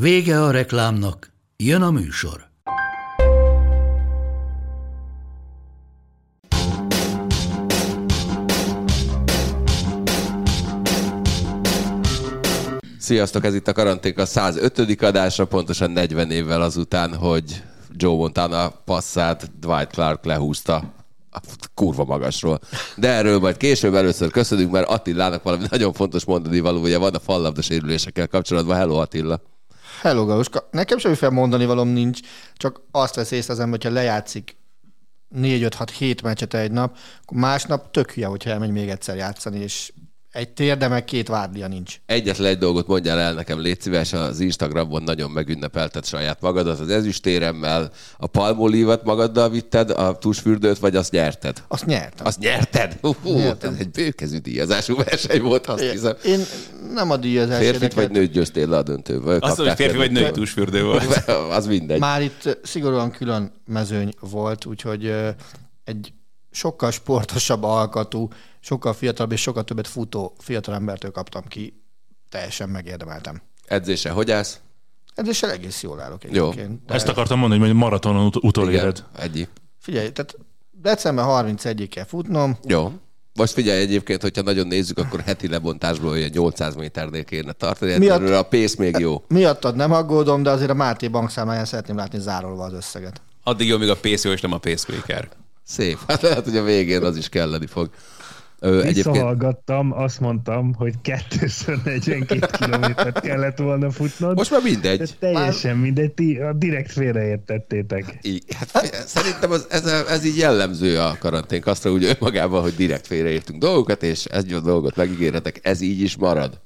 [0.00, 2.48] Vége a reklámnak, jön a műsor.
[12.98, 15.02] Sziasztok, ez itt a Karanténk a 105.
[15.02, 20.94] adása, pontosan 40 évvel azután, hogy Joe Montana passzát Dwight Clark lehúzta
[21.74, 22.60] kurva magasról.
[22.96, 27.18] De erről majd később először köszönünk, mert Attilának valami nagyon fontos mondani valója van a
[27.18, 28.76] fallabda sérülésekkel kapcsolatban.
[28.76, 29.40] Hello Attila!
[30.00, 30.68] Hello, Galuska.
[30.70, 32.20] Nekem semmiféle mondani valom nincs,
[32.54, 34.56] csak azt vesz észre az ember, hogyha lejátszik
[35.36, 39.92] 4-5-6-7 meccset egy nap, akkor másnap tök hülye, hogyha elmegy még egyszer játszani, és
[40.36, 42.00] egy térde meg két várdia nincs.
[42.06, 46.88] Egyetlen egy dolgot mondjál el nekem, légy szíves, az Instagramon nagyon megünnepelted saját magadat, az
[46.88, 51.62] ezüstéremmel, a palmolívat magaddal vitted, a tusfürdőt, vagy azt nyerted?
[51.68, 52.26] Azt nyertem.
[52.26, 52.98] Azt nyerted?
[53.00, 53.72] Hú, Nyertem.
[53.72, 56.14] ez egy bőkezű díjazású verseny volt, azt hiszem.
[56.24, 56.40] Én
[56.92, 58.12] nem a díjazás Férfit vagy érdekelt.
[58.12, 59.38] nőt győztél le a döntőből?
[59.38, 61.24] Azt hogy férfi vagy női túlsfürdő volt.
[61.58, 61.98] az mindegy.
[61.98, 65.12] Már itt szigorúan külön mezőny volt, úgyhogy
[65.84, 66.12] egy
[66.56, 68.28] sokkal sportosabb alkatú,
[68.60, 71.82] sokkal fiatalabb és sokkal többet futó fiatalembertől kaptam ki.
[72.30, 73.42] Teljesen megérdemeltem.
[73.66, 74.60] Edzése hogy állsz?
[75.14, 76.50] Ezzel egész jól állok Jó.
[76.50, 76.84] egyébként.
[76.86, 79.04] De Ezt akartam mondani, hogy maratonon ut- utoléred.
[79.18, 79.48] Egyi.
[79.78, 80.36] Figyelj, tehát
[80.70, 82.92] december 31-ig kell futnom, Jó.
[83.34, 87.98] Most figyelj egyébként, hogyha nagyon nézzük, akkor heti lebontásból olyan 800 méternél kéne tartani.
[87.98, 88.44] Miatt- Miatt...
[88.44, 89.24] a pész még jó.
[89.28, 93.20] Miattad nem aggódom, de azért a Máté bankszámláján szeretném látni zárolva az összeget.
[93.42, 95.28] Addig jó, míg a PCO és nem a pacemaker.
[95.66, 95.98] Szép.
[96.08, 97.90] Hát lehet, hogy a végén az is kelleni fog.
[98.58, 104.36] Ö, egyébként Visszahallgattam, azt mondtam, hogy 242 kilométert kellett volna futnod.
[104.36, 105.16] most már De mindegy.
[105.18, 108.18] teljesen mindegy, ti a direkt félreértettétek.
[108.22, 112.74] Így, hát figyelj, szerintem az, ez, ez, így jellemző a karanténk aztra úgy önmagában, hogy
[112.74, 116.60] direkt félreértünk dolgokat, és egy dolgot megígérhetek, ez így is marad.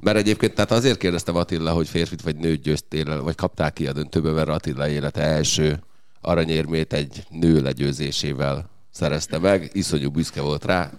[0.00, 3.92] Mert egyébként tehát azért kérdeztem Attila, hogy férfit vagy nőt győztél, vagy kapták ki a
[3.92, 5.78] döntőbe, mert Attila élete első
[6.24, 10.90] aranyérmét egy nő legyőzésével szerezte meg, iszonyú büszke volt rá.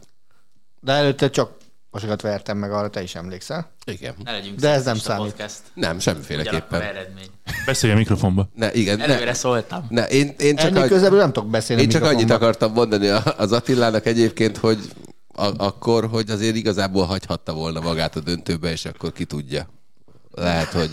[0.79, 1.51] De előtte csak
[1.91, 3.71] azokat vertem meg, arra te is emlékszel.
[3.85, 4.15] Igen.
[4.23, 5.25] Ne legyünk De ez nem számít.
[5.31, 5.61] Podcast.
[5.73, 6.81] Nem, semmiféleképpen.
[6.81, 7.27] eredmény.
[7.65, 8.49] Beszélj a mikrofonba.
[8.55, 9.85] Ne, igen, Előre ne, szóltam.
[9.89, 11.81] ne, én, én csak, Ennél annyi- közelből nem tudok beszélni.
[11.81, 14.79] én csak annyit akartam mondani az Attilának egyébként, hogy
[15.27, 19.67] a, akkor, hogy azért igazából hagyhatta volna magát a döntőbe, és akkor ki tudja.
[20.31, 20.91] Lehet, hogy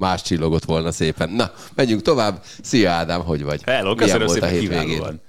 [0.00, 1.30] más csillogott volna szépen.
[1.30, 2.44] Na, menjünk tovább.
[2.62, 3.62] Szia Ádám, hogy vagy?
[3.62, 4.86] Hello, köszönöm volt a szépen, hétvégén?
[4.86, 5.20] kiválóan.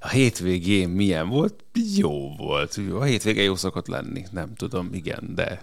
[0.00, 1.64] A hétvégén milyen volt?
[1.96, 2.80] Jó volt.
[2.92, 4.24] A hétvége jó szokott lenni.
[4.30, 5.44] Nem tudom, igen, de...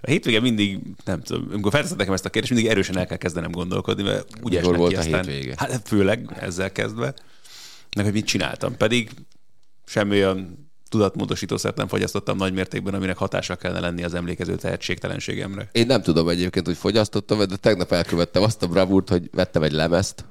[0.00, 3.16] A hétvége mindig, nem tudom, amikor felteszed nekem ezt a kérdést, mindig erősen el kell
[3.16, 5.54] kezdenem gondolkodni, mert úgy Mikor esnek volt ki a aztán, hétvége?
[5.56, 7.14] Hát főleg ezzel kezdve,
[7.96, 8.76] meg hogy mit csináltam.
[8.76, 9.10] Pedig
[9.84, 15.68] semmi olyan tudatmódosítószert nem fogyasztottam nagy mértékben, aminek hatással kellene lenni az emlékező tehetségtelenségemre.
[15.72, 19.72] Én nem tudom egyébként, hogy fogyasztottam, de tegnap elkövettem azt a bravúrt, hogy vettem egy
[19.72, 20.24] lemezt.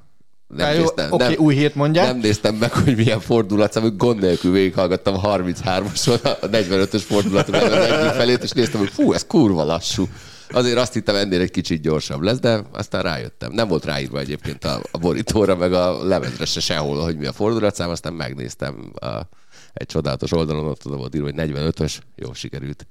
[0.48, 2.06] Nem Na jó, néztem, oké, új hét mondják.
[2.06, 7.72] Nem néztem meg, hogy milyen fordulatszám, gond nélkül végighallgattam a 33-oson, a 45-ös fordulaton az
[7.72, 10.08] egyik felét, és néztem, hogy fú, ez kurva lassú.
[10.50, 13.52] Azért azt hittem, ennél egy kicsit gyorsabb lesz, de aztán rájöttem.
[13.52, 17.32] Nem volt ráírva egyébként a, a borítóra, meg a lemezre se sehol, hogy mi a
[17.32, 19.06] fordulatszám, aztán megnéztem a,
[19.78, 22.86] egy csodálatos oldalon, ott oda volt írva, hogy 45-ös, jó sikerült.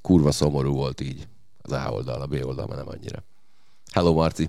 [0.00, 1.26] Kurva szomorú volt így
[1.62, 3.22] az A oldal, a B oldal már nem annyira.
[3.92, 4.48] Hello, Marci.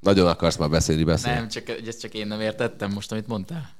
[0.00, 1.38] Nagyon akarsz már beszélni, beszélni.
[1.38, 3.76] Nem, csak, ezt csak én nem értettem most, amit mondtál.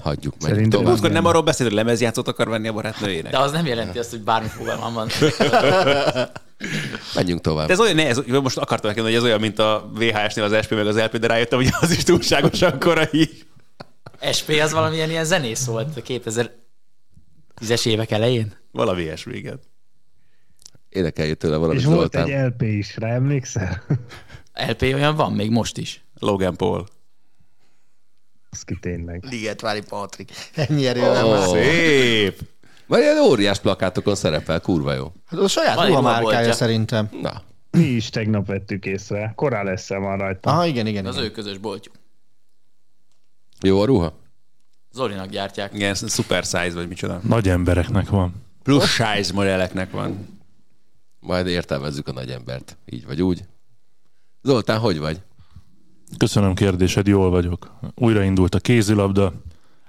[0.00, 0.50] Hagyjuk meg.
[0.50, 0.86] Szerintem tovább.
[0.86, 3.32] Múltkor nem arról beszélt, hogy lemezjátszót akar venni a barátnőjének.
[3.32, 5.08] De az nem jelenti azt, hogy bármi fogalmam van.
[7.14, 7.66] Menjünk tovább.
[7.66, 10.64] De ez olyan, ne, ez, most akartam nekem, hogy ez olyan, mint a VHS-nél az
[10.64, 13.30] SP meg az LP, de rájöttem, hogy az is túlságosan korai.
[14.38, 18.52] SP az valamilyen ilyen zenész volt a 2010-es évek elején.
[18.70, 19.62] Valami ilyesmiget.
[20.88, 22.26] Énekeljél tőle valamit, És volt Zoltán.
[22.30, 23.82] egy LP is, rá emlékszel?
[24.68, 26.04] LP olyan van, még most is.
[26.18, 26.86] Logan Paul.
[28.50, 29.24] Az ki tényleg.
[29.24, 30.30] Ligetvári Patrik.
[30.54, 31.30] Ennyi erővel Ó.
[31.30, 31.48] már.
[31.48, 32.40] Szép!
[32.86, 35.12] Vagy ilyen óriás plakátokon szerepel, kurva jó.
[35.26, 37.08] Hát az a saját Van ruhamárkája szerintem.
[37.22, 39.32] Na, Mi is tegnap vettük észre.
[39.36, 40.50] Korán lesz van rajta.
[40.50, 41.06] Aha, igen, igen.
[41.06, 41.26] Az igen.
[41.26, 41.94] ő közös boltjuk.
[43.66, 44.20] Jó a ruha?
[44.92, 45.74] Zolinak gyártják.
[45.74, 47.20] Igen, super size vagy micsoda.
[47.28, 48.34] Nagy embereknek van.
[48.62, 50.40] Plus size modelleknek van.
[51.20, 52.76] Majd értelmezzük a nagy embert.
[52.86, 53.44] Így vagy úgy.
[54.42, 55.20] Zoltán, hogy vagy?
[56.18, 57.78] Köszönöm kérdésed, jól vagyok.
[57.94, 59.32] Újraindult a kézilabda,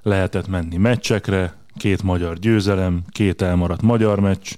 [0.02, 4.54] lehetett menni meccsekre, két magyar győzelem, két elmaradt magyar meccs,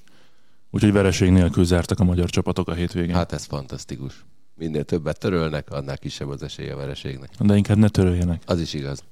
[0.71, 3.15] úgyhogy vereség nélkül zártak a magyar csapatok a hétvégén.
[3.15, 4.25] Hát ez fantasztikus.
[4.55, 7.29] Minél többet törölnek, annál kisebb az esélye a vereségnek.
[7.39, 8.41] De inkább ne töröljenek.
[8.45, 9.03] Az is igaz.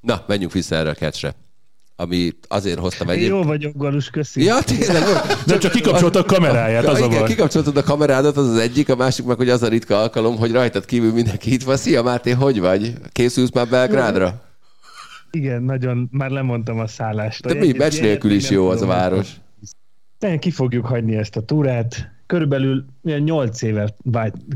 [0.00, 1.34] Na, menjünk vissza erre a kecsre.
[1.96, 3.42] Ami azért hoztam Én egyébként.
[3.42, 4.42] Jó vagyok, Galus, köszi.
[4.42, 5.02] Ja, tényleg.
[5.46, 7.28] De csak kikapcsolta a kameráját, az a igen, baj.
[7.28, 10.52] kikapcsoltad a kamerádat, az az egyik, a másik meg, hogy az a ritka alkalom, hogy
[10.52, 11.76] rajtad kívül mindenki itt van.
[11.76, 12.92] Szia Máté, hogy vagy?
[13.12, 14.42] Készülsz már Belgrádra?
[15.30, 17.46] Igen, nagyon, már lemondtam a szállást.
[17.46, 19.28] De mi, meccs nélkül is jó az a város.
[20.18, 22.15] De ki fogjuk hagyni ezt a túrát.
[22.26, 23.94] Körülbelül ilyen 8 éve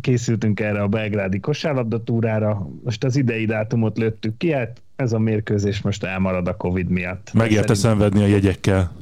[0.01, 2.69] készültünk erre a belgrádi kosárlabda túrára.
[2.85, 7.33] Most az idei dátumot lőttük ki, hát ez a mérkőzés most elmarad a Covid miatt.
[7.33, 8.93] Megérte Szerintem- szenvedni a jegyekkel.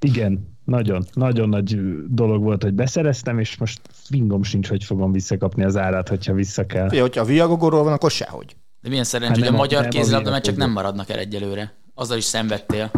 [0.00, 1.78] Igen, nagyon, nagyon nagy
[2.08, 6.66] dolog volt, hogy beszereztem, és most fingom sincs, hogy fogom visszakapni az árát, hogyha vissza
[6.66, 6.88] kell.
[6.88, 8.56] Fia, hogyha a Viagogorról van, akkor sehogy.
[8.80, 10.66] De milyen szerencsé, Hát hogy a magyar kézilabda meccsek Virakóban.
[10.66, 11.72] nem maradnak el egyelőre.
[11.94, 12.90] Azzal is szenvedtél.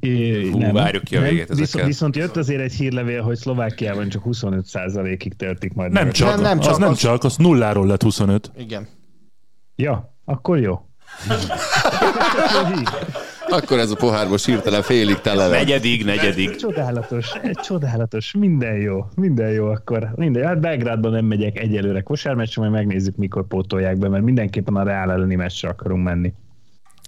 [0.00, 1.56] É, Hú, várjuk ki a végét ezekkel.
[1.56, 5.92] Viszont, viszont jött azért egy hírlevél, hogy Szlovákiában csak 25%-ig töltik majd.
[5.92, 8.50] Nem csak, Nem, nem az csak, nem az- csak, az nulláról lett 25.
[8.58, 8.86] Igen.
[9.76, 10.80] Ja, akkor jó.
[13.48, 15.58] Akkor ez a pohár most hirtelen félig tele lett.
[15.60, 16.56] Negyedik, negyedik.
[16.56, 20.12] Csodálatos, csodálatos, minden jó, minden jó akkor.
[20.14, 24.82] Minden, hát Belgrádban nem megyek egyelőre kosármeccsre, majd megnézzük, mikor pótolják be, mert mindenképpen a
[24.82, 26.32] Real elleni meccsre akarunk menni.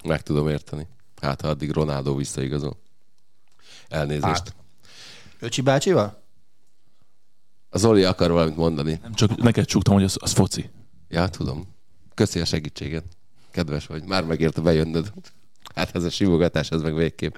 [0.07, 0.87] Meg tudom érteni.
[1.21, 2.77] Hát, ha addig Ronaldo visszaigazol.
[3.87, 4.23] Elnézést.
[4.25, 4.55] Hát.
[5.39, 6.23] Öcsi bácsival?
[7.69, 8.99] A Zoli akar valamit mondani.
[9.01, 10.69] Nem csak neked csuktam, hogy az, az foci.
[11.09, 11.67] Ja, tudom.
[12.13, 13.03] Köszi a segítséget.
[13.51, 14.03] Kedves vagy.
[14.03, 15.13] Már megérte bejönnöd.
[15.75, 17.35] Hát ez a simogatás, ez meg végképp.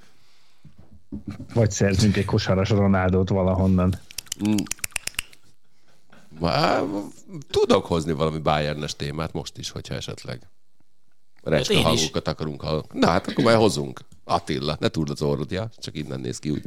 [1.53, 3.99] Vagy szerzünk egy kosaras Ronaldót valahonnan.
[6.39, 6.83] Már
[7.49, 10.49] tudok hozni valami Bayernes témát most is, hogyha esetleg
[11.49, 11.83] én is.
[11.83, 12.87] hangokat akarunk hallani.
[12.91, 13.99] Na hát akkor majd hozunk.
[14.23, 15.69] Attila, ne túld az orrod, ja?
[15.77, 16.61] Csak innen néz ki úgy.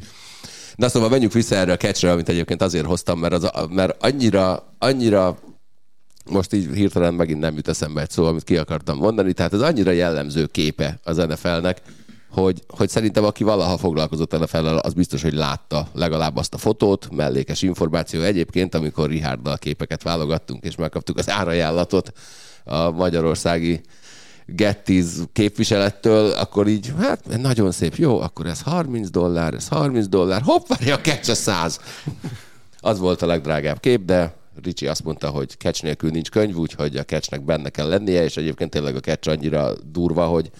[0.76, 4.74] Na szóval menjünk vissza erre a catchre, amit egyébként azért hoztam, mert, az, mert annyira,
[4.78, 5.38] annyira
[6.30, 9.60] most így hirtelen megint nem jut eszembe egy szó, amit ki akartam mondani, tehát ez
[9.60, 11.82] annyira jellemző képe az NFL-nek,
[12.30, 17.08] hogy, hogy szerintem aki valaha foglalkozott nfl az biztos, hogy látta legalább azt a fotót,
[17.10, 18.20] mellékes információ.
[18.20, 22.12] Egyébként, amikor Richarddal képeket válogattunk, és megkaptuk az árajánlatot
[22.64, 23.80] a magyarországi
[24.46, 30.42] Gettiz képviselettől, akkor így, hát nagyon szép, jó, akkor ez 30 dollár, ez 30 dollár,
[30.42, 31.80] hopp, várja, a a 100.
[32.80, 36.96] Az volt a legdrágább kép, de Ricsi azt mondta, hogy catch nélkül nincs könyv, úgyhogy
[36.96, 40.50] a catchnek benne kell lennie, és egyébként tényleg a catch annyira durva, hogy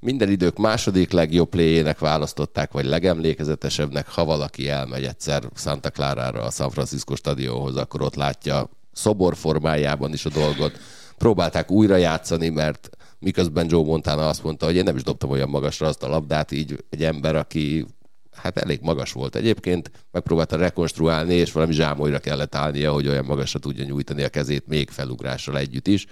[0.00, 6.50] minden idők második legjobb playének választották, vagy legemlékezetesebbnek, ha valaki elmegy egyszer Santa Clara-ra a
[6.50, 10.78] San Francisco stadionhoz, akkor ott látja szobor formájában is a dolgot.
[11.18, 15.48] Próbálták újra játszani, mert miközben Joe Montana azt mondta, hogy én nem is dobtam olyan
[15.48, 17.86] magasra azt a labdát, így egy ember, aki
[18.32, 23.58] hát elég magas volt egyébként, megpróbálta rekonstruálni, és valami zsámolyra kellett állnia, hogy olyan magasra
[23.58, 26.06] tudja nyújtani a kezét még felugrással együtt is.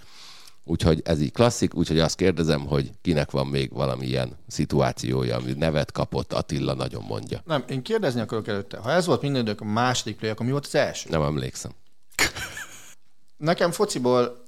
[0.65, 5.93] Úgyhogy ez így klasszik, úgyhogy azt kérdezem, hogy kinek van még valamilyen szituációja, ami nevet
[5.93, 7.43] kapott, Attila nagyon mondja.
[7.45, 8.77] Nem, én kérdezni akarok előtte.
[8.77, 11.09] Ha ez volt minden idők a második play, akkor mi volt az első?
[11.11, 11.73] Nem emlékszem.
[13.37, 14.42] Nekem fociból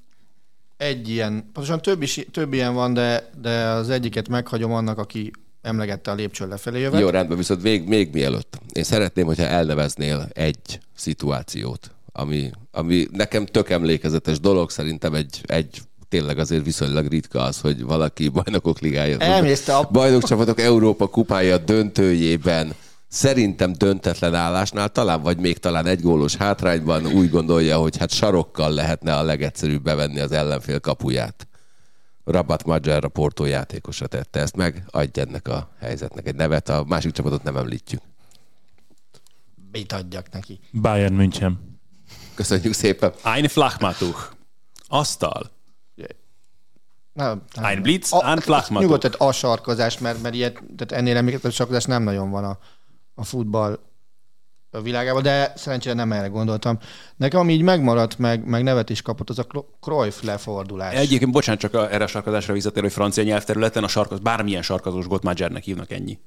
[0.76, 5.30] egy ilyen, pontosan több, is, több ilyen van, de, de az egyiket meghagyom annak, aki
[5.62, 7.00] emlegette a lépcső lefelé jövet.
[7.00, 8.58] Jó, rendben, viszont még, még mielőtt.
[8.72, 15.80] Én szeretném, hogyha elneveznél egy szituációt, ami, ami nekem tök emlékezetes dolog, szerintem egy, egy
[16.08, 19.18] tényleg azért viszonylag ritka az, hogy valaki bajnokok ligája.
[19.18, 22.74] Elmész te a- Bajnokcsapatok Európa kupája döntőjében
[23.14, 28.70] szerintem döntetlen állásnál, talán vagy még talán egy gólos hátrányban úgy gondolja, hogy hát sarokkal
[28.70, 31.48] lehetne a legegyszerűbb bevenni az ellenfél kapuját.
[32.24, 36.84] Rabat Magyar a Porto játékosa tette ezt meg, adj ennek a helyzetnek egy nevet, a
[36.86, 38.00] másik csapatot nem említjük.
[39.72, 40.60] Mit adjak neki?
[40.72, 41.78] Bayern München.
[42.34, 43.12] Köszönjük szépen.
[43.22, 44.30] Ein Flachmatuch.
[44.88, 45.50] Asztal.
[47.12, 47.64] Nem, nem.
[47.64, 48.80] Ein Blitz, A- ein Flachmatuch.
[48.80, 52.58] Nyugodtan a sarkozás, mert, mert ilyet, tehát ennél emlékezetes sarkozás nem nagyon van a,
[53.14, 53.78] a futball
[54.70, 56.78] a világában, de szerencsére nem erre gondoltam.
[57.16, 59.46] Nekem, ami így megmaradt, meg, meg nevet is kapott, az a
[59.80, 60.94] Cruyff lefordulás.
[60.94, 65.06] Egyébként, bocsánat, csak a, erre a sarkazásra visszatér, hogy francia nyelvterületen a sarkaz, bármilyen sarkazós
[65.06, 66.18] gót Magyarnek hívnak ennyi.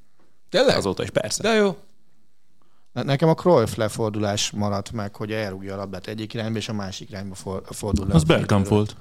[0.49, 0.77] Tényleg?
[0.77, 1.41] Azóta is persze.
[1.43, 1.77] De jó.
[2.91, 6.73] Ne- Nekem a Cruyff lefordulás maradt meg, hogy elrúgja a labdát egyik irányba, és a
[6.73, 8.13] másik irányba for, fordul le.
[8.13, 8.95] Az Bergkamp volt.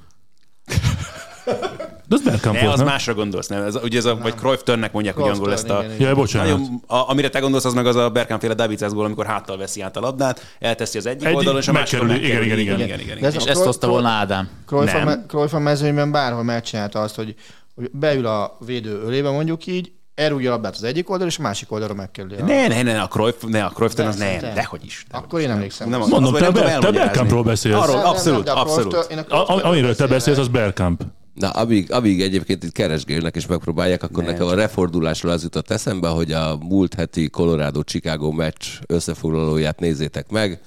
[2.08, 2.88] De az Bergkamp volt, az nem?
[2.88, 3.62] másra gondolsz, nem?
[3.62, 5.82] Ez, ugye ez a, vagy Cruyff Tönnek mondják, hogy angol ezt a...
[5.84, 6.48] Igen, Jaj, bocsánat.
[6.50, 9.56] Nagyon, a, amire te gondolsz, az meg az a Bergkamp féle Davids gól, amikor háttal
[9.56, 12.80] veszi át a labdát, elteszi az egyik Egy- oldalon, és a megkerüli, igen, igen, igen,
[12.80, 13.40] igen, De ez igen.
[13.40, 14.48] És a ezt hozta volna Ádám.
[14.66, 15.62] Cruyff a, Nem.
[15.62, 17.34] mezőnyben bárhol megcsinálta azt, hogy,
[17.74, 21.42] hogy beül a védő ölébe mondjuk így, elrúgja a labdát az egyik oldalra, és a
[21.42, 22.34] másik oldalra megkerüli.
[22.40, 24.52] a- Ne, ne, ne, a Cruyff, ne, a Cruyff az nem, te.
[24.54, 25.04] dehogy is.
[25.10, 25.88] dehogy Akkor én emlékszem.
[25.88, 26.90] Nem, Mondom, te, nem te.
[26.90, 27.74] Bergkampról beszélsz.
[27.76, 29.06] Arról, Nem, nem, abszolút, de abszolút.
[29.10, 31.02] én a A, Cruyff-től a- amiről te beszélsz, az Bergkamp.
[31.36, 35.70] Na, amíg, amíg egyébként itt keresgélnek és megpróbálják, akkor Nem, nekem a refordulásról az jutott
[35.70, 40.60] eszembe, hogy a múlt heti Colorado-Chicago meccs összefoglalóját nézzétek meg.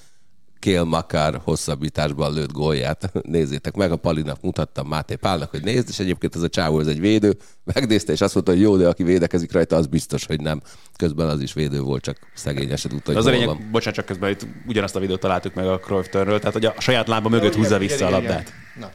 [0.60, 3.12] Kél Makár hosszabbításban lőtt gólját.
[3.22, 6.88] Nézzétek meg, a Palinak mutattam Máté Pálnak, hogy nézd, és egyébként ez a csávó, ez
[6.88, 7.38] egy védő.
[7.64, 10.62] Megnézte, és azt mondta, hogy jó, de aki védekezik rajta, az biztos, hogy nem.
[10.96, 13.70] Közben az is védő volt, csak szegényesen tudta, hogy Az a lényeg, van.
[13.72, 17.08] bocsánat, csak közben itt ugyanazt a videót találtuk meg a Cruyff tehát hogy a saját
[17.08, 18.54] lába mögött húzza vissza a labdát.
[18.80, 18.90] Na,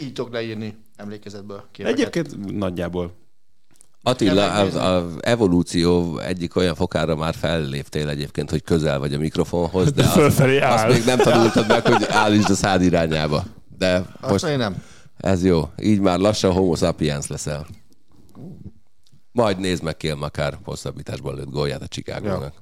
[0.00, 1.64] így tudok leírni emlékezetből.
[1.72, 1.98] képeket.
[1.98, 3.18] Egyébként nagyjából.
[4.02, 9.92] Attila, az, az evolúció egyik olyan fokára már felléptél egyébként, hogy közel vagy a mikrofonhoz,
[9.92, 13.44] de azt, azt még nem tanultad meg, hogy állítsd a szád irányába.
[13.78, 14.82] De Azt most én nem.
[15.16, 15.70] ez jó.
[15.82, 17.66] Így már lassan homo sapiens leszel.
[19.32, 22.52] Majd nézd meg Kél Makár hosszabbításban lőtt gólját a Chicagónak.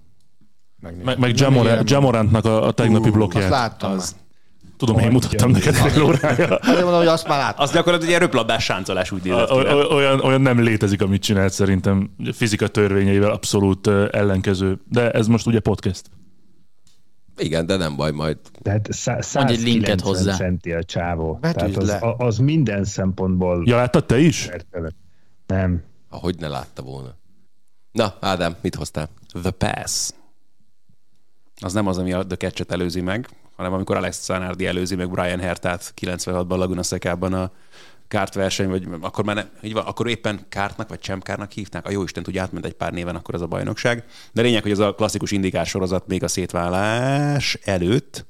[1.05, 3.51] Meg, meg Jamorant, Jamorantnak a, a tegnapi Azt blokkját.
[3.51, 4.27] láttam Az- már.
[4.79, 6.57] Tudom, én mutattam neked fél órája.
[6.57, 7.63] Azért mondom, hogy azt már láttam.
[7.65, 9.51] Az gyakorlatilag egy röplabdás sáncolás úgy nézett
[9.91, 12.11] olyan, olyan nem létezik, amit csinált szerintem.
[12.33, 14.81] Fizika törvényeivel abszolút ellenkező.
[14.89, 16.03] De ez most ugye podcast.
[17.37, 20.37] Igen, de nem baj, majd Tehát szá- Mondj egy linket 190 hozzá.
[20.37, 21.39] centi a csávó.
[21.41, 22.15] Betűzd Tehát az, le.
[22.27, 24.49] az minden szempontból Ja, láttad te is?
[25.47, 25.83] Nem.
[26.09, 27.15] ahogy ne látta volna.
[27.93, 29.09] Na, Ádám, mit hoztál?
[29.43, 30.11] The Pass.
[31.61, 35.11] Az nem az, ami a The Catch-et előzi meg, hanem amikor Alex Zanardi előzi meg
[35.11, 37.51] Brian Hertát 96-ban Laguna Secában a
[38.09, 42.03] kártverseny, vagy akkor már nem, így van, akkor éppen kártnak, vagy csemkárnak hívták, a jó
[42.03, 44.05] Isten tudja, átment egy pár néven akkor az a bajnokság.
[44.33, 48.27] De lényeg, hogy ez a klasszikus indikás sorozat még a szétválás előtt,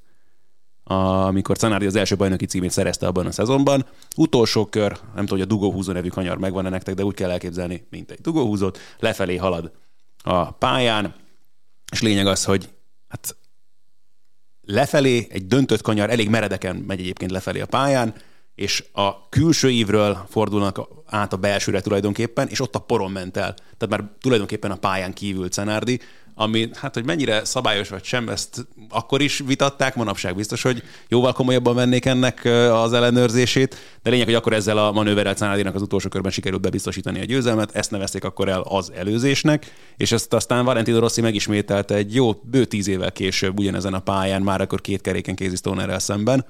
[0.85, 3.87] amikor Zanardi az első bajnoki címét szerezte abban a szezonban.
[4.17, 7.87] Utolsó kör, nem tudom, hogy a dugóhúzó nevű kanyar megvan-e nektek, de úgy kell elképzelni,
[7.91, 9.73] mint egy dugóhúzót, lefelé halad
[10.23, 11.15] a pályán,
[11.93, 12.69] és lényeg az, hogy
[13.09, 13.37] hát
[14.71, 18.15] lefelé egy döntött kanyar elég meredeken megy egyébként lefelé a pályán,
[18.55, 23.55] és a külső ívről fordulnak át a belsőre tulajdonképpen, és ott a poron ment el.
[23.55, 26.01] Tehát már tulajdonképpen a pályán kívül Cenárdi,
[26.41, 31.33] ami, hát hogy mennyire szabályos vagy sem, ezt akkor is vitatták, manapság biztos, hogy jóval
[31.33, 36.09] komolyabban vennék ennek az ellenőrzését, de lényeg, hogy akkor ezzel a manőverrel Cenárdinak az utolsó
[36.09, 40.99] körben sikerült bebiztosítani a győzelmet, ezt nevezték akkor el az előzésnek, és ezt aztán Valentino
[40.99, 45.37] Rossi megismételte egy jó bő tíz évvel később ugyanezen a pályán, már akkor két keréken
[45.37, 46.47] Casey Stonerrel szemben.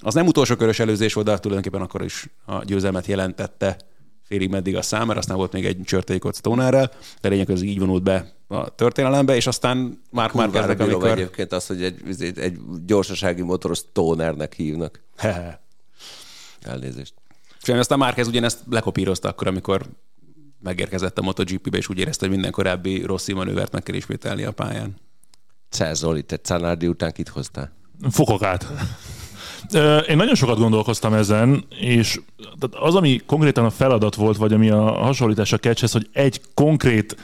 [0.00, 3.76] Az nem utolsó körös előzés volt, de tulajdonképpen akkor is a győzelmet jelentette
[4.22, 6.90] félig meddig a szám, mert aztán volt még egy csörtékot Stonerrel,
[7.20, 11.08] de lényeg, hogy ez így vonult be a történelembe, és aztán már már kezdek, amikor...
[11.08, 15.00] egyébként azt, hogy egy, egy, egy gyorsasági motoros tónernek hívnak.
[16.62, 17.14] Elnézést.
[17.62, 19.86] És aztán Márquez ugyanezt lekopírozta akkor, amikor
[20.62, 24.50] megérkezett a MotoGP-be, és úgy érezte, hogy minden korábbi rossz manővert meg kell ismételni a
[24.50, 24.96] pályán.
[25.70, 27.72] Czer Zoli, te Canardi után kit hoztál?
[28.10, 28.66] Fokok át.
[29.72, 32.20] Ö, Én nagyon sokat gondolkoztam ezen, és
[32.70, 37.16] az, ami konkrétan a feladat volt, vagy ami a hasonlítás a catchhez, hogy egy konkrét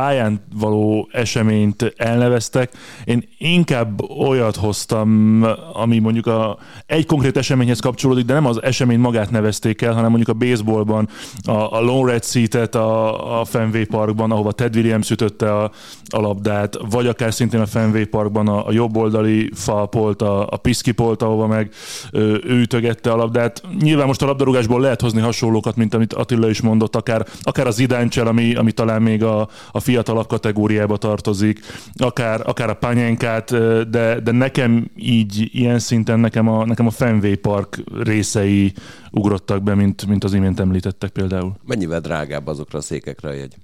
[0.00, 2.72] pályán való eseményt elneveztek.
[3.04, 8.98] Én inkább olyat hoztam, ami mondjuk a, egy konkrét eseményhez kapcsolódik, de nem az esemény
[8.98, 11.08] magát nevezték el, hanem mondjuk a baseballban
[11.44, 15.70] a, a Lone Red Seat-et a, a Fenway Parkban, ahova Ted Williams ütötte a,
[16.08, 21.22] a labdát, vagy akár szintén a Fenway Parkban a, a jobboldali falpolt, a, a piszkipolt,
[21.22, 21.70] ahova meg
[22.12, 23.62] ő ütögette a labdát.
[23.80, 27.78] Nyilván most a labdarúgásból lehet hozni hasonlókat, mint amit Attila is mondott, akár, akár az
[27.78, 31.60] idáncsel, ami, ami talán még a, a fiatalabb kategóriába tartozik,
[31.94, 33.50] akár, akár a panyénkát,
[33.90, 38.72] de, de nekem így, ilyen szinten nekem a, nekem a Fenway Park részei
[39.10, 41.56] ugrottak be, mint, mint az imént említettek például.
[41.64, 43.54] Mennyivel drágább azokra a székekre a jegy?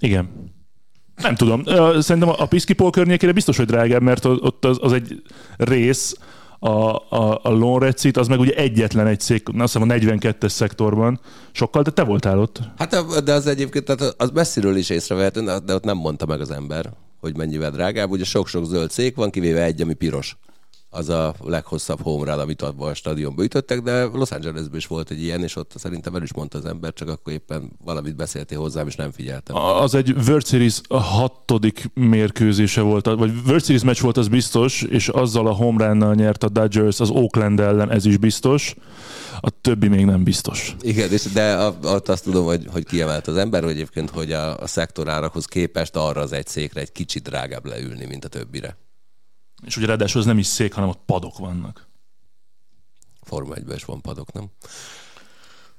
[0.00, 0.28] Igen.
[1.22, 1.62] Nem tudom.
[2.00, 5.22] Szerintem a Piszkipol környékére biztos, hogy drágább, mert ott az, az egy
[5.56, 6.16] rész,
[6.66, 11.20] a, a, a Seat, az meg ugye egyetlen egy szék, azt hiszem a 42-es szektorban.
[11.52, 12.60] Sokkal, de te voltál ott.
[12.76, 16.50] Hát de az egyébként, tehát az messziről is észrevehető, de ott nem mondta meg az
[16.50, 18.10] ember, hogy mennyivel drágább.
[18.10, 20.36] Ugye sok-sok zöld szék van, kivéve egy, ami piros.
[20.96, 25.10] Az a leghosszabb home run, amit abban a stadionban ütöttek, de Los Angelesben is volt
[25.10, 28.58] egy ilyen, és ott szerintem el is mondta az ember, csak akkor éppen valamit beszéltél
[28.58, 29.56] hozzám, és nem figyeltem.
[29.56, 35.08] Az egy World Series hatodik mérkőzése volt, vagy World Series meccs volt, az biztos, és
[35.08, 38.74] azzal a home run nyert a Dodgers az Oakland ellen, ez is biztos.
[39.40, 40.76] A többi még nem biztos.
[40.80, 44.32] Igen, és de a- ott azt tudom, hogy, hogy kiemelt az ember, hogy egyébként, hogy
[44.32, 48.76] a, a szektorárakhoz képest arra az egy székre egy kicsit drágább leülni, mint a többire.
[49.64, 51.86] És ugye ráadásul az nem is szék, hanem ott padok vannak.
[53.22, 54.50] Forma 1 is van padok, nem?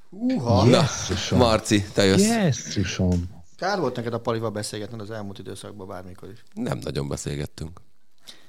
[0.09, 0.63] Uha.
[0.65, 0.85] Na,
[1.31, 2.27] Marci, te jössz.
[2.27, 3.35] Jesszusom.
[3.55, 6.43] Kár volt neked a palival beszélgetned az elmúlt időszakban bármikor is.
[6.53, 7.81] Nem nagyon beszélgettünk.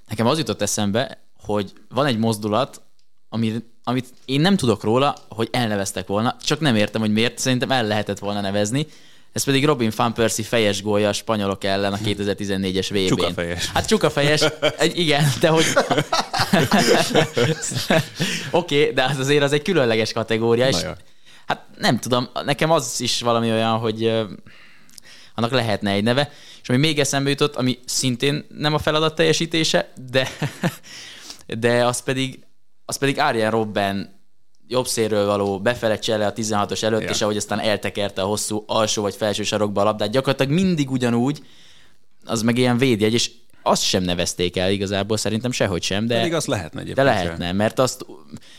[0.09, 2.83] Nekem az jutott eszembe, hogy van egy mozdulat,
[3.29, 7.71] ami, amit én nem tudok róla, hogy elneveztek volna, csak nem értem, hogy miért, szerintem
[7.71, 8.87] el lehetett volna nevezni.
[9.33, 13.07] Ez pedig Robin Van Persie fejes gólja a spanyolok ellen a 2014-es VB-n.
[13.07, 13.67] Csukafejes.
[13.67, 14.45] Hát csukafejes,
[14.79, 15.65] egy, igen, de hogy...
[18.51, 20.91] Oké, okay, de az azért az egy különleges kategória, és jó.
[21.47, 24.05] hát nem tudom, nekem az is valami olyan, hogy
[25.35, 26.33] annak lehetne egy neve,
[26.63, 30.29] és ami még eszembe jutott, ami szintén nem a feladat teljesítése, de,
[31.59, 32.39] de az pedig,
[32.85, 34.18] az pedig Arjen Robben
[34.69, 37.09] jobb szélről való befele csele a 16-os előtt, Ja.
[37.11, 41.43] és ahogy aztán eltekerte a hosszú alsó vagy felső sarokba a labdát, gyakorlatilag mindig ugyanúgy,
[42.25, 43.31] az meg ilyen védjegy, és
[43.63, 46.17] azt sem nevezték el igazából, szerintem sehogy sem, de...
[46.17, 47.07] Pedig azt lehetne De egyébként.
[47.07, 48.07] lehetne, mert azt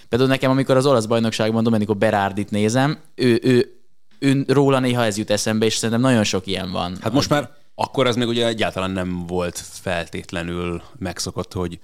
[0.09, 3.73] például nekem, amikor az olasz bajnokságban Domenico Berardit nézem, ő, ő,
[4.19, 6.97] ő, róla néha ez jut eszembe, és szerintem nagyon sok ilyen van.
[7.01, 11.79] Hát most már akkor ez még ugye egyáltalán nem volt feltétlenül megszokott, hogy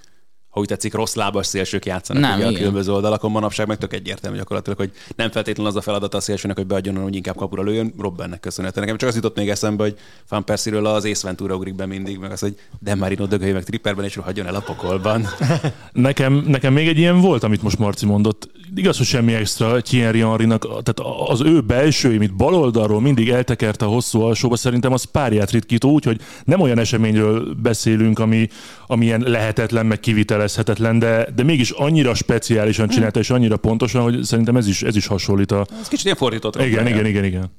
[0.56, 3.30] ha úgy tetszik, rossz lábas szélsők játszanak Nem, ugye a különböző oldalakon.
[3.30, 6.96] Manapság meg tök egyértelmű gyakorlatilag, hogy nem feltétlenül az a feladat a szélsőnek, hogy beadjon,
[6.96, 7.92] hogy inkább kapura lőjön.
[7.98, 8.84] Robbennek köszönhetően.
[8.84, 9.96] Nekem csak az jutott még eszembe, hogy
[10.28, 13.64] Van Persie-ről az Ace Ventura ugrik be mindig, meg az, hogy Dan Marino dögölj meg
[13.64, 15.26] tripperben, és hagyjon el a pokolban.
[15.92, 18.48] Nekem, nekem még egy ilyen volt, amit most Marci mondott.
[18.74, 23.84] Igaz, hogy semmi extra Thierry Henrynak, tehát az ő belső, amit bal oldalról mindig eltekerte
[23.84, 28.48] a hosszú alsóba, szerintem az párját ritkító, úgyhogy nem olyan eseményről beszélünk, ami,
[28.86, 30.00] ami ilyen lehetetlen, meg
[30.46, 34.96] kivitelezhetetlen, de, de mégis annyira speciálisan csinálta, és annyira pontosan, hogy szerintem ez is, ez
[34.96, 35.66] is hasonlít a...
[35.80, 36.54] Ez kicsit ilyen fordított.
[36.54, 37.50] Igen, Robben, igen, igen, igen.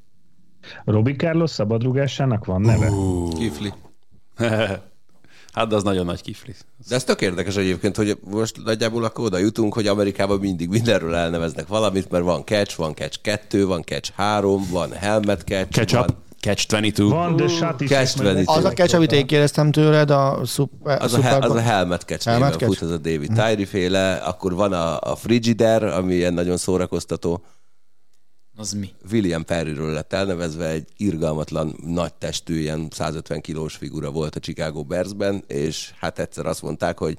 [0.85, 2.89] Robi Carlos szabadrugásának van neve?
[3.37, 3.73] Kifli.
[5.53, 6.53] hát de az nagyon nagy kifli.
[6.89, 11.15] De ez tök érdekes egyébként, hogy most nagyjából akkor oda jutunk, hogy Amerikában mindig mindenről
[11.15, 15.99] elneveznek valamit, mert van catch, van catch 2, van catch 3, van helmet catch, Ketchup.
[15.99, 17.09] van Catch 22.
[17.09, 17.89] Van, de shot is.
[17.89, 18.59] Catch majd 22.
[18.59, 22.01] Az a catch, amit én kérdeztem tőled, a szuper, Az a, hel, az a helmet
[22.01, 22.65] catch Helmet catch?
[22.65, 27.43] fut, az a David Tyree féle, akkor van a, a Frigider, ami ilyen nagyon szórakoztató.
[28.55, 28.89] Az mi?
[29.11, 34.83] William Perryről lett elnevezve, egy irgalmatlan nagy testű, ilyen 150 kilós figura volt a Chicago
[34.83, 37.17] Bearsben, és hát egyszer azt mondták, hogy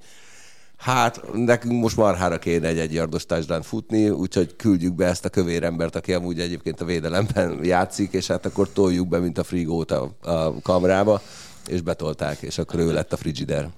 [0.79, 5.62] hát nekünk most marhára kéne egy egyardos touchdown futni, úgyhogy küldjük be ezt a kövér
[5.62, 9.91] embert, aki amúgy egyébként a védelemben játszik, és hát akkor toljuk be, mint a frigót
[9.91, 11.21] a, a kamrába,
[11.67, 13.71] és betolták, és akkor ő lett a frigider.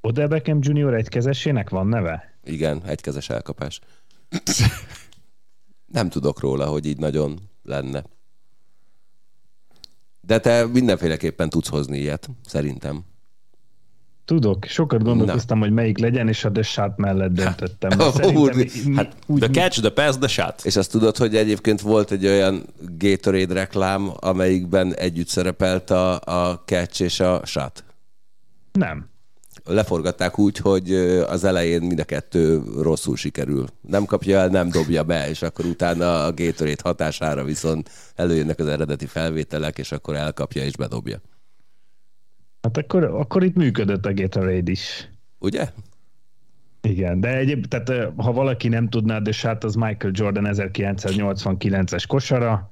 [0.00, 0.94] Odell Beckham Jr.
[0.94, 2.38] egykezesének van neve?
[2.44, 3.80] Igen, egykezes elkapás.
[5.92, 8.04] Nem tudok róla, hogy így nagyon lenne.
[10.20, 13.04] De te mindenféleképpen tudsz hozni ilyet, szerintem.
[14.24, 17.98] Tudok, sokat gondolkoztam, hogy melyik legyen, és a The Shot mellett döntöttem.
[17.98, 20.64] De úr, mi- hát úgy, The catch, the pass, the shot.
[20.64, 22.66] És azt tudod, hogy egyébként volt egy olyan
[22.98, 27.84] Gatorade reklám, amelyikben együtt szerepelt a, a catch és a shot.
[28.72, 29.08] Nem.
[29.64, 30.94] Leforgatták úgy, hogy
[31.28, 33.66] az elején mind a kettő rosszul sikerül.
[33.80, 38.66] Nem kapja el, nem dobja be, és akkor utána a Gatorade hatására viszont előjönnek az
[38.66, 41.20] eredeti felvételek, és akkor elkapja és bedobja.
[42.64, 45.08] Hát akkor, akkor itt működött a Gatorade is.
[45.38, 45.68] Ugye?
[46.82, 52.70] Igen, de egyéb, tehát ha valaki nem tudná, de hát az Michael Jordan 1989-es kosara,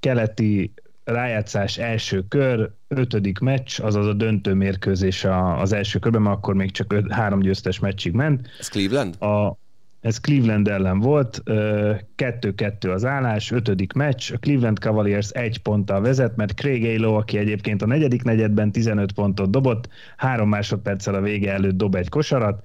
[0.00, 0.72] keleti
[1.04, 6.70] rájátszás első kör, ötödik meccs, azaz a döntő mérkőzés az első körben, mert akkor még
[6.70, 8.48] csak öt, három győztes meccsig ment.
[8.58, 9.22] Ez Cleveland?
[9.22, 9.58] A,
[10.02, 16.00] ez Cleveland ellen volt, ö, 2-2 az állás, ötödik meccs, a Cleveland Cavaliers egy ponttal
[16.00, 21.20] vezet, mert Craig Alo, aki egyébként a negyedik negyedben 15 pontot dobott, három másodperccel a
[21.20, 22.64] vége előtt dob egy kosarat,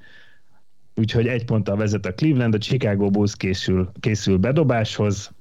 [0.95, 5.31] úgyhogy egy ponttal vezet a Cleveland, a Chicago Bulls készül, készül bedobáshoz,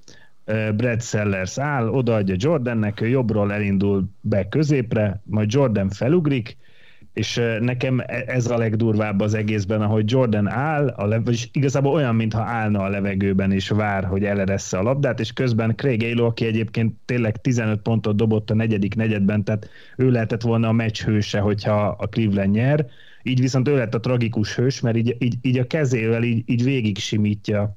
[0.77, 6.57] Brad Sellers áll, odaadja Jordannek, ő jobbról elindul be középre, majd Jordan felugrik,
[7.17, 11.93] és nekem e- ez a legdurvább az egészben, ahogy Jordan áll, a le- vagyis igazából
[11.93, 16.27] olyan, mintha állna a levegőben és vár, hogy eleressze a labdát, és közben Craig Alo,
[16.27, 21.03] aki egyébként tényleg 15 pontot dobott a negyedik negyedben, tehát ő lehetett volna a meccs
[21.03, 22.87] hőse, hogyha a Cleveland nyer,
[23.23, 26.65] így viszont ő lett a tragikus hős, mert így, így, így a kezével így, így
[26.65, 27.77] végig simítja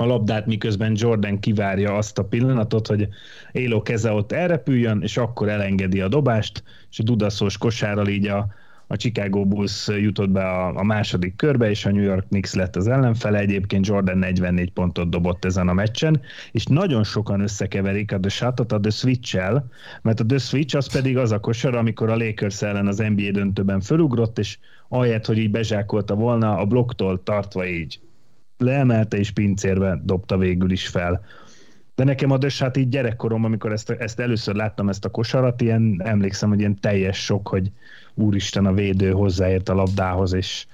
[0.00, 3.08] a labdát, miközben Jordan kivárja azt a pillanatot, hogy
[3.52, 8.46] Élo keze ott elrepüljön, és akkor elengedi a dobást, és a dudaszós kosárral így a,
[8.86, 12.76] a Chicago Bulls jutott be a, a második körbe, és a New York Knicks lett
[12.76, 13.38] az ellenfele.
[13.38, 16.20] Egyébként Jordan 44 pontot dobott ezen a meccsen,
[16.52, 19.68] és nagyon sokan összekeverik a The Shotot a The Switch-el,
[20.02, 23.30] mert a The Switch az pedig az a kosar, amikor a Lakers ellen az NBA
[23.30, 24.58] döntőben fölugrott, és
[24.88, 28.00] ahelyett, hogy így bezsákolta volna, a blokktól tartva így
[28.60, 31.24] leemelte és pincérbe dobta végül is fel.
[31.94, 35.60] De nekem a dös, hát így gyerekkorom, amikor ezt, ezt először láttam, ezt a kosarat,
[35.60, 37.70] ilyen, emlékszem, hogy ilyen teljes sok, hogy
[38.14, 40.66] úristen a védő hozzáért a labdához, és,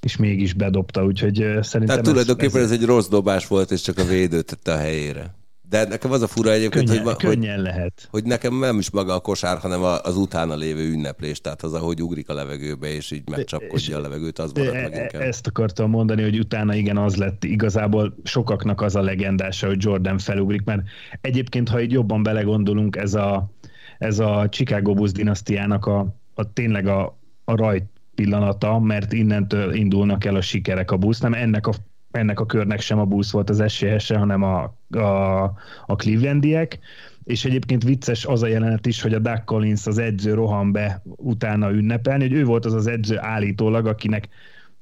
[0.00, 1.86] és mégis bedobta, úgyhogy szerintem...
[1.86, 5.37] Tehát tulajdonképpen ez, ez egy rossz dobás volt, és csak a védő tette a helyére.
[5.68, 8.08] De nekem az a fura egyébként, könnyen, hogy, könnyen hogy, lehet.
[8.10, 12.02] hogy nekem nem is maga a kosár, hanem az utána lévő ünneplés, tehát az, ahogy
[12.02, 15.22] ugrik a levegőbe, és így megcsapkodja a levegőt, az maradt meg inkább.
[15.22, 20.18] Ezt akartam mondani, hogy utána igen, az lett igazából sokaknak az a legendása, hogy Jordan
[20.18, 20.82] felugrik, mert
[21.20, 23.50] egyébként, ha így jobban belegondolunk, ez a,
[23.98, 30.24] ez a Chicago Bulls dinasztiának a, a tényleg a, a rajt pillanata, mert innentől indulnak
[30.24, 31.72] el a sikerek a busz, nem ennek a
[32.18, 34.62] ennek a körnek sem a busz volt az esélyese, hanem a,
[34.98, 35.42] a,
[35.86, 36.78] a Clevelandiek,
[37.24, 41.02] és egyébként vicces az a jelenet is, hogy a Doug Collins az edző rohan be
[41.04, 44.28] utána ünnepelni, hogy ő volt az az edző állítólag, akinek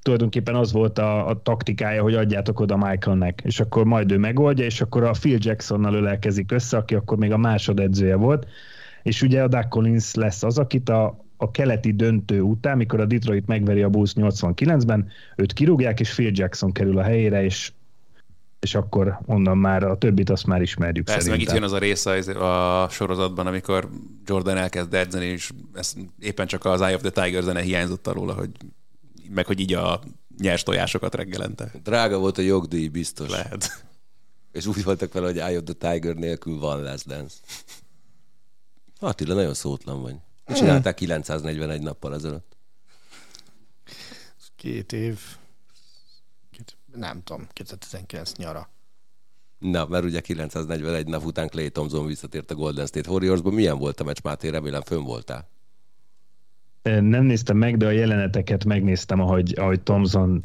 [0.03, 4.65] tulajdonképpen az volt a, a taktikája, hogy adjátok oda Michaelnek, és akkor majd ő megoldja,
[4.65, 8.47] és akkor a Phil Jacksonnal ölelkezik össze, aki akkor még a másodedzője volt,
[9.03, 13.07] és ugye a Doug Collins lesz az, akit a, a keleti döntő után, mikor a
[13.07, 17.73] Detroit megveri a Bulls 89-ben, őt kirúgják, és Phil Jackson kerül a helyére, és
[18.61, 21.79] és akkor onnan már a többit azt már ismerjük Persze, meg itt jön az a
[21.79, 23.89] része a sorozatban, amikor
[24.25, 28.33] Jordan elkezd edzeni, és ez éppen csak az Eye of the Tiger zene hiányzott róla,
[28.33, 28.51] hogy
[29.35, 30.01] meg hogy így a
[30.39, 31.71] nyers tojásokat reggelente.
[31.83, 33.31] Drága volt a jogdíj, biztos.
[33.31, 33.85] Lehet.
[34.53, 37.37] És úgy voltak vele, hogy Eye of the Tiger nélkül van lesz dance.
[38.99, 40.15] Attila, nagyon szótlan vagy.
[40.47, 42.57] Mit csinálták 941 nappal ezelőtt?
[44.57, 45.21] Két év,
[46.51, 48.69] két, nem tudom, 2019 nyara.
[49.59, 53.51] Na, mert ugye 941 nap után Clay Thompson visszatért a Golden State Warriorsba.
[53.51, 54.49] Milyen volt a meccs, Máté?
[54.49, 55.49] Remélem fönn voltál.
[56.83, 60.45] Nem néztem meg, de a jeleneteket megnéztem, ahogy, ahogy Thompson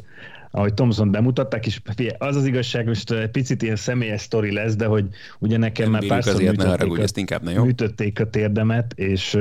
[0.54, 1.80] ahogy Thomson bemutatták, és
[2.18, 5.04] az az igazság, most egy picit ilyen személyes sztori lesz, de hogy
[5.38, 7.64] ugye nekem Nem már párszor azért, ne műtötték, haragudj, a, ezt inkább ne, jó?
[7.64, 9.38] műtötték a térdemet, és,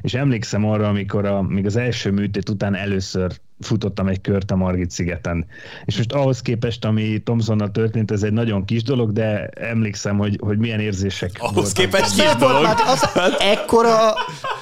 [0.00, 4.56] és emlékszem arra, amikor a, még az első műtét után először futottam egy kört a
[4.56, 5.46] Margit szigeten.
[5.84, 10.38] És most ahhoz képest, ami Thomsonnal történt, ez egy nagyon kis dolog, de emlékszem, hogy,
[10.40, 11.72] hogy milyen érzések Ahhoz voltak.
[11.72, 12.54] képest kis Nem dolog.
[12.56, 12.80] volt, hát
[13.14, 14.14] az, ekkora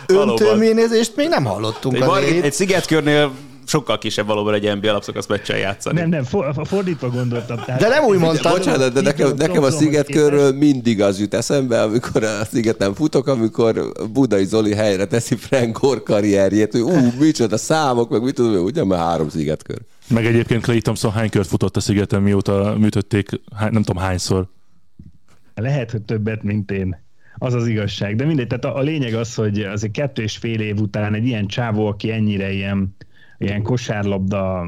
[0.06, 3.32] öntőménézést még nem hallottunk Egy, Margit, egy szigetkörnél
[3.66, 6.00] sokkal kisebb valóban egy NBA alapszakasz meccsen játszani.
[6.00, 7.58] Nem, nem, for, fordítva gondoltam.
[7.66, 8.52] Tehát De nem úgy mondtad.
[8.52, 13.92] Bocsánat, de nekem, nekem a szigetkörről mindig az jut eszembe, amikor a szigeten futok, amikor
[14.12, 18.84] Budai Zoli helyre teszi Frank Gore karrierjét, hogy ú, micsoda számok, meg mit tudom, ugye
[18.84, 19.78] már három szigetkör.
[20.08, 24.46] Meg egyébként Clay Thompson hány kört futott a szigeten, mióta műtötték, hány, nem tudom hányszor.
[25.54, 27.00] Lehet, hogy többet, mint én.
[27.38, 28.16] Az az igazság.
[28.16, 31.26] De mindegy, tehát a, a lényeg az, hogy azért kettő és fél év után egy
[31.26, 32.96] ilyen csávó, aki ennyire ilyen,
[33.42, 34.66] ilyen kosárlabda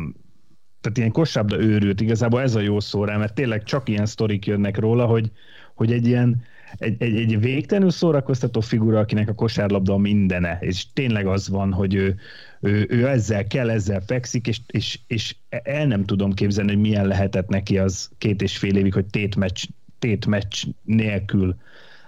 [0.80, 4.46] tehát ilyen kosárlabda őrült, igazából ez a jó szó rá, mert tényleg csak ilyen sztorik
[4.46, 5.30] jönnek róla, hogy,
[5.74, 6.42] hogy egy ilyen
[6.78, 11.72] egy, egy, egy végtelenül szórakoztató figura, akinek a kosárlabda a mindene, és tényleg az van,
[11.72, 12.16] hogy ő,
[12.60, 17.06] ő, ő ezzel kell, ezzel fekszik, és, és, és el nem tudom képzelni, hogy milyen
[17.06, 19.64] lehetett neki az két és fél évig, hogy tétmeccs,
[19.98, 21.56] tétmeccs nélkül.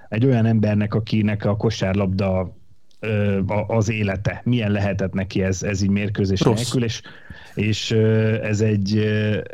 [0.09, 2.56] Egy olyan embernek, akinek a kosárlabda
[3.67, 6.57] az élete, milyen lehetett neki ez, ez így mérkőzés Rossz.
[6.57, 7.01] nélkül, és,
[7.55, 7.91] és
[8.43, 8.99] ez egy,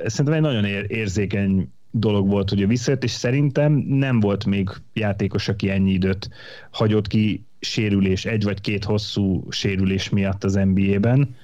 [0.05, 4.45] ez szerintem egy nagyon ér, érzékeny dolog volt, hogy ő visszajött, és szerintem nem volt
[4.45, 6.31] még játékos, aki ennyi időt
[6.71, 11.37] hagyott ki sérülés, egy vagy két hosszú sérülés miatt az NBA-ben,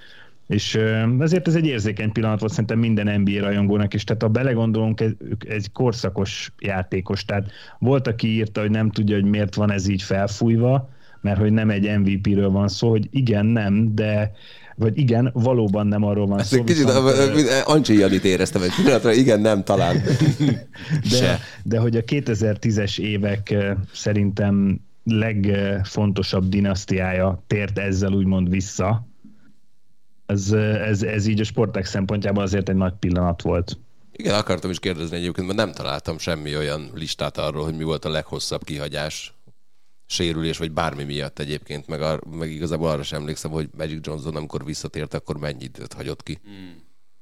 [0.48, 0.74] és
[1.18, 5.12] ezért ez egy érzékeny pillanat volt szerintem minden NBA rajongónak, és tehát ha belegondolunk, ez
[5.48, 10.02] egy korszakos játékos, tehát volt, aki írta, hogy nem tudja, hogy miért van ez így
[10.02, 14.32] felfújva, mert hogy nem egy MVP-ről van szó, hogy igen, nem, de
[14.78, 16.58] vagy igen, valóban nem arról van Ezt szó.
[16.58, 20.02] egy kicsit viszont, Ancsi Janit éreztem egy pillanatra, igen, nem, talán.
[21.10, 23.54] de, de hogy a 2010-es évek
[23.92, 29.06] szerintem legfontosabb dinasztiája tért ezzel úgymond vissza.
[30.26, 33.78] Ez, ez, ez így a sporták szempontjából azért egy nagy pillanat volt.
[34.12, 38.04] Igen, akartam is kérdezni egyébként, mert nem találtam semmi olyan listát arról, hogy mi volt
[38.04, 39.37] a leghosszabb kihagyás
[40.10, 44.36] sérülés, vagy bármi miatt egyébként, meg, ar, meg igazából arra sem emlékszem, hogy Magic Johnson,
[44.36, 46.40] amikor visszatért, akkor mennyi időt hagyott ki.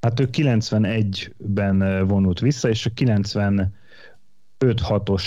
[0.01, 2.91] Hát ő 91-ben vonult vissza, és a
[4.61, 5.23] 95-6-os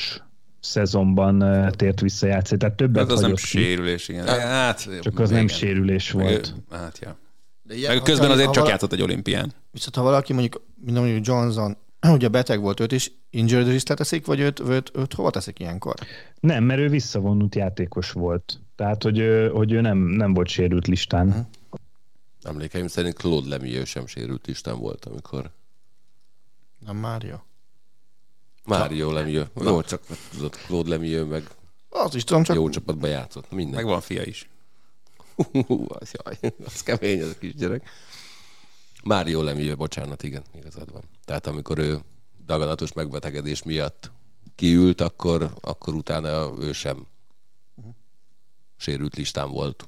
[0.60, 1.44] szezonban
[1.76, 3.42] tért vissza játszani, tehát többet Hát az nem ki.
[3.46, 4.26] sérülés, igen.
[4.28, 6.56] Hát, Csak az nem sérülés volt.
[6.72, 7.18] Hát, ja.
[7.64, 9.54] De ilyen, Meg közben azért ha csak vala- játszott egy olimpián.
[9.72, 14.26] Viszont ha valaki mondjuk, mint mondjuk Johnson, ugye beteg volt őt is, injured list teszik,
[14.26, 15.94] vagy őt, őt, őt hova teszik ilyenkor?
[16.40, 18.60] Nem, mert ő visszavonult játékos volt.
[18.76, 21.28] Tehát, hogy ő, hogy ő nem, nem volt sérült listán.
[21.28, 21.40] Mhm.
[22.42, 25.52] Emlékeim szerint Claude Lemieux sem sérült Isten volt, amikor
[26.86, 27.36] Nem Mário.
[28.66, 29.48] Mário Lemieux.
[29.62, 31.48] Jó, csak tudod, Claude Lemieux meg
[31.90, 33.52] Az is tudom, csak jó csapatban játszott.
[33.52, 33.76] Minden.
[33.76, 34.50] Meg van fia is.
[35.36, 37.90] Hú, az, jaj, az kemény az a kisgyerek.
[39.04, 41.04] Mário Lemieux, bocsánat, igen, igazad van.
[41.26, 42.00] Tehát amikor ő
[42.46, 44.12] daganatos megbetegedés miatt
[44.56, 47.08] kiült, akkor, akkor utána ő sem
[48.78, 49.88] sérült listán volt.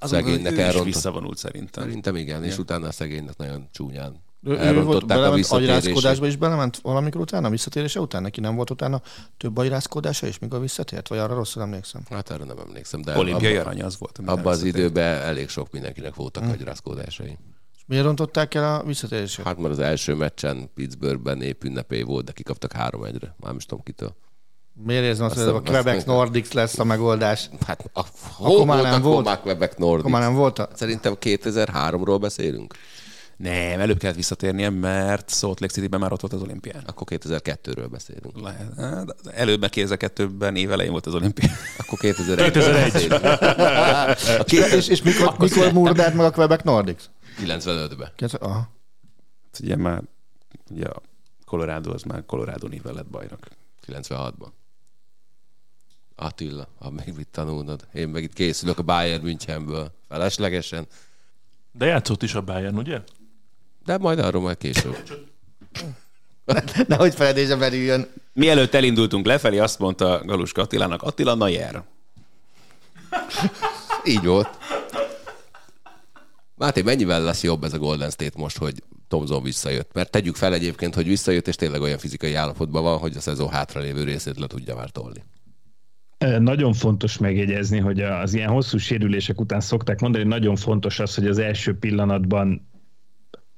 [0.00, 0.84] Szegénynek ő is elrontott.
[0.84, 1.82] visszavonult szerintem.
[1.84, 6.24] Szerintem igen, és utána a szegénynek nagyon csúnyán ő, ő volt, elrontották a visszatérését.
[6.26, 8.22] is belement valamikor utána, a visszatérése után?
[8.22, 9.02] Neki nem volt utána
[9.36, 11.08] több agyrázkódása is, mikor visszatért?
[11.08, 12.02] Vagy arra rosszul emlékszem?
[12.10, 14.18] Hát erre nem emlékszem, de Olimpiai abba, arany az volt.
[14.24, 16.52] abban az időben elég sok mindenkinek voltak hmm.
[16.52, 17.38] agyrázkódásai.
[17.90, 19.44] Miért rontották el a visszatérését?
[19.44, 23.26] Hát mert az első meccsen Pittsburghben nép ünnepé volt, de kikaptak három egyre.
[23.26, 24.16] Már nem is tudom kitől.
[24.84, 27.50] Miért érzem azt, Azt hogy a Quebec Nordics lesz a megoldás?
[27.66, 29.16] Hát a, Akkor hol már nem volt?
[29.16, 29.98] Romák Quebec Nordics?
[29.98, 30.68] Akkor már nem volt a...
[30.74, 32.74] Szerintem 2003-ról beszélünk.
[33.36, 36.82] Nem, előbb kellett visszatérnie, mert Salt Lake City-ben már ott volt az olimpián.
[36.86, 38.40] Akkor 2002-ről beszélünk.
[38.40, 38.72] Lehet.
[38.76, 41.50] Hát, Előbb meg 2002-ben év elején volt az olimpia.
[41.78, 43.12] Akkor 2001 2001.
[43.12, 47.04] A És, és, és mikor, mikor murdált meg a Quebec Nordics?
[47.40, 48.12] 95-ben.
[48.16, 48.54] Két- Aha.
[49.52, 50.02] Hát Ugye már
[50.70, 51.02] ugye a
[51.44, 53.38] Colorado az már Colorado névvel lett bajnok.
[53.86, 54.48] 96-ban.
[56.16, 57.86] Attila, ha még mit tanulnod.
[57.92, 59.92] Én meg itt készülök a Bayern Münchenből.
[60.08, 60.86] Feleslegesen.
[61.72, 63.02] De játszott is a Bayern, ugye?
[63.84, 64.96] De majd arról majd később.
[66.86, 68.08] Nehogy feledése belüljön.
[68.32, 71.82] Mielőtt elindultunk lefelé, azt mondta Galuska Attilának, Attila Nayer.
[74.04, 74.48] Így volt.
[76.60, 79.90] Máté, mennyivel lesz jobb ez a Golden State most, hogy Tomzon visszajött?
[79.92, 83.48] Mert tegyük fel egyébként, hogy visszajött, és tényleg olyan fizikai állapotban van, hogy a szezon
[83.48, 85.24] hátralévő részét le tudja már tolni.
[86.38, 91.14] Nagyon fontos megjegyezni, hogy az ilyen hosszú sérülések után szokták mondani, hogy nagyon fontos az,
[91.14, 92.69] hogy az első pillanatban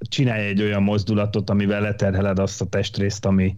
[0.08, 3.56] csinálj egy olyan mozdulatot, amivel leterheled azt a testrészt, ami,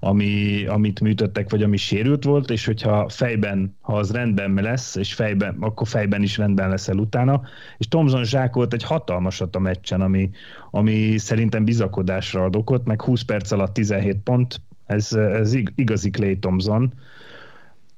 [0.00, 5.14] ami, amit műtöttek, vagy ami sérült volt, és hogyha fejben, ha az rendben lesz, és
[5.14, 7.42] fejben, akkor fejben is rendben leszel utána.
[7.78, 10.30] És Thomson zsákolt egy hatalmasat a meccsen, ami,
[10.70, 16.10] ami szerintem bizakodásra ad okot, meg 20 perc alatt 17 pont, ez, ez ig- igazi
[16.10, 16.92] Clay Thompson.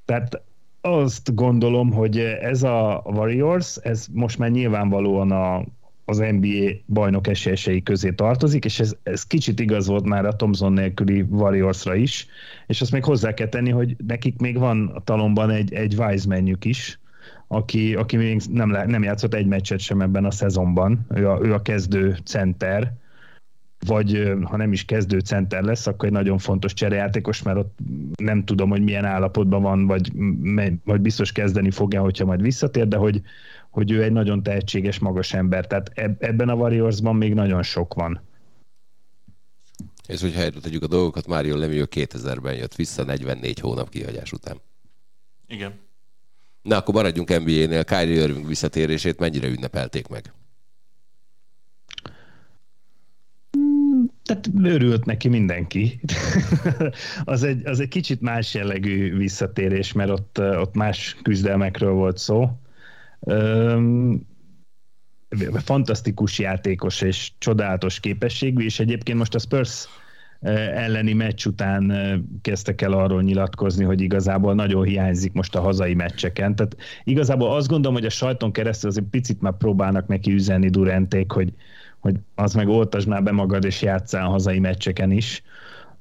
[0.04, 0.42] Tehát
[0.80, 5.64] azt gondolom, hogy ez a Warriors, ez most már nyilvánvalóan a,
[6.04, 10.72] az NBA bajnok esélyesei közé tartozik, és ez, ez kicsit igaz volt már a Thompson
[10.72, 12.26] nélküli Warriorsra is,
[12.66, 16.64] és azt még hozzá kell tenni, hogy nekik még van a talomban egy, egy Wisemanjük
[16.64, 16.98] is,
[17.48, 21.52] aki, aki még nem, nem játszott egy meccset sem ebben a szezonban, ő a, ő
[21.52, 22.92] a kezdő center,
[23.86, 27.78] vagy ha nem is kezdő center lesz, akkor egy nagyon fontos cserejátékos, mert ott
[28.16, 30.12] nem tudom, hogy milyen állapotban van, vagy,
[30.84, 33.22] vagy biztos kezdeni fogja, hogyha majd visszatér, de hogy,
[33.74, 35.66] hogy ő egy nagyon tehetséges, magas ember.
[35.66, 38.20] Tehát eb- ebben a Warriorsban még nagyon sok van.
[40.06, 44.60] És hogyha helyre tegyük a dolgokat, Mário Lemieux 2000-ben jött vissza 44 hónap kihagyás után.
[45.46, 45.72] Igen.
[46.62, 47.84] Na, akkor maradjunk NBA-nél.
[47.84, 50.32] Kyrie Irving visszatérését mennyire ünnepelték meg?
[54.22, 56.00] Tehát örült neki mindenki.
[57.24, 62.50] az, egy, az egy kicsit más jellegű visszatérés, mert ott, ott más küzdelmekről volt szó.
[65.54, 69.88] Fantasztikus játékos és csodálatos képességű, és egyébként most a Spurs
[70.74, 71.92] elleni meccs után
[72.42, 76.54] kezdtek el arról nyilatkozni, hogy igazából nagyon hiányzik most a hazai meccseken.
[76.54, 81.32] Tehát igazából azt gondolom, hogy a sajton keresztül azért picit már próbálnak neki üzenni Duranték,
[81.32, 81.52] hogy,
[81.98, 85.42] hogy az meg oltasd már be magad, és játszál a hazai meccseken is.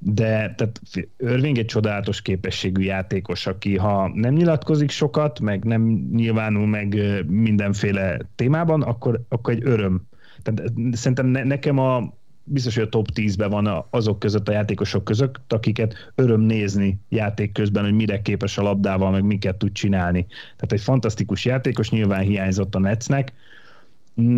[0.06, 0.80] De tehát
[1.18, 8.18] Irving egy csodálatos képességű játékos, aki ha nem nyilatkozik sokat, meg nem nyilvánul meg mindenféle
[8.34, 10.06] témában, akkor, akkor egy öröm.
[10.42, 12.14] Tehát szerintem ne, nekem a
[12.44, 17.52] biztos, hogy a top 10-ben van azok között a játékosok között, akiket öröm nézni játék
[17.52, 20.26] közben, hogy mire képes a labdával, meg miket tud csinálni.
[20.28, 23.32] Tehát egy fantasztikus játékos, nyilván hiányzott a Netsznek.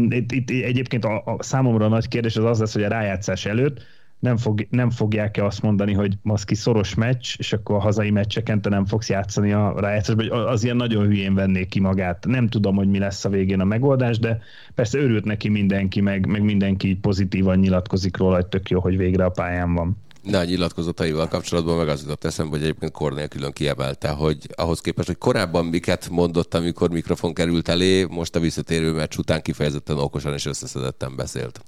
[0.08, 3.46] Itt, itt egyébként a, a számomra a nagy kérdés az az lesz, hogy a rájátszás
[3.46, 3.82] előtt
[4.18, 8.62] nem, fog, nem fogják-e azt mondani, hogy maszki szoros meccs, és akkor a hazai meccseken
[8.62, 12.26] te nem fogsz játszani a rájátszásban, vagy az ilyen nagyon hülyén vennék ki magát.
[12.26, 14.38] Nem tudom, hogy mi lesz a végén a megoldás, de
[14.74, 19.24] persze örült neki mindenki, meg, meg mindenki pozitívan nyilatkozik róla, hogy tök jó, hogy végre
[19.24, 20.04] a pályán van.
[20.22, 24.80] Na, a nyilatkozataival kapcsolatban meg az jutott eszembe, hogy egyébként Kornél külön kiemelte, hogy ahhoz
[24.80, 29.98] képest, hogy korábban miket mondott, amikor mikrofon került elé, most a visszatérő meccs után kifejezetten
[29.98, 31.60] okosan és összeszedetten beszélt.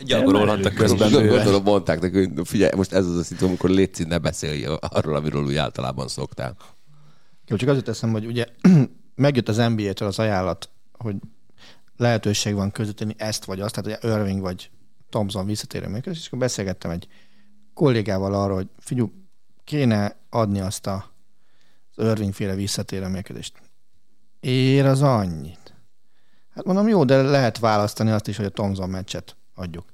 [0.00, 4.18] Gyakorolhattak közben Gondolom, mondták neki, hogy figyelj, most ez az a szitu, amikor létszik, ne
[4.18, 6.56] beszélj arról, amiről úgy általában szoktál.
[7.46, 8.46] Jó, csak azért teszem, hogy ugye
[9.14, 11.16] megjött az NBA-től az ajánlat, hogy
[11.96, 14.70] lehetőség van közötteni ezt vagy azt, tehát ugye Irving vagy
[15.10, 17.06] Thompson visszatérő működés, és akkor beszélgettem egy
[17.74, 19.08] kollégával arról, hogy figyelj,
[19.64, 21.14] kéne adni azt a,
[21.94, 23.54] az Irving féle visszatérő működést.
[24.40, 25.74] Ér az annyit.
[26.54, 29.84] Hát mondom, jó, de lehet választani azt is, hogy a Thompson meccset adjuk.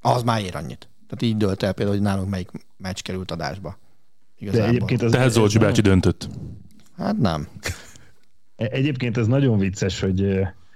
[0.00, 0.88] Az már ér annyit.
[1.08, 3.68] Tehát így dölt el például, hogy nálunk melyik meccs került adásba.
[3.68, 4.68] De Igazából.
[4.68, 6.28] egyébként az, Tehát Zolcsi bácsi döntött.
[6.96, 7.48] Hát nem.
[8.56, 10.16] Egyébként ez nagyon vicces, hogy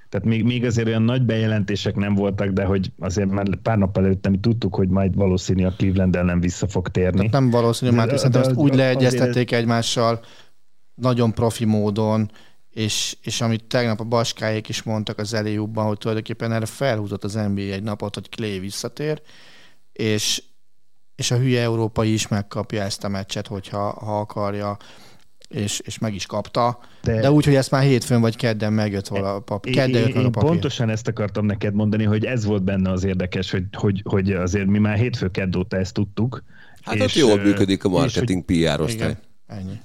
[0.08, 3.96] tehát még, még azért olyan nagy bejelentések nem voltak, de hogy azért már pár nap
[3.96, 7.16] előtt mi tudtuk, hogy majd valószínű a Cleveland nem vissza fog térni.
[7.16, 10.20] Tehát nem valószínű, De- mert de- szerintem de ezt úgy leegyeztették egymással
[10.94, 12.30] nagyon profi módon,
[12.74, 17.34] és, és amit tegnap a Baskáék is mondtak az eléjúbban, hogy tulajdonképpen erre felhúzott az
[17.34, 19.22] NBA egy napot, hogy Clay visszatér,
[19.92, 20.42] és,
[21.16, 24.76] és a hülye európai is megkapja ezt a meccset, hogyha ha akarja,
[25.48, 26.78] és, és meg is kapta.
[27.02, 29.74] De, de úgy, hogy ezt már hétfőn vagy kedden megjött vala a papír.
[29.74, 30.48] Kedden jött én, meg a papír.
[30.48, 34.66] pontosan ezt akartam neked mondani, hogy ez volt benne az érdekes, hogy, hogy, hogy azért
[34.66, 36.42] mi már hétfő kedd óta ezt tudtuk.
[36.82, 39.10] Hát ott jól működik a és marketing PR osztály.
[39.10, 39.80] Igen, ennyi.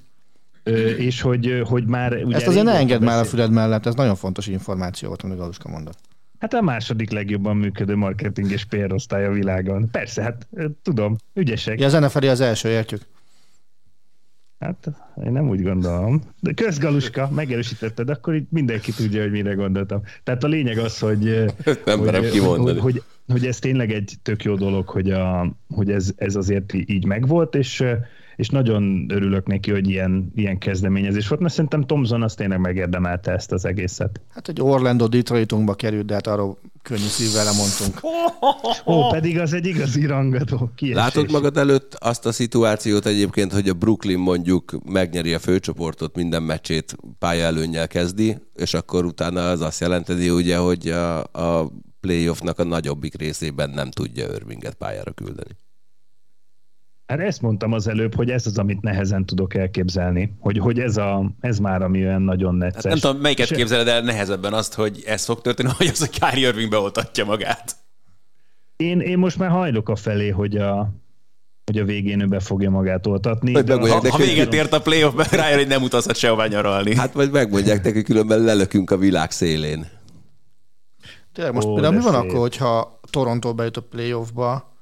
[0.98, 2.14] És hogy, hogy már...
[2.24, 5.38] Ugye Ezt azért ne engedd már a füled mellett, ez nagyon fontos információ volt, amit
[5.38, 5.98] Galuska mondott.
[6.40, 9.90] Hát a második legjobban működő marketing és PR osztály a világon.
[9.92, 10.48] Persze, hát
[10.84, 11.80] tudom, ügyesek.
[11.80, 13.02] Ja, az NFL az első, értjük?
[14.60, 14.88] Hát
[15.26, 16.22] én nem úgy gondolom.
[16.40, 20.02] De közgaluska, megerősítetted, akkor itt mindenki tudja, hogy mire gondoltam.
[20.24, 21.24] Tehát a lényeg az, hogy,
[21.86, 22.80] Nem hogy, kimondani.
[22.80, 26.74] hogy, hogy, hogy ez tényleg egy tök jó dolog, hogy, a, hogy ez, ez azért
[26.74, 27.84] így megvolt, és,
[28.40, 33.32] és nagyon örülök neki, hogy ilyen, ilyen kezdeményezés volt, mert szerintem Thomson azt tényleg megérdemelte
[33.32, 34.22] ezt az egészet.
[34.30, 38.00] Hát egy Orlando Detroitunkba került, de hát arról könnyű szívvel lemondtunk.
[38.86, 40.96] Ó, pedig az egy igazi rangadó kiesés.
[40.96, 46.44] Látod magad előtt azt a szituációt egyébként, hogy a Brooklyn mondjuk megnyeri a főcsoportot, minden
[46.44, 52.64] meccsét pályaelőnnyel kezdi, és akkor utána az azt jelenteni, ugye, hogy a, a playoffnak a
[52.64, 55.58] nagyobbik részében nem tudja Irvinget pályára küldeni.
[57.10, 60.98] Hát ezt mondtam az előbb, hogy ez az, amit nehezen tudok elképzelni, hogy, hogy ez,
[60.98, 62.84] a, ez már ami olyan nagyon necces.
[62.84, 66.00] Hát nem tudom, melyiket És- képzeled el nehezebben azt, hogy ez fog történni, vagy az,
[66.00, 67.76] hogy Kyrie Irving beoltatja magát.
[68.76, 70.94] Én, én most már hajlok a felé, hogy a,
[71.66, 73.54] hogy a végén ő be fogja magát oltatni.
[73.54, 76.96] Hogy de Ha, de ha véget ért a playoff, rájön, hogy nem utazhat sehová nyaralni.
[76.96, 79.88] Hát majd megmondják neki, különben lelökünk a világ szélén.
[81.34, 82.22] Tényleg most Ó, például mi van szép.
[82.22, 84.78] akkor, hogyha Toronto bejut a playoffba,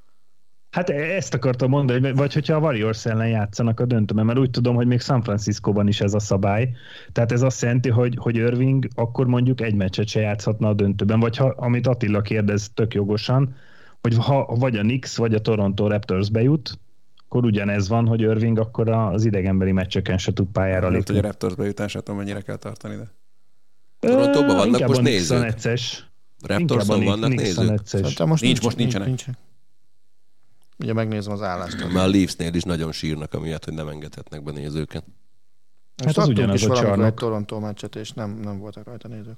[0.77, 4.75] Hát ezt akartam mondani, vagy hogyha a Warriors ellen játszanak a döntőben, mert úgy tudom,
[4.75, 6.69] hogy még San Franciscóban is ez a szabály.
[7.11, 11.19] Tehát ez azt jelenti, hogy, hogy Irving akkor mondjuk egy meccset se játszhatna a döntőben,
[11.19, 13.55] vagy ha, amit Attila kérdez tök jogosan,
[14.01, 16.79] hogy ha vagy a Knicks, vagy a Toronto Raptors bejut,
[17.25, 21.03] akkor ugyanez van, hogy Irving akkor az idegenbeli meccseken se tud pályára lépni.
[21.03, 23.07] tudja a Raptors bejutását, mennyire kell tartani, de...
[23.99, 25.55] Torontóban vannak most nézők?
[26.41, 27.79] Raptorson vannak nézők?
[27.83, 29.07] szerintem most Nincs, most nincsenek.
[29.07, 29.37] Nincsen.
[30.79, 31.91] Ugye megnézem az állást.
[31.93, 35.03] Már a Leafsnél is nagyon sírnak, amiatt, hogy nem engedhetnek be nézőket.
[35.97, 37.05] Hát Most az ugyanaz is a csarnok.
[37.05, 39.37] egy Toronto meccset, és nem, nem voltak rajta nézők.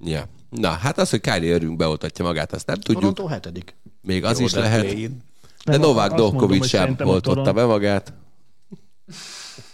[0.00, 0.24] Ja.
[0.50, 2.98] Na, hát az, hogy Kyrie Irving beoltatja magát, azt nem tudjuk.
[3.00, 3.74] Toronto hetedik.
[4.02, 4.80] Még az Jó, is de lehet.
[4.80, 5.22] play-in.
[5.64, 8.12] De Nem, Novák Djokovic sem oltotta Toron- be magát.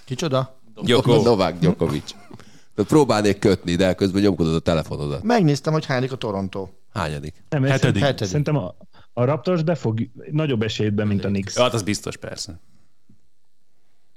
[0.04, 0.58] Kicsoda?
[0.82, 1.22] Gyoko.
[1.22, 2.14] Novák Djokovic.
[2.74, 5.22] De próbálnék kötni, de közben nyomkodod a telefonodat.
[5.22, 6.68] Megnéztem, hogy hányadik a Toronto.
[6.92, 7.44] Hányadik?
[7.48, 8.02] Nem, Hetedik.
[8.02, 8.26] Hetedik.
[8.28, 8.74] Szerintem a,
[9.14, 11.56] a Raptors be fog nagyobb esélyben, mint a Knicks.
[11.56, 12.60] Ja, hát az biztos, persze.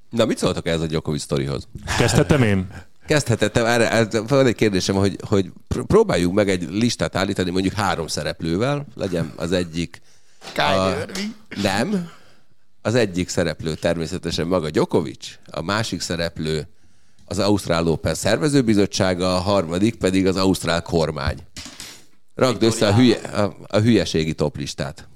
[0.09, 1.67] Na, mit szóltak ez a Djokovic sztorihoz?
[1.97, 2.67] Kezdhetem én?
[3.07, 7.73] Kezdhetettem, erre, ez, van egy kérdésem, hogy, hogy pr- próbáljuk meg egy listát állítani mondjuk
[7.73, 10.01] három szereplővel, legyen az egyik...
[10.55, 10.93] A,
[11.61, 12.09] nem,
[12.81, 16.67] az egyik szereplő természetesen maga Djokovic, a másik szereplő
[17.25, 21.37] az Ausztrál Open szervezőbizottsága, a harmadik pedig az Ausztrál kormány.
[22.37, 25.07] Rakd össze a, hülye, a, a hülyeségi toplistát.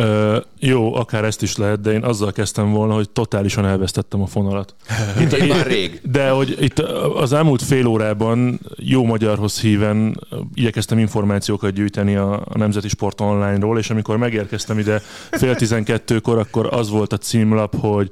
[0.00, 4.26] Ö, jó, akár ezt is lehet, de én azzal kezdtem volna, hogy totálisan elvesztettem a
[4.26, 4.74] fonalat.
[5.20, 6.00] Itt én már rég.
[6.10, 6.78] De hogy itt
[7.14, 10.20] az elmúlt fél órában jó magyarhoz híven
[10.54, 16.68] igyekeztem információkat gyűjteni a, a Nemzeti Sport Online-ról, és amikor megérkeztem ide fél tizenkettőkor, akkor
[16.70, 18.08] az volt a címlap, hogy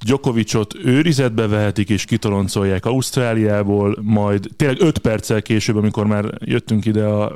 [0.00, 7.04] Djokovicot őrizetbe vehetik és kitoloncolják Ausztráliából, majd tényleg öt perccel később, amikor már jöttünk ide
[7.04, 7.32] a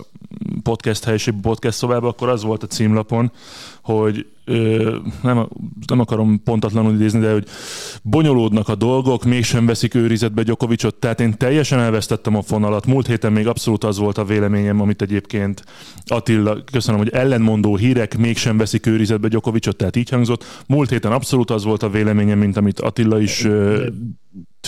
[0.63, 3.33] podcast helyiségbe, podcast szobába, akkor az volt a címlapon,
[3.83, 3.92] hogy
[4.45, 5.49] ö, nem,
[5.87, 7.47] nem akarom pontatlanul idézni, de hogy
[8.03, 12.87] bonyolódnak a dolgok, mégsem veszik őrizetbe Gyokovicsot, tehát én teljesen elvesztettem a fonalat.
[12.87, 15.65] Múlt héten még abszolút az volt a véleményem, amit egyébként
[16.07, 20.45] Attila, köszönöm, hogy ellenmondó hírek mégsem veszik őrizetbe Gyokovicsot, tehát így hangzott.
[20.67, 23.87] Múlt héten abszolút az volt a véleményem, mint amit Attila is ö,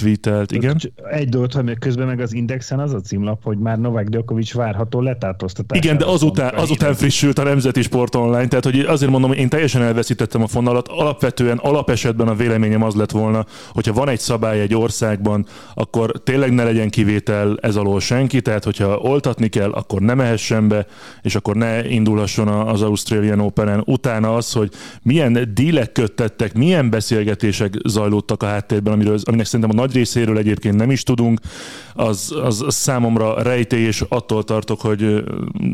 [0.01, 0.81] tweetelt, igen.
[1.11, 4.53] Egy dolgot, hogy még közben meg az Indexen az a címlap, hogy már Novák Djokovic
[4.53, 5.79] várható letartóztatás.
[5.79, 9.49] Igen, de azután, azután frissült a Nemzeti Sport Online, tehát hogy azért mondom, hogy én
[9.49, 10.89] teljesen elveszítettem a fonalat.
[10.89, 16.53] Alapvetően, alapesetben a véleményem az lett volna, hogyha van egy szabály egy országban, akkor tényleg
[16.53, 20.87] ne legyen kivétel ez alól senki, tehát hogyha oltatni kell, akkor ne mehessen be,
[21.23, 23.83] és akkor ne indulhasson az Australian Open-en.
[23.87, 24.71] Utána az, hogy
[25.03, 30.77] milyen dílek köttettek, milyen beszélgetések zajlódtak a háttérben, amiről, aminek szerintem a nagy részéről egyébként
[30.77, 31.41] nem is tudunk,
[31.95, 35.25] az, az, az számomra rejtély, és attól tartok, hogy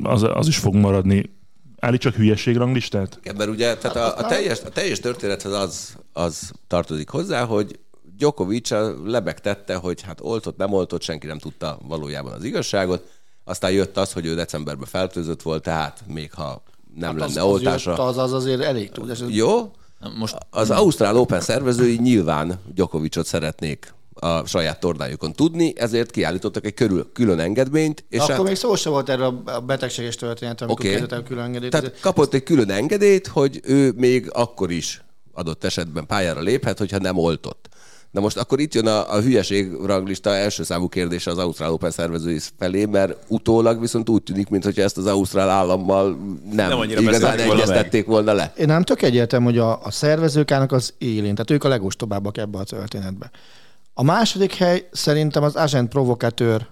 [0.03, 1.39] az, az is fog maradni.
[1.79, 3.19] Állítsak hülyeség ranglistát?
[3.23, 7.79] Igen, mert ugye tehát a, a, teljes, a teljes történethez az, az tartozik hozzá, hogy
[8.17, 8.71] Djokovic
[9.05, 13.11] lebegtette, hogy hát oltott, nem oltott, senki nem tudta valójában az igazságot.
[13.45, 16.63] Aztán jött az, hogy ő decemberben feltőzött volt, tehát még ha
[16.95, 17.93] nem hát lenne az, oltása.
[17.93, 19.17] Az, az, az azért elég tud.
[19.29, 19.71] Jó,
[20.19, 26.75] most az Ausztrál Open szervezői nyilván Gyokovicsot szeretnék a saját tornájukon tudni, ezért kiállítottak egy
[26.75, 28.05] körül, külön engedményt.
[28.09, 31.23] És akkor hát, még szó sem volt erről a betegséges történet, amikor okay.
[31.23, 31.71] külön engedélyt.
[31.71, 35.03] tehát kapott egy külön engedélyt, hogy ő még akkor is
[35.33, 37.69] adott esetben pályára léphet, hogyha nem oltott.
[38.11, 41.91] Na most akkor itt jön a, a hülyeség ranglista első számú kérdése az Ausztrál Open
[41.91, 46.19] szervezői felé, mert utólag viszont úgy tűnik, mintha ezt az Ausztrál állammal
[46.53, 48.53] nem, Nem igazán beszéltek volna egyeztették volna le.
[48.57, 52.39] Én nem tök egyértelmű, hogy a, a szervezők állnak az élén, tehát ők a legostobábbak
[52.39, 53.31] ebbe a történetbe.
[54.01, 56.67] A második hely szerintem az agent provokatőr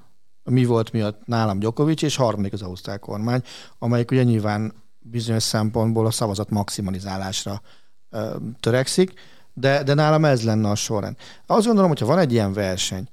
[0.45, 3.43] mi volt miatt nálam Djokovic, és harmadik az ausztrál kormány,
[3.79, 7.63] amelyik ugye nyilván bizonyos szempontból a szavazat maximalizálásra
[8.11, 9.13] ö, törekszik,
[9.53, 11.17] de, de nálam ez lenne a sorrend.
[11.47, 13.09] Azt gondolom, hogyha van egy ilyen verseny,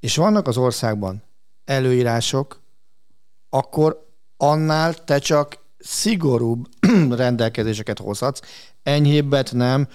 [0.00, 1.22] és vannak az országban
[1.64, 2.60] előírások,
[3.50, 6.68] akkor annál te csak szigorúbb
[7.10, 8.40] rendelkezéseket hozhatsz,
[8.82, 9.88] enyhébbet nem,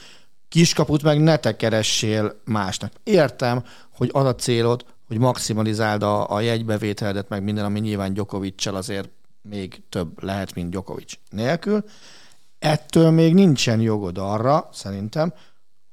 [0.55, 2.91] kiskaput meg ne te keressél másnak.
[3.03, 8.75] Értem, hogy az a célod, hogy maximalizáld a, a jegybevételedet, meg minden, ami nyilván Gyokovicsal
[8.75, 9.09] azért
[9.41, 11.83] még több lehet, mint Gyokovics nélkül.
[12.59, 15.33] Ettől még nincsen jogod arra, szerintem,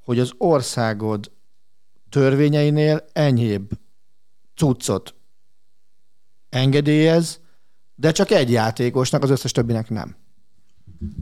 [0.04, 1.30] hogy az országod
[2.08, 3.70] törvényeinél enyhébb
[4.56, 5.14] cuccot
[6.48, 7.40] engedélyez,
[7.94, 10.16] de csak egy játékosnak, az összes többinek nem.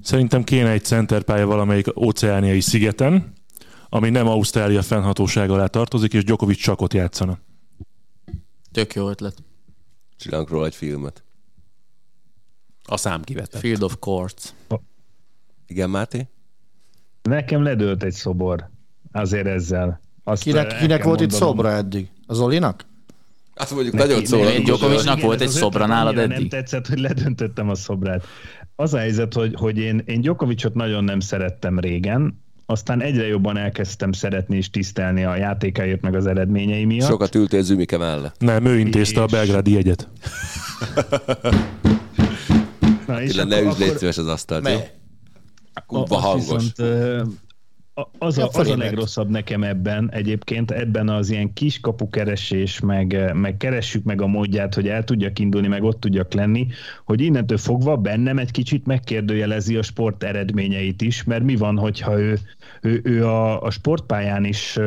[0.02, 3.32] Szerintem kéne egy centerpálya valamelyik óceániai szigeten,
[3.88, 7.38] ami nem Ausztrália fennhatósága alá tartozik, és Djokovic csak ott játszana.
[8.72, 9.34] Tök jó ötlet.
[10.16, 11.24] Csinálunk róla egy filmet.
[12.84, 13.60] A szám kivetett.
[13.60, 14.44] Field of Courts.
[15.66, 16.28] Igen, Máté?
[17.22, 18.70] Nekem ledőlt egy szobor
[19.12, 20.00] azért ezzel.
[20.24, 22.10] Azt Kinek, el kinek volt itt szobra eddig?
[22.26, 22.86] Az Olinak?
[23.54, 24.46] Hát mondjuk Neki- nagyon szól.
[24.46, 26.36] Egy Djokovicnak volt egy szobra nálad eddig?
[26.36, 28.24] Nem tetszett, hogy ledöntöttem a szobrát.
[28.80, 33.56] Az a helyzet, hogy, hogy én, én Djokovicot nagyon nem szerettem régen, aztán egyre jobban
[33.56, 37.08] elkezdtem szeretni és tisztelni a játékáért meg az eredményei miatt.
[37.08, 38.34] Sokat ültél Zümike mellett.
[38.38, 40.08] Nem, ő intézte a És- belgrádi jegyet.
[43.06, 44.78] Na, és Attila, ne akkor- üsd légy szíves az asztalt, jó?
[45.86, 46.46] Kurva hangos.
[46.46, 47.26] Viszont, a-
[48.18, 53.56] az, a, az a legrosszabb nekem ebben egyébként, ebben az ilyen kiskapu keresés, meg, meg
[53.56, 56.66] keressük meg a módját, hogy el tudjak indulni, meg ott tudjak lenni,
[57.04, 62.20] hogy innentől fogva bennem egy kicsit megkérdőjelezi a sport eredményeit is, mert mi van, hogyha
[62.20, 62.38] ő,
[62.82, 64.78] ő, ő a, a sportpályán is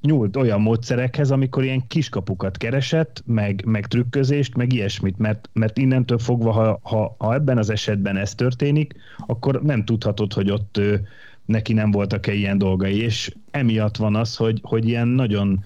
[0.00, 6.18] nyúlt olyan módszerekhez, amikor ilyen kiskapukat keresett, meg, meg trükközést, meg ilyesmit, mert, mert innentől
[6.18, 8.94] fogva, ha, ha, ha ebben az esetben ez történik,
[9.26, 11.06] akkor nem tudhatod, hogy ott ő,
[11.44, 15.64] neki nem voltak-e ilyen dolgai, és emiatt van az, hogy, hogy ilyen nagyon,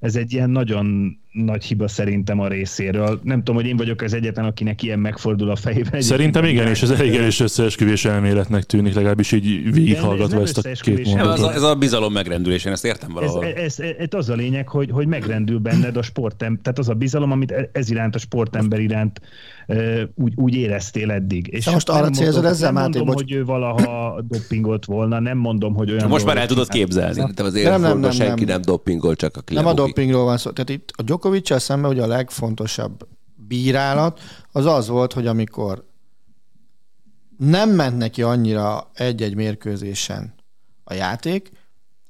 [0.00, 3.20] ez egy ilyen nagyon nagy hiba szerintem a részéről.
[3.22, 6.00] Nem tudom, hogy én vagyok az egyetlen, akinek ilyen megfordul a fejében.
[6.00, 10.70] Szerintem igen, és ez elég erős összeesküvés elméletnek tűnik, legalábbis így végighallgatva nem ezt a
[10.80, 11.44] két nem, Ez mondatot.
[11.44, 13.44] a, ez a bizalom megrendülés, én ezt értem Ez, valahol.
[13.44, 16.94] ez, ez, ez, az a lényeg, hogy, hogy megrendül benned a sportem, tehát az a
[16.94, 19.20] bizalom, amit e- ez iránt, a sportember iránt
[20.14, 21.48] úgy, úgy éreztél eddig.
[21.50, 24.84] És most nem arra célzod mondom- ezzel, nem Máté, mondom, bocs- hogy ő valaha dopingolt
[24.84, 27.20] volna, nem mondom, hogy olyan Most már el tudod képzelni.
[27.62, 28.52] Nem, nem, nem, senki nem.
[28.52, 30.50] nem doppingol, csak aki Nem a dopingról van szó.
[30.50, 34.20] Tehát itt a djokovic szemben ugye a legfontosabb bírálat
[34.52, 35.84] az az volt, hogy amikor
[37.38, 40.34] nem ment neki annyira egy-egy mérkőzésen
[40.84, 41.50] a játék,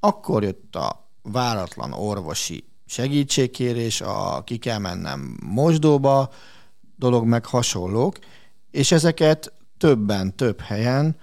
[0.00, 6.32] akkor jött a váratlan orvosi segítségkérés, a ki kell mennem mosdóba,
[6.96, 8.18] dolog meg hasonlók,
[8.70, 11.16] és ezeket többen, több helyen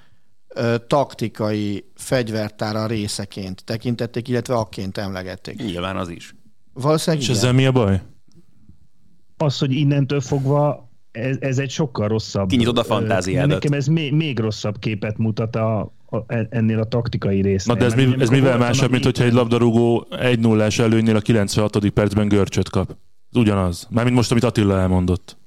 [0.48, 5.56] ö, taktikai fegyvertára részeként tekintették, illetve akként emlegették.
[5.64, 6.34] Nyilván az is.
[6.82, 7.42] Valószínűleg És igen.
[7.42, 8.02] ezzel mi a baj?
[9.42, 12.50] az, hogy innentől fogva ez, ez egy sokkal rosszabb.
[12.50, 13.50] Kinyitod a fantáziádat.
[13.50, 17.76] Nekem ez még, még rosszabb képet mutat a, a, ennél a taktikai résznél.
[17.76, 21.20] Na de ez, mi, ez mivel másabb, mint hogyha egy labdarúgó 1 0 előnynél a
[21.20, 21.90] 96.
[21.90, 22.90] percben görcsöt kap?
[23.32, 23.88] Ez ugyanaz.
[23.90, 25.38] Mármint most, amit Attila elmondott.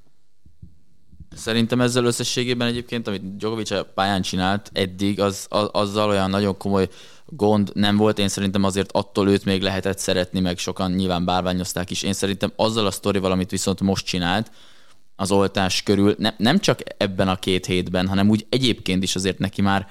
[1.34, 6.56] Szerintem ezzel összességében egyébként, amit Djokovic a pályán csinált eddig, az, az, azzal olyan nagyon
[6.56, 6.88] komoly
[7.26, 8.18] gond nem volt.
[8.18, 12.02] Én szerintem azért attól őt még lehetett szeretni, meg sokan nyilván bálványozták is.
[12.02, 14.50] Én szerintem azzal a sztorival, amit viszont most csinált,
[15.16, 19.38] az oltás körül, ne, nem csak ebben a két hétben, hanem úgy egyébként is azért
[19.38, 19.88] neki már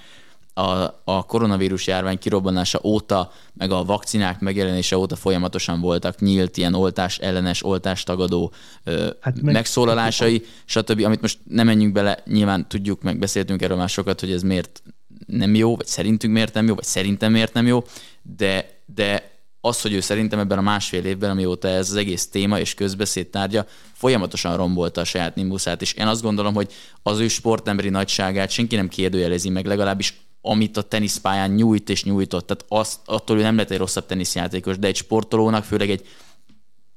[0.53, 6.73] a, a koronavírus járvány kirobbanása óta, meg a vakcinák megjelenése óta folyamatosan voltak nyílt ilyen
[6.73, 13.01] oltás ellenes, oltástagadó ö, Hát meg, megszólalásai, stb., amit most nem menjünk bele, nyilván tudjuk,
[13.01, 14.83] meg beszéltünk erről már sokat, hogy ez miért
[15.25, 17.83] nem jó, vagy szerintünk miért nem jó, vagy szerintem miért nem jó,
[18.21, 19.31] de, de
[19.61, 23.27] az, hogy ő szerintem ebben a másfél évben, amióta ez az egész téma és közbeszéd
[23.27, 26.73] tárgya, folyamatosan rombolta a saját nimbuszát, és én azt gondolom, hogy
[27.03, 32.47] az ő sportemberi nagyságát senki nem kérdőjelezi meg, legalábbis amit a teniszpályán nyújt és nyújtott.
[32.47, 36.07] Tehát azt, attól ő nem lett egy rosszabb teniszjátékos, de egy sportolónak, főleg egy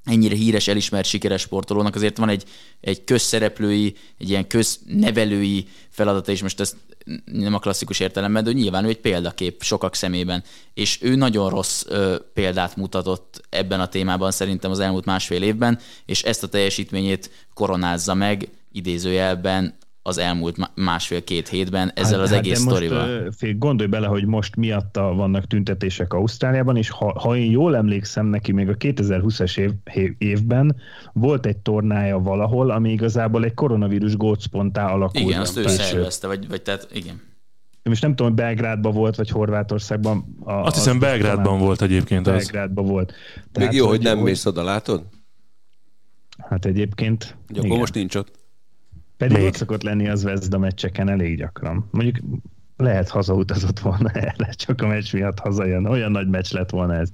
[0.05, 2.45] ennyire híres, elismert, sikeres sportolónak azért van egy,
[2.81, 6.77] egy közszereplői, egy ilyen köznevelői feladata, és most ezt
[7.25, 10.45] nem a klasszikus értelemben, de nyilván ő egy példakép sokak szemében.
[10.75, 15.79] És ő nagyon rossz ö, példát mutatott ebben a témában szerintem az elmúlt másfél évben,
[16.07, 19.75] és ezt a teljesítményét koronázza meg idézőjelben
[20.07, 23.23] az elmúlt má- másfél-két hétben ezzel az egész Hát, de sztorival.
[23.25, 28.27] Most, gondolj bele, hogy most miatta vannak tüntetések Ausztráliában, és ha, ha én jól emlékszem
[28.27, 29.73] neki, még a 2020-as év,
[30.19, 30.77] évben
[31.13, 35.25] volt egy tornája valahol, ami igazából egy koronavírus gócponttá alakult.
[35.25, 37.21] Igen, azt ő szervezte, vagy, vagy tehát igen.
[37.83, 40.37] Most nem tudom, hogy Belgrádban volt, vagy Horvátországban.
[40.45, 42.33] A, Azt hiszem Belgrádban talán volt egyébként az.
[42.33, 43.13] Belgrádban volt.
[43.59, 45.05] Még jó, hogy nem mész oda, látod?
[46.39, 47.37] Hát egyébként.
[47.47, 48.44] Hogy akkor most nincs ott.
[49.17, 49.47] Pedig Még.
[49.47, 51.89] ott szokott lenni az Vezda meccseken elég gyakran.
[51.91, 52.17] Mondjuk
[52.77, 55.87] lehet hazautazott volna erre, csak a meccs miatt hazajön.
[55.87, 57.09] Olyan nagy meccs lett volna ez.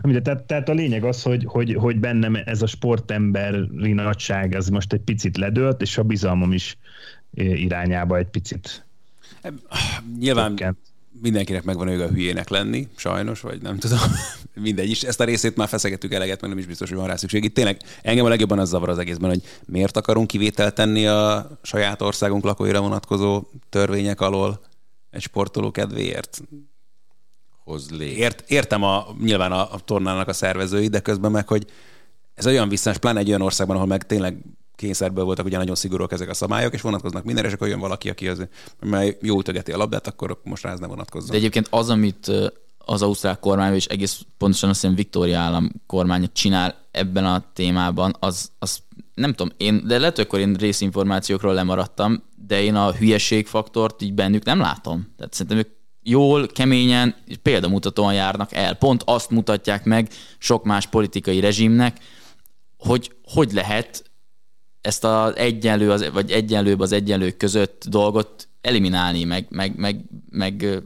[0.00, 4.68] Amire, tehát, tehát a lényeg az, hogy, hogy, hogy bennem ez a sportemberi nagyság az
[4.68, 6.76] most egy picit ledőlt, és a bizalmam is
[7.34, 8.86] eh, irányába egy picit
[10.18, 10.78] Nyilván csökkent.
[11.20, 13.98] Mindenkinek megvan joga hülyének lenni, sajnos, vagy nem tudom,
[14.54, 15.02] mindegy is.
[15.02, 17.44] Ezt a részét már feszegettük eleget, meg nem is biztos, hogy van rá szükség.
[17.44, 21.50] Itt tényleg engem a legjobban az zavar az egészben, hogy miért akarunk kivételt tenni a
[21.62, 24.60] saját országunk lakóira vonatkozó törvények alól
[25.10, 26.42] egy sportoló kedvéért.
[27.64, 28.10] Hoz lé.
[28.12, 31.66] Ért, értem a, nyilván a, a tornának a szervezői, de közben meg, hogy
[32.34, 34.36] ez olyan visszás, pláne egy olyan országban, ahol meg tényleg
[34.76, 38.08] kényszerből voltak ugye nagyon szigorúak ezek a szabályok, és vonatkoznak mindenre, és akkor jön valaki,
[38.08, 38.46] aki az,
[38.80, 41.30] mert jó ütögeti a labdát, akkor most rá ez ne vonatkozzon.
[41.30, 42.30] De egyébként az, amit
[42.78, 48.16] az ausztrál kormány, és egész pontosan azt hiszem Victoria állam kormánya csinál ebben a témában,
[48.18, 48.78] az, az
[49.14, 54.44] nem tudom, én, de lehet, akkor én részinformációkról lemaradtam, de én a hülyeségfaktort így bennük
[54.44, 55.12] nem látom.
[55.16, 55.68] Tehát szerintem ők
[56.02, 58.74] jól, keményen, példamutatóan járnak el.
[58.74, 60.08] Pont azt mutatják meg
[60.38, 61.98] sok más politikai rezsimnek,
[62.78, 64.10] hogy hogy lehet
[64.86, 70.62] ezt az egyenlő, az, vagy egyenlőbb az egyenlők között dolgot eliminálni, meg, meg, meg, meg
[70.62, 70.78] ö,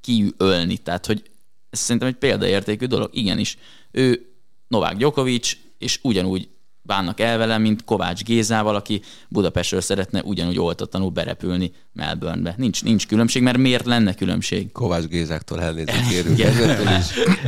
[0.00, 0.76] kiölni.
[0.76, 1.22] Tehát, hogy
[1.70, 3.10] ez szerintem egy példaértékű dolog.
[3.12, 3.58] Igenis,
[3.90, 4.26] ő
[4.68, 6.48] Novák Djokovic, és ugyanúgy
[6.90, 12.54] bánnak el vele, mint Kovács Gézával, aki Budapestről szeretne ugyanúgy oltatlanul berepülni Melbournebe.
[12.56, 14.72] Nincs, nincs különbség, mert miért lenne különbség?
[14.72, 16.38] Kovács Gézáktól elnézést kérünk.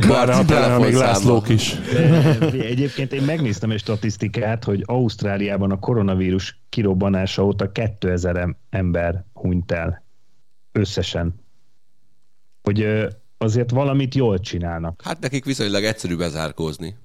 [0.07, 0.93] Marci pláne még.
[0.93, 1.75] Lászlók is.
[2.59, 9.71] Egyébként én megnéztem egy statisztikát, hogy Ausztráliában a koronavírus kirobbanása óta 2000 em- ember hunyt
[9.71, 10.03] el.
[10.71, 11.35] Összesen.
[12.61, 12.87] Hogy
[13.37, 15.01] azért valamit jól csinálnak.
[15.03, 16.95] Hát nekik viszonylag egyszerű bezárkózni.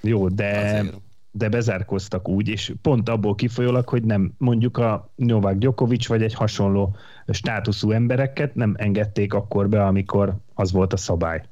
[0.00, 1.00] Jó, de, Azért.
[1.30, 6.34] de bezárkoztak úgy, és pont abból kifolyólag, hogy nem mondjuk a Novák Djokovic vagy egy
[6.34, 6.96] hasonló
[7.28, 11.42] státuszú embereket nem engedték akkor be, amikor az volt a szabály.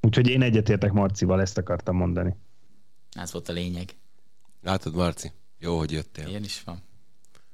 [0.00, 2.36] Úgyhogy én egyetértek Marcival, ezt akartam mondani.
[3.10, 3.88] Ez volt a lényeg.
[4.62, 5.32] Látod, Marci?
[5.58, 6.26] Jó, hogy jöttél.
[6.28, 6.82] Ilyen is van.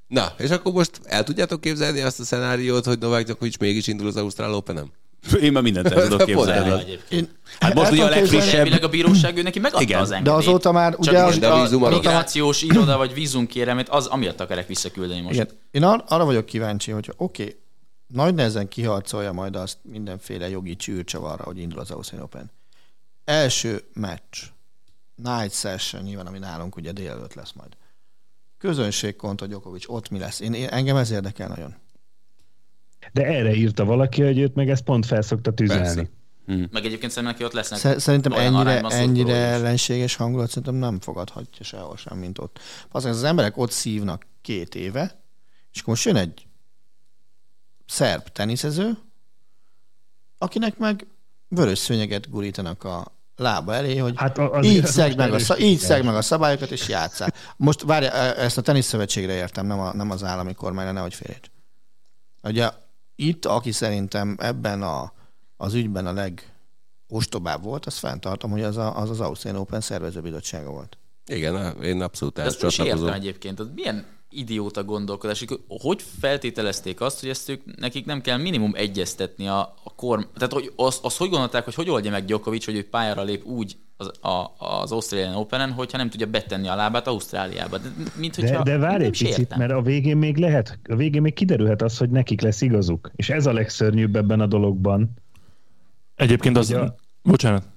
[0.06, 4.06] Na, és akkor most el tudjátok képzelni azt a szenáriót, hogy Novák Djokovic mégis indul
[4.06, 4.92] az Ausztrál Open-en?
[5.40, 6.80] Én már mindent el tudok képzelni.
[6.80, 7.28] Egyébként.
[7.60, 8.82] Hát most El ugye a legfrissebb...
[8.82, 10.00] A bíróság ő neki megadta Igen.
[10.00, 10.38] az De engedélyt.
[10.38, 11.22] azóta már Csak ugye...
[11.24, 15.34] most de a vízum a migrációs iroda vagy vízumkérelmet, az amiatt akarják visszaküldeni most.
[15.34, 15.48] Igen.
[15.70, 17.56] Én ar- arra vagyok kíváncsi, hogy oké, okay,
[18.06, 22.50] nagy nehezen kiharcolja majd azt mindenféle jogi csűrcsavarra, hogy indul az Australian Open.
[23.24, 24.38] Első meccs,
[25.14, 27.70] night session nyilván, ami nálunk ugye délelőtt lesz majd.
[28.58, 30.40] Közönség kontra Djokovic, ott mi lesz?
[30.40, 31.74] Én, én, engem ez érdekel nagyon.
[33.12, 35.82] De erre írta valaki, hogy őt meg ezt pont felszokta tüzelni.
[35.82, 36.08] Persze.
[36.46, 41.64] Meg egyébként szerintem neki ott lesznek Sze- Szerintem ennyire, ennyire ellenséges hangulat szerintem nem fogadhatja
[41.64, 42.58] sehol sem, mint ott.
[42.90, 45.20] Azért az emberek ott szívnak két éve,
[45.72, 46.46] és akkor most jön egy
[47.86, 48.98] szerb teniszező,
[50.38, 51.06] akinek meg
[51.48, 55.60] vörös szőnyeget gurítanak a lába elé, hogy Hát az- így, az szeg meg a, szab-
[55.60, 57.32] így szeg meg a szabályokat, és játszál.
[57.56, 61.48] Most várja, ezt a teniszszövetségre értem, nem, a, nem az állami kormányra, nehogy félreérts.
[62.42, 62.70] Ugye
[63.16, 65.12] itt, aki szerintem ebben a,
[65.56, 66.12] az ügyben a
[67.08, 70.98] legostobább volt, azt fenntartom, hogy az a, az, az Australian Open szervezőbizottsága volt.
[71.26, 73.12] Igen, én abszolút ezt ezt csatlakozom.
[73.12, 73.60] egyébként.
[73.60, 79.48] Az milyen idióta gondolkodás, hogy feltételezték azt, hogy ezt ők, nekik nem kell minimum egyeztetni
[79.48, 80.22] a, a korm...
[80.34, 83.44] Tehát hogy azt, azt hogy gondolták, hogy hogy oldja meg Djokovic, hogy ő pályára lép
[83.44, 87.78] úgy az, a, az Australian Open-en, hogyha nem tudja betenni a lábát Ausztráliába.
[87.78, 89.58] De, mint De, hogyha, de várj nem egy picit, értem.
[89.58, 93.10] mert a végén még lehet, a végén még kiderülhet az, hogy nekik lesz igazuk.
[93.16, 95.10] És ez a legszörnyűbb ebben a dologban.
[96.14, 96.72] Egyébként az...
[96.72, 97.68] A- Bocsánat.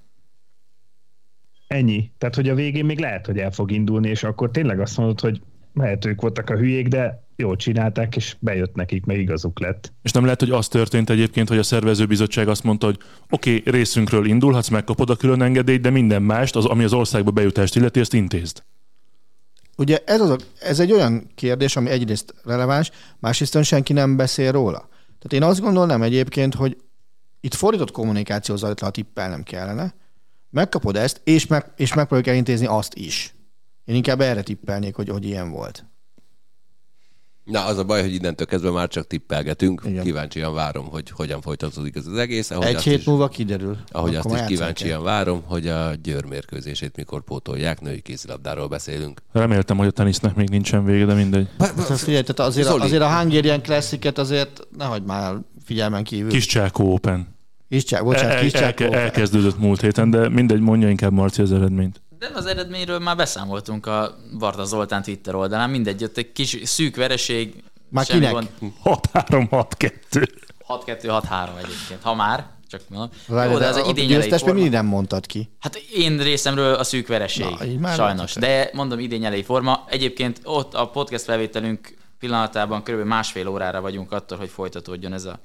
[1.66, 2.10] Ennyi.
[2.18, 5.20] Tehát, hogy a végén még lehet, hogy el fog indulni, és akkor tényleg azt mondod,
[5.20, 5.42] hogy
[5.74, 9.92] lehet ők voltak a hülyék, de jól csinálták, és bejött nekik, meg igazuk lett.
[10.02, 12.98] És nem lehet, hogy az történt egyébként, hogy a szervezőbizottság azt mondta, hogy
[13.30, 17.30] oké, okay, részünkről indulhatsz, megkapod a külön engedélyt, de minden mást, az, ami az országba
[17.30, 18.62] bejutást illeti, ezt intézd.
[19.76, 24.52] Ugye ez, az a, ez egy olyan kérdés, ami egyrészt releváns, másrészt senki nem beszél
[24.52, 24.88] róla.
[25.20, 26.76] Tehát én azt gondolnám egyébként, hogy
[27.40, 29.94] itt fordított kommunikáció zajlott le, ha tippelnem kellene.
[30.50, 33.34] Megkapod ezt, és, meg, és megpróbáljuk elintézni azt is.
[33.84, 35.84] Én inkább erre tippelnék, hogy, hogy ilyen volt.
[37.44, 39.82] Na, az a baj, hogy innentől kezdve már csak tippelgetünk.
[39.84, 40.02] Igen.
[40.04, 42.50] Kíváncsian várom, hogy hogyan folytatódik ez az egész.
[42.50, 43.76] Ahogy Egy hét is, múlva kiderül.
[43.88, 47.80] ahogy Akkor azt is kíváncsian várom, hogy a Győr mérkőzését mikor pótolják.
[47.80, 49.20] Női kézilabdáról beszélünk.
[49.32, 51.48] Reméltem, hogy a tenisznek még nincsen vége, de mindegy.
[51.58, 51.68] kell.
[51.74, 52.82] Tehát figyelj, tehát azért, Zoli.
[52.82, 55.34] azért a Hungarian Classic-et azért nehogy már
[55.64, 56.30] figyelmen kívül.
[56.30, 57.38] Kis Csákó Open.
[57.68, 58.80] Kis csák, bocsánat, El, kis el, csák.
[58.80, 62.02] el, elkezdődött múlt héten, de mindegy, mondja inkább Marci az eredményt.
[62.20, 65.70] De az eredményről már beszámoltunk a Varda Zoltán Twitter oldalán.
[65.70, 67.62] Mindegy, ott egy kis szűk vereség.
[67.88, 68.32] Már kinek?
[68.32, 68.50] gond.
[68.84, 70.26] 6-3-6-2.
[70.68, 72.02] 6-2-6-3 egyébként.
[72.02, 73.10] Ha már, csak mondom.
[73.26, 75.50] Várj, Jó, de ez a egy idény elejé győztes még mindig nem mondtad ki.
[75.60, 78.34] Hát én részemről a szűk vereség, Na, sajnos.
[78.34, 79.84] De mondom, idény elejé forma.
[79.88, 83.06] Egyébként ott a podcast felvételünk pillanatában kb.
[83.06, 85.40] másfél órára vagyunk attól, hogy folytatódjon ez a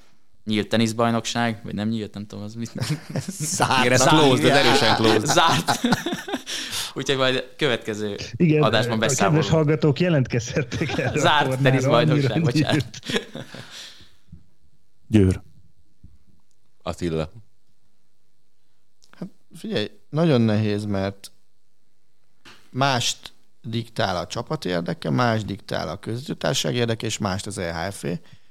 [0.45, 2.71] nyílt teniszbajnokság, vagy nem nyílt, nem tudom, az mit.
[3.79, 5.25] Igen, ez closed, ez erősen closed.
[5.25, 5.79] Zárt.
[6.93, 9.49] Úgyhogy majd következő Igen, adásban a kedves beszámolunk.
[9.49, 12.99] hallgatók jelentkezhettek erre Zárt teniszbajnokság, bocsánat.
[15.07, 15.41] Győr.
[16.81, 17.29] Attila.
[19.55, 21.31] Figyelj, nagyon nehéz, mert
[22.69, 28.05] mást diktál a csapat érdeke, más diktál a közvetítőtársaság érdeke, és mást az EHF.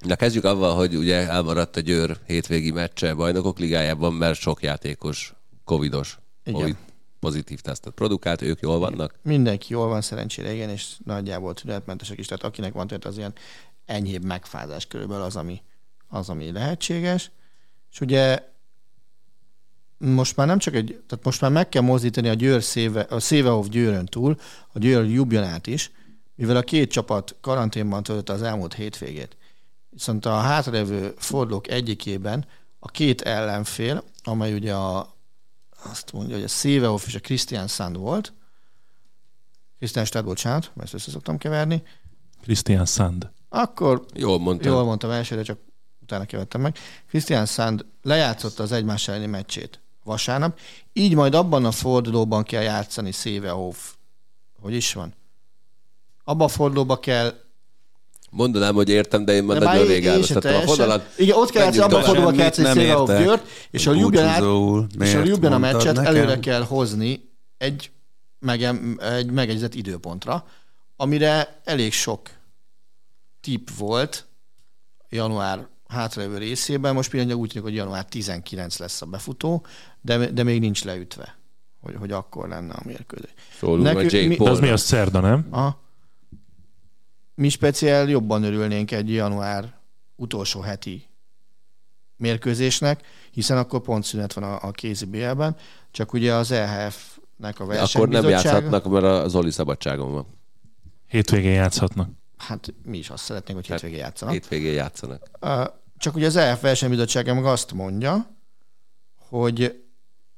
[0.04, 5.34] Na kezdjük avval, hogy ugye elmaradt a Győr hétvégi meccse bajnokok ligájában, mert sok játékos
[5.64, 6.60] covidos, Igen.
[6.60, 6.76] covid
[7.24, 9.14] pozitív tesztet produkált, ők jól vannak.
[9.22, 13.32] Mindenki jól van szerencsére, igen, és nagyjából tünetmentesek is, tehát akinek van tehát az ilyen
[13.86, 15.62] enyhébb megfázás körülbelül az, ami,
[16.08, 17.30] az, ami lehetséges.
[17.92, 18.38] És ugye
[19.98, 23.20] most már nem csak egy, tehát most már meg kell mozdítani a Győr széve, a
[23.20, 24.36] Szévehoff Győrön túl,
[24.72, 25.90] a Győr Jubjanát is,
[26.34, 29.36] mivel a két csapat karanténban töltötte az elmúlt hétvégét.
[29.94, 32.46] Viszont a hátralevő fordulók egyikében
[32.78, 35.14] a két ellenfél, amely ugye a,
[35.84, 38.32] azt mondja, hogy a Szévehoff és a Christian Sand volt,
[39.78, 41.82] Christian Stad, bocsánat, mert ezt össze szoktam keverni,
[42.42, 43.30] Christian Sand.
[43.48, 44.72] akkor Jól mondtam.
[44.72, 45.58] Jól mondtam elsőre, csak
[46.02, 46.78] utána kevettem meg.
[47.08, 50.58] Christian Sand lejátszotta az egymás elleni meccsét vasárnap,
[50.92, 53.92] így majd abban a fordulóban kell játszani Szévehoff.
[54.60, 55.14] Hogy is van?
[56.24, 57.43] Abban a fordulóban kell
[58.36, 61.12] Mondanám, hogy értem, de én már de nagyon rég elvesztettem a fonalat.
[61.16, 63.24] Igen, ott kell játszani, abban a fordulóban kell játszani.
[63.24, 66.14] Győrt, és a és a mondtad meccset nekem?
[66.14, 67.90] előre kell hozni egy,
[68.38, 70.46] megem, egy megegyezett időpontra,
[70.96, 72.20] amire elég sok
[73.40, 74.26] tip volt
[75.08, 76.94] január hátralévő részében.
[76.94, 79.66] Most például úgy tűnik, hogy január 19 lesz a befutó,
[80.00, 81.38] de, de még nincs leütve,
[81.80, 83.30] hogy, hogy akkor lenne a mérkőzés.
[83.58, 85.46] Szólunk Nekünk a Jake mi- az mi az szerda, nem?
[85.50, 85.82] Aha.
[87.34, 89.74] Mi speciál jobban örülnénk egy január
[90.16, 91.06] utolsó heti
[92.16, 95.56] mérkőzésnek, hiszen akkor pont szünet van a, a kézi BL-ben,
[95.90, 98.30] csak ugye az EHF-nek a Akkor nem versenybizottsága...
[98.30, 100.26] játszhatnak, mert a Zoli szabadságon van.
[101.08, 102.10] Hétvégén játszhatnak.
[102.36, 104.34] Hát mi is azt szeretnénk, hogy Hát, hétvégén játszanak.
[104.34, 105.30] Hétvégén játszanak.
[105.98, 108.36] Csak ugye az EF versenybizottsága meg azt mondja,
[109.28, 109.83] hogy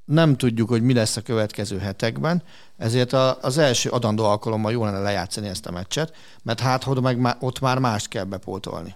[0.06, 2.42] nem tudjuk, hogy mi lesz a következő hetekben,
[2.76, 7.00] ezért a, az első adandó alkalommal jó lenne lejátszani ezt a meccset, mert hát hogy
[7.00, 8.94] meg má, ott már mást kell bepótolni.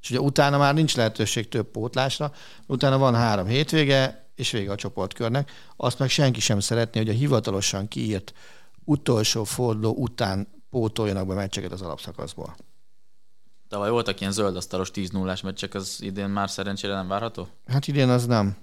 [0.00, 2.32] És ugye utána már nincs lehetőség több pótlásra,
[2.66, 5.50] utána van három hétvége, és vége a csoportkörnek.
[5.76, 8.32] Azt meg senki sem szeretné, hogy a hivatalosan kiírt
[8.84, 12.56] utolsó forduló után pótoljanak be meccseket az alapszakaszból.
[13.68, 17.48] Tavaly voltak ilyen zöldasztalos 10 0 meccsek, az idén már szerencsére nem várható?
[17.66, 18.56] Hát idén az nem,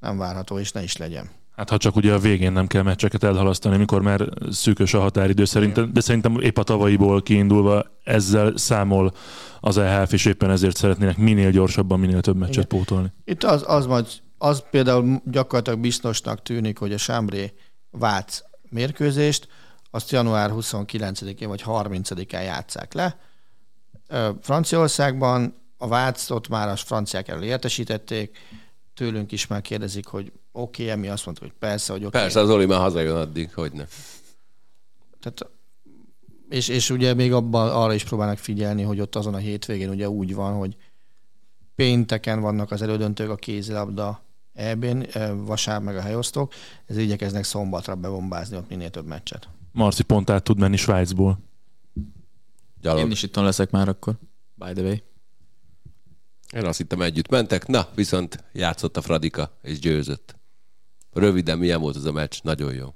[0.00, 1.30] nem várható, és ne is legyen.
[1.56, 5.44] Hát ha csak ugye a végén nem kell meccseket elhalasztani, mikor már szűkös a határidő
[5.44, 9.12] szerintem, de szerintem épp a tavalyiból kiindulva ezzel számol
[9.60, 12.68] az EHF, és éppen ezért szeretnének minél gyorsabban, minél több meccset Igen.
[12.68, 13.12] pótolni.
[13.24, 14.06] Itt az, az, majd,
[14.38, 17.52] az például gyakorlatilag biztosnak tűnik, hogy a Sámbré
[17.90, 19.48] Vác mérkőzést
[19.90, 23.18] azt január 29-én vagy 30-án játszák le.
[24.40, 28.38] Franciaországban a Vácot már a franciák elől értesítették,
[29.00, 32.08] tőlünk is már kérdezik, hogy oké, okay, mi azt mondtuk, hogy persze, hogy oké.
[32.08, 32.20] Okay.
[32.20, 33.84] Persze, az Zoli már hazajön addig, hogy ne.
[35.20, 35.50] Tehát,
[36.48, 40.08] és, és ugye még abban arra is próbálnak figyelni, hogy ott azon a hétvégén ugye
[40.08, 40.76] úgy van, hogy
[41.74, 44.22] pénteken vannak az elődöntők a kézilabda
[44.54, 46.52] EB-n, eh, vasárnap meg a helyosztók,
[46.86, 49.48] ezért igyekeznek szombatra bebombázni ott minél több meccset.
[49.72, 51.38] Marci pont át tud menni Svájcból.
[52.80, 53.04] Gyalog.
[53.04, 54.14] Én is itthon leszek már akkor,
[54.54, 54.96] by the way.
[56.56, 60.34] Én azt hittem együtt mentek, na, viszont játszott a Fradika, és győzött.
[61.12, 62.34] Röviden milyen volt az a meccs?
[62.42, 62.94] Nagyon jó.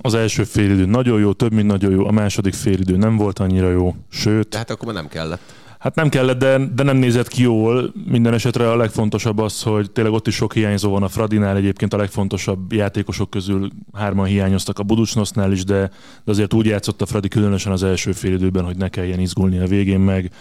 [0.00, 3.70] Az első félidő nagyon jó, több mint nagyon jó, a második félidő nem volt annyira
[3.70, 5.40] jó, sőt, De hát akkor már nem kellett.
[5.78, 7.92] Hát nem kellett, de, de nem nézett ki jól.
[8.06, 11.56] Minden esetre a legfontosabb az, hogy tényleg ott is sok hiányzó van a Fradinál.
[11.56, 15.90] Egyébként a legfontosabb játékosok közül hárman hiányoztak a Buducsnosznál is, de,
[16.24, 19.58] de azért úgy játszott a Fradi különösen az első fél időben, hogy ne kelljen izgulni
[19.58, 20.32] a végén meg.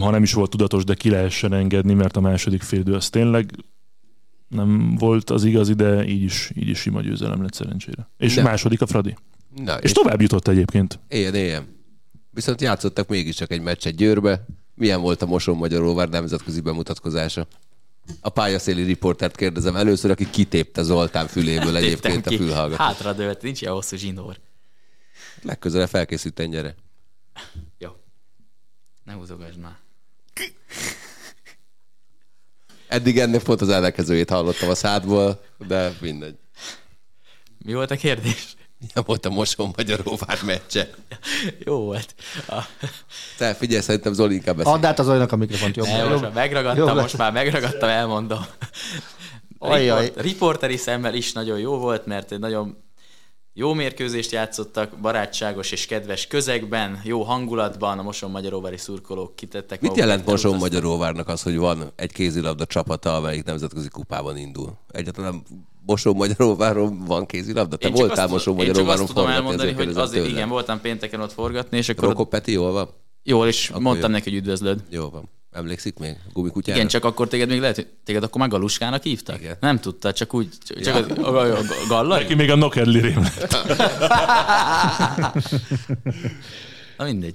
[0.00, 3.08] Ha nem is volt tudatos, de ki lehessen engedni, mert a második fél idő az
[3.08, 3.50] tényleg
[4.48, 8.08] nem volt az igazi, de így is, így is sima győzelem lett szerencsére.
[8.18, 8.42] És De.
[8.42, 9.16] második a Fradi.
[9.54, 10.98] Na, És tovább jutott egyébként.
[11.08, 11.66] Éljen, éljen.
[12.30, 14.44] Viszont játszottak mégiscsak egy meccset Győrbe.
[14.74, 17.46] Milyen volt a Moson Magyaróvár nemzetközi bemutatkozása?
[18.20, 22.86] A pályaszéli riportert kérdezem először, aki kitépte Zoltán füléből egyébként a fülhallgatót.
[22.86, 24.40] Hátra dőlt, nincs ilyen hosszú zsinór.
[25.42, 26.74] Legközelebb felkészülten gyere.
[27.78, 27.90] Jó.
[29.04, 29.76] Ne húzogasd már.
[32.88, 36.36] Eddig ennek pont az ellenkezőjét hallottam a szádból, de mindegy.
[37.64, 38.56] Mi volt a kérdés?
[38.84, 40.90] Milyen volt a Moson Magyaróvár meccse?
[41.58, 42.14] Jó volt.
[42.48, 42.60] A,
[43.38, 44.72] Te figyelj, szerintem Zoli inkább beszél.
[44.72, 45.86] Add át az olyanak a mikrofont jobb.
[45.86, 48.44] ne, most már megragadtam, jobb most már megragadtam, elmondom.
[49.58, 50.04] Ajjaj.
[50.04, 52.82] Riport, riporteri szemmel is nagyon jó volt, mert egy nagyon
[53.56, 59.96] jó mérkőzést játszottak, barátságos és kedves közegben, jó hangulatban, a Moson Magyaróvári szurkolók kitettek Mit
[59.96, 60.56] jelent Moson.
[60.56, 64.78] Magyaróvárnak az, hogy van egy kézilabda csapata, amelyik nemzetközi kupában indul?
[64.90, 65.42] Egyáltalán
[65.86, 67.76] Moson Magyaróváron van kézilabda?
[67.76, 70.34] Te Én voltál Én csak Magyaróváron azt tudom forgatni, elmondani, hogy azért, tőle.
[70.36, 72.88] igen, voltam pénteken ott forgatni, és akkor Rokko Peti, jól van?
[73.22, 74.16] jól, és Akkor mondtam jó.
[74.16, 74.80] neki, hogy üdvözlöd.
[74.90, 75.28] Jó van.
[75.52, 76.16] Emlékszik még?
[76.32, 76.78] Gumikutyára?
[76.78, 79.40] Igen, csak akkor téged még lehet, hogy téged akkor meg Galuskának hívtak?
[79.40, 79.56] Igen.
[79.60, 80.94] Nem tudta, csak úgy, csak ja.
[80.94, 81.58] a, a,
[81.88, 82.02] a, a?
[82.02, 83.22] Neki még a Nokedli rém.
[86.98, 87.34] Na mindegy.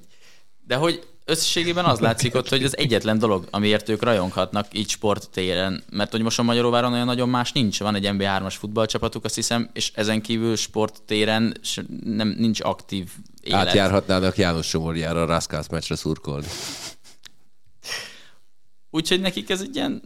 [0.67, 5.83] De hogy összességében az látszik ott, hogy az egyetlen dolog, amiért ők rajonghatnak így sporttéren,
[5.89, 7.79] mert hogy most a Magyaróváron olyan nagyon más nincs.
[7.79, 11.57] Van egy MB3-as futballcsapatuk, azt hiszem, és ezen kívül sporttéren
[12.03, 13.09] nem, nincs aktív
[13.41, 13.67] élet.
[13.67, 16.47] Átjárhatnának János Somorjára a Raskász meccsre szurkolni.
[18.89, 20.01] Úgyhogy nekik ez egy ilyen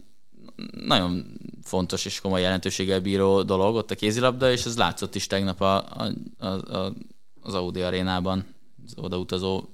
[0.86, 5.60] nagyon fontos és komoly jelentőséggel bíró dolog ott a kézilabda, és ez látszott is tegnap
[5.60, 6.92] a, a, a, a,
[7.40, 8.44] az Audi arénában,
[8.86, 9.64] az odautazó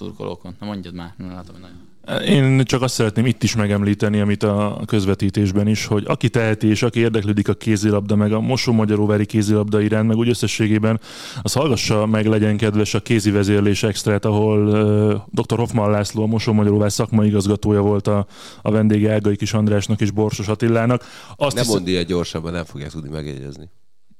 [0.00, 0.56] szurkolókon.
[0.60, 1.88] Na mondjad már, nem látom, hogy nagyon...
[2.24, 6.82] Én csak azt szeretném itt is megemlíteni, amit a közvetítésben is, hogy aki teheti és
[6.82, 11.00] aki érdeklődik a kézilabda, meg a Mosó Magyaróvári kézilabda iránt, meg úgy összességében,
[11.42, 15.58] az hallgassa meg, legyen kedves a kézi vezérlés extrát, ahol uh, dr.
[15.58, 18.26] Hoffman László, a Mosó Magyaróvár szakmai igazgatója volt a,
[18.62, 21.04] a vendége Ágai Kis Andrásnak és Borsos Attilának.
[21.36, 23.70] Azt Nem hiszem- mondd ilyen gyorsabban, nem fogják tudni megjegyezni.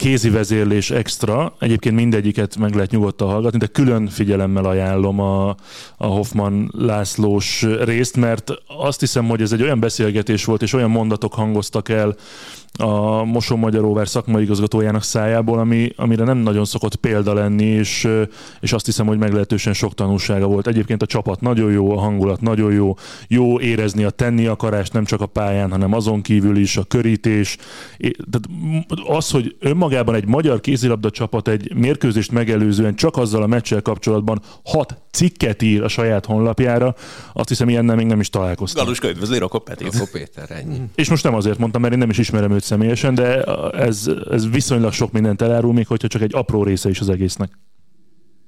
[0.01, 5.49] Kézi vezérlés extra, egyébként mindegyiket meg lehet nyugodtan hallgatni, de külön figyelemmel ajánlom a,
[5.97, 10.91] a Hoffman Lászlós részt, mert azt hiszem, hogy ez egy olyan beszélgetés volt, és olyan
[10.91, 12.17] mondatok hangoztak el
[12.79, 18.09] a Moson Magyaróvár szakmai igazgatójának szájából, ami, amire nem nagyon szokott példa lenni, és,
[18.61, 20.67] és azt hiszem, hogy meglehetősen sok tanulsága volt.
[20.67, 22.95] Egyébként a csapat nagyon jó, a hangulat nagyon jó,
[23.29, 27.57] jó érezni a tenni akarást nem csak a pályán, hanem azon kívül is a körítés.
[27.99, 28.49] Tehát
[29.07, 34.43] az, hogy önmagában egy magyar kézilabda csapat egy mérkőzést megelőzően csak azzal a meccsel kapcsolatban
[34.65, 36.95] hat cikket ír a saját honlapjára,
[37.33, 38.85] azt hiszem, ilyennel még nem is találkoztam.
[38.85, 39.95] Galuska üdvözli Rokop Petit.
[39.95, 40.81] Akkor Péter, ennyi.
[40.95, 43.43] És most nem azért mondtam, mert én nem is ismerem őt személyesen, de
[43.73, 47.59] ez, ez viszonylag sok mindent elárul, még hogyha csak egy apró része is az egésznek.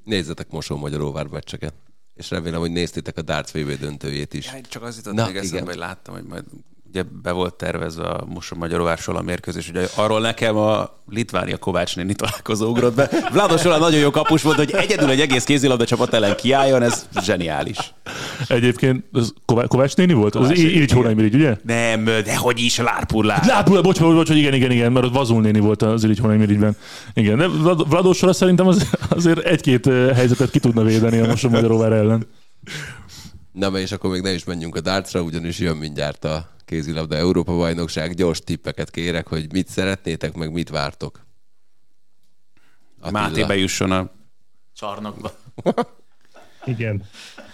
[0.04, 1.74] Nézzetek Mosó Magyaróvár meccseket.
[2.14, 4.46] És remélem, hogy néztétek a Darts VB döntőjét is.
[4.46, 6.44] Ja, csak az jutott Na, még eszembe, hogy láttam, hogy majd
[6.95, 11.97] ugye be volt tervezve a Moson Magyaróvársal a mérkőzés, ugye arról nekem a Litvánia Kovács
[11.97, 13.11] néni találkozó ugrott be.
[13.32, 17.09] Vlados Ola nagyon jó kapus volt, hogy egyedül egy egész kézilabda csapat ellen kiálljon, ez
[17.22, 17.95] zseniális.
[18.49, 20.32] Egyébként ez Ková- Kovács néni volt?
[20.32, 20.97] Kovács az néni, Ilics igen.
[20.97, 21.57] Hónaimirigy, ugye?
[21.62, 23.47] Nem, de hogy is, Lárpur Lár.
[23.47, 26.20] Lápul, bocs, bocs, bocs, hogy igen, igen, igen, mert ott Vazul néni volt az Ilics
[26.20, 26.76] Hónaimirigyben.
[27.14, 27.49] Igen, de
[27.88, 32.26] Vladósra szerintem az, azért egy-két eh, helyzetet ki tudna védeni a Moson Magyaróvár ellen.
[33.53, 37.57] Na, és akkor még ne is menjünk a dartsra, ugyanis jön mindjárt a kézilabda Európa
[37.57, 38.14] bajnokság.
[38.14, 41.20] Gyors tippeket kérek, hogy mit szeretnétek, meg mit vártok.
[43.00, 43.20] Attila.
[43.20, 44.11] Máté bejusson a
[44.76, 45.32] Csarnokba.
[46.64, 47.05] Igen.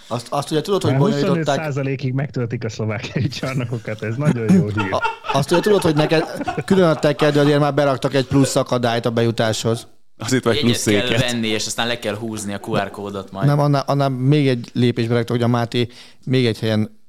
[0.07, 4.67] Azt, azt ugye tudod, hogy Már bonyolították, 25%-ig megtöltik a szlovákiai csarnokokat, ez nagyon jó
[4.67, 4.93] hír.
[4.93, 5.01] a-
[5.33, 6.23] azt ugye tudod, hogy neked
[6.65, 6.99] külön a
[7.37, 9.87] azért már beraktak egy plusz akadályt a bejutáshoz.
[10.19, 13.47] Azért vagy plusz kell venni, és aztán le kell húzni a QR kódot majd.
[13.47, 15.87] Nem, annál, annál még egy lépésbe raktak, hogy a Máté
[16.25, 16.99] még egy helyen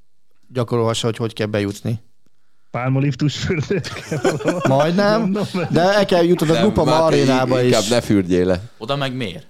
[0.48, 2.00] gyakorolhassa, hogy hogy kell bejutni.
[2.70, 3.90] Pálmoliftus fürdőt.
[4.68, 5.32] Majdnem,
[5.70, 7.88] de el kell jutnod a Grupa arénába Inkább is.
[7.88, 8.60] ne fürdjél le.
[8.78, 9.46] Oda meg miért?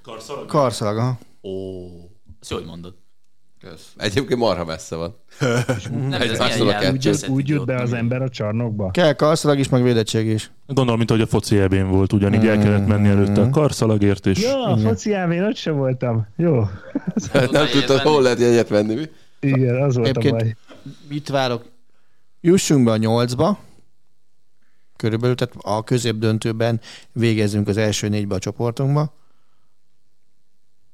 [0.46, 1.18] Karszalag, aha.
[1.42, 1.50] Ó,
[2.40, 2.66] ezt jó, hogy
[3.62, 3.80] mondod.
[3.96, 5.16] Egyébként marha messze van.
[6.08, 6.60] Nem, ez.
[6.90, 8.90] Úgy, jut- úgy jut be az ember a csarnokba?
[8.90, 10.50] Kell karszalag is, meg védettség is.
[10.66, 14.42] Gondolom, mint ahogy a foci ebén volt, ugyanígy el kellett menni előtte a karszalagért, és
[14.42, 16.26] Ja, a foci elvén ott sem voltam.
[16.36, 16.60] Jó.
[17.50, 19.08] Nem tudtad, hol lehet jegyet venni, mi?
[19.40, 20.56] Igen, az volt a baj.
[21.08, 21.64] Mit várok?
[22.40, 23.58] Jussunk be a nyolcba,
[24.96, 26.80] körülbelül, tehát a középdöntőben
[27.12, 29.14] végezzünk az első négybe a csoportunkba.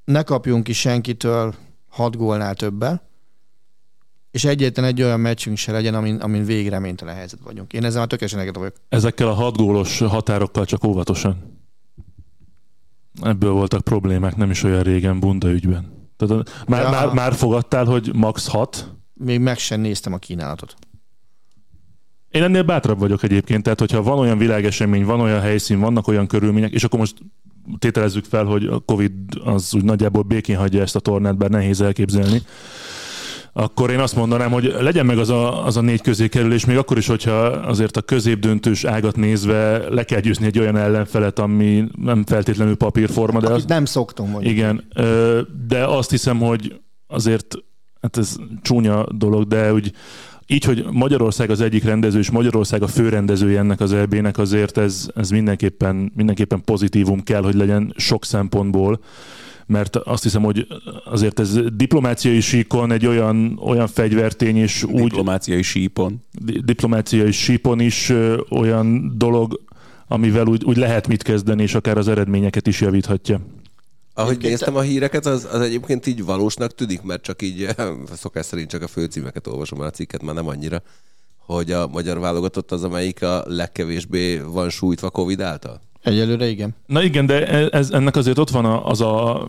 [0.05, 1.55] Ne kapjunk ki senkitől
[1.97, 3.03] hat gólnál többel,
[4.31, 7.73] és egyetlen egy olyan meccsünk se legyen, amin, amin végig reménytelen helyzet vagyunk.
[7.73, 8.77] Én ezzel már tökéletesen elégedett vagyok.
[8.89, 11.61] ezekkel a hat gólos határokkal csak óvatosan.
[13.23, 15.93] Ebből voltak problémák nem is olyan régen Bunda ügyben.
[16.17, 16.91] Tehát már, Ja.
[16.91, 18.95] már, már fogadtál, hogy max 6?
[19.15, 20.75] Még meg sem néztem a kínálatot.
[22.31, 26.27] Én ennél bátrabb vagyok egyébként, tehát hogyha van olyan világesemény, van olyan helyszín, vannak olyan
[26.27, 27.17] körülmények, és akkor most
[27.79, 29.13] tételezzük fel, hogy a Covid
[29.45, 32.43] az úgy nagyjából békén hagyja ezt a tornát, bár nehéz elképzelni,
[33.59, 36.97] akkor én azt mondanám, hogy legyen meg az a, az a négy közékerülés, még akkor
[36.97, 42.25] is, hogyha azért a középdöntős ágat nézve le kell győzni egy olyan ellenfelet, ami nem
[42.25, 44.53] feltétlenül papírforma, de az, nem szoktunk mondjuk.
[44.53, 44.85] igen,
[45.69, 47.55] de azt hiszem, hogy azért,
[48.01, 49.93] hát ez csúnya dolog, de úgy
[50.47, 55.09] így, hogy Magyarország az egyik rendező, és Magyarország a főrendezője ennek az EB-nek, azért ez,
[55.15, 59.01] ez mindenképpen, mindenképpen pozitívum kell, hogy legyen sok szempontból,
[59.67, 60.67] mert azt hiszem, hogy
[61.05, 66.23] azért ez diplomáciai síkon egy olyan, olyan fegyvertény, és úgy Diplomáciai sípon.
[66.45, 69.61] di- diplomáciai sípon is ö, olyan dolog,
[70.09, 73.41] amivel úgy, úgy lehet mit kezdeni, és akár az eredményeket is javíthatja.
[74.19, 78.47] Ahogy néztem a híreket, az, az egyébként így valósnak tűnik, mert csak így eh, szokás
[78.47, 80.83] szerint csak a főcímeket olvasom el a cikket, már nem annyira,
[81.39, 85.81] hogy a magyar válogatott az, amelyik a legkevésbé van sújtva Covid által.
[86.03, 86.75] Egyelőre igen.
[86.87, 89.49] Na igen, de ez, ennek azért ott van a, az a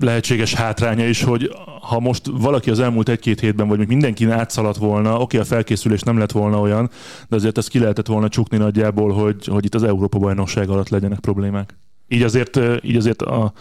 [0.00, 1.50] lehetséges hátránya is, hogy
[1.80, 6.02] ha most valaki az elmúlt egy-két hétben, vagy még mindenki átszaladt volna, oké, a felkészülés
[6.02, 6.90] nem lett volna olyan,
[7.28, 10.88] de azért ezt ki lehetett volna csukni nagyjából, hogy, hogy itt az Európa bajnokság alatt
[10.88, 11.74] legyenek problémák.
[12.08, 13.52] Így azért, így azért a,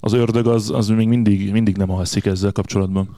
[0.00, 3.16] az ördög az, az még mindig, mindig nem alszik ezzel kapcsolatban.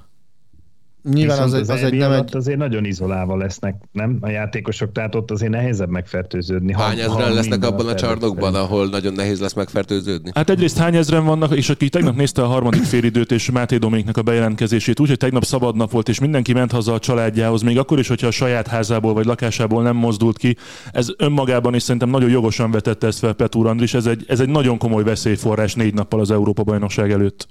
[1.03, 2.37] Nyilván az, egy, az egy EB nem egy...
[2.37, 4.19] azért nagyon izolálva lesznek, nem?
[4.21, 6.73] A játékosok, tehát ott azért nehezebb megfertőződni.
[6.73, 10.31] ha- Hány ha ezren lesznek minden abban a csarnokban, ahol nagyon nehéz lesz megfertőződni?
[10.35, 14.17] Hát egyrészt hány ezren vannak, és aki tegnap nézte a harmadik félidőt és Máté Dominiknak
[14.17, 17.99] a bejelentkezését, úgyhogy tegnap szabad nap volt, és mindenki ment haza a családjához, még akkor
[17.99, 20.57] is, hogyha a saját házából vagy lakásából nem mozdult ki.
[20.93, 23.95] Ez önmagában is szerintem nagyon jogosan vetette ezt fel Petúr Andris.
[23.95, 27.49] Ez egy, ez egy nagyon komoly veszélyforrás négy nappal az Európa bajnokság előtt.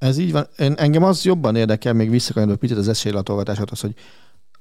[0.00, 0.46] Ez így van.
[0.58, 3.94] Én, engem az jobban érdekel, még visszakanyolok picit az esélylatolgatását, az, hogy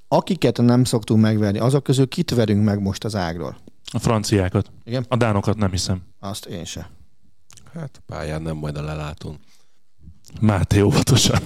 [0.07, 3.57] akiket nem szoktunk megverni, azok közül kit verünk meg most az ágról.
[3.91, 4.71] A franciákat.
[4.83, 5.05] Igen?
[5.07, 6.01] A dánokat nem hiszem.
[6.19, 6.89] Azt én se.
[7.73, 9.39] Hát a pályán nem majd a lelátón.
[10.41, 11.41] Máté óvatosan.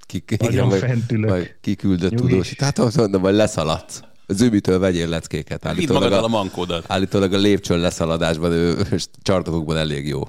[0.00, 1.12] Ki, Nagyon majd-.
[1.16, 2.48] Majd kiküldött tudós.
[2.48, 4.00] Tehát azt mondom, hogy leszaladsz.
[4.26, 5.66] Az Ümitől vegyél leckéket.
[5.66, 6.84] Állítólag magaddal a a, mankódat.
[6.88, 8.84] állítólag a lépcsőn leszaladásban ő
[9.22, 10.28] csarnokokban elég jó.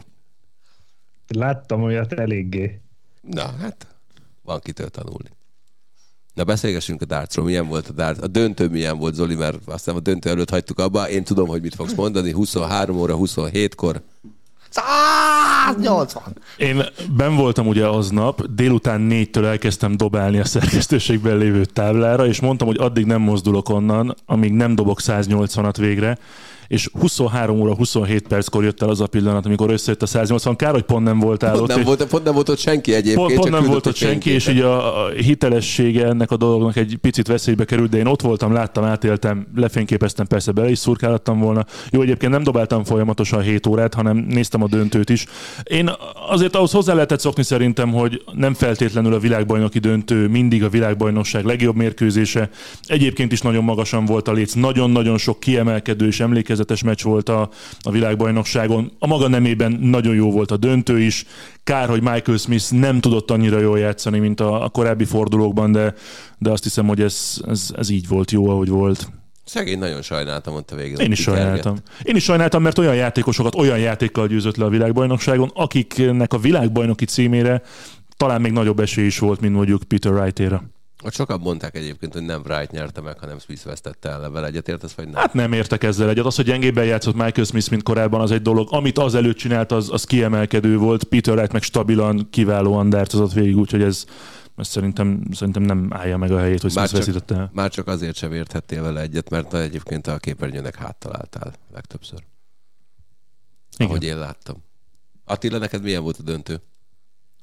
[1.36, 2.82] Láttam olyat eléggé.
[3.22, 3.88] Na, hát
[4.42, 5.30] van kitől tanulni.
[6.34, 7.46] Na beszélgessünk a dartsról.
[7.46, 8.22] Milyen volt a darts?
[8.22, 11.10] A döntő milyen volt, Zoli, mert azt hiszem a döntő előtt hagytuk abba.
[11.10, 12.32] Én tudom, hogy mit fogsz mondani.
[12.32, 14.02] 23 óra, 27-kor.
[14.70, 16.24] 180!
[16.58, 16.84] Én
[17.16, 22.78] ben voltam ugye aznap, délután négytől elkezdtem dobálni a szerkesztőségben lévő táblára, és mondtam, hogy
[22.78, 26.18] addig nem mozdulok onnan, amíg nem dobok 180-at végre,
[26.70, 30.56] és 23 óra 27 perckor jött el az a pillanat, amikor összejött a 180.
[30.56, 31.76] Kár, hogy pont nem voltál Pont ott.
[31.76, 33.28] nem, volt, pont nem volt ott senki egyébként.
[33.28, 36.98] Pont, pont nem volt ott senki, és így a, a hitelessége ennek a dolognak egy
[37.02, 41.66] picit veszélybe került, de én ott voltam, láttam, átéltem, lefényképeztem, persze bele is szurkálhattam volna.
[41.92, 45.26] Jó, egyébként nem dobáltam folyamatosan 7 órát, hanem néztem a döntőt is.
[45.64, 45.92] Én
[46.30, 51.46] azért ahhoz hozzá lehetett szokni szerintem, hogy nem feltétlenül a világbajnoki döntő mindig a világbajnokság
[51.46, 52.50] legjobb mérkőzése.
[52.88, 56.20] Egyébként is nagyon magasan volt a léc, nagyon-nagyon sok kiemelkedő és
[56.60, 57.50] emlékezetes meccs volt a,
[57.82, 58.92] a világbajnokságon.
[59.00, 61.26] A maga nemében nagyon jó volt a döntő is.
[61.64, 65.94] Kár, hogy Michael Smith nem tudott annyira jól játszani, mint a, a korábbi fordulókban, de,
[66.38, 69.08] de azt hiszem, hogy ez, ez, ez így volt jó, ahogy volt.
[69.46, 70.98] Szegény nagyon sajnáltam ott a végén.
[70.98, 71.78] Én is sajnáltam.
[72.04, 77.06] Én is sajnáltam, mert olyan játékosokat olyan játékkal győzött le a világbajnokságon, akiknek a világbajnoki
[77.06, 77.62] címére
[78.18, 80.64] talán még nagyobb esély is volt, mint mondjuk Peter Wright-éra.
[81.04, 84.48] Ott sokan mondták egyébként, hogy nem Wright nyerte meg, hanem Smith vesztette el vele.
[84.48, 85.16] Egyetértesz, vagy nem?
[85.16, 86.26] Hát nem értek ezzel egyet.
[86.26, 88.68] Az, hogy gyengébben játszott Michael Smith, mint korábban, az egy dolog.
[88.72, 91.04] Amit az előtt csinált, az, az kiemelkedő volt.
[91.04, 94.06] Peter Wright meg stabilan, kiválóan dártozott végig, úgyhogy ez,
[94.56, 97.50] ez szerintem, szerintem nem állja meg a helyét, hogy Smith veszítette el.
[97.54, 102.20] már csak azért sem érthettél vele egyet, mert egyébként a képernyőnek háttaláltál legtöbbször.
[103.78, 103.88] Igen.
[103.88, 104.64] Ahogy én láttam.
[105.26, 106.62] Attila, neked milyen volt a döntő?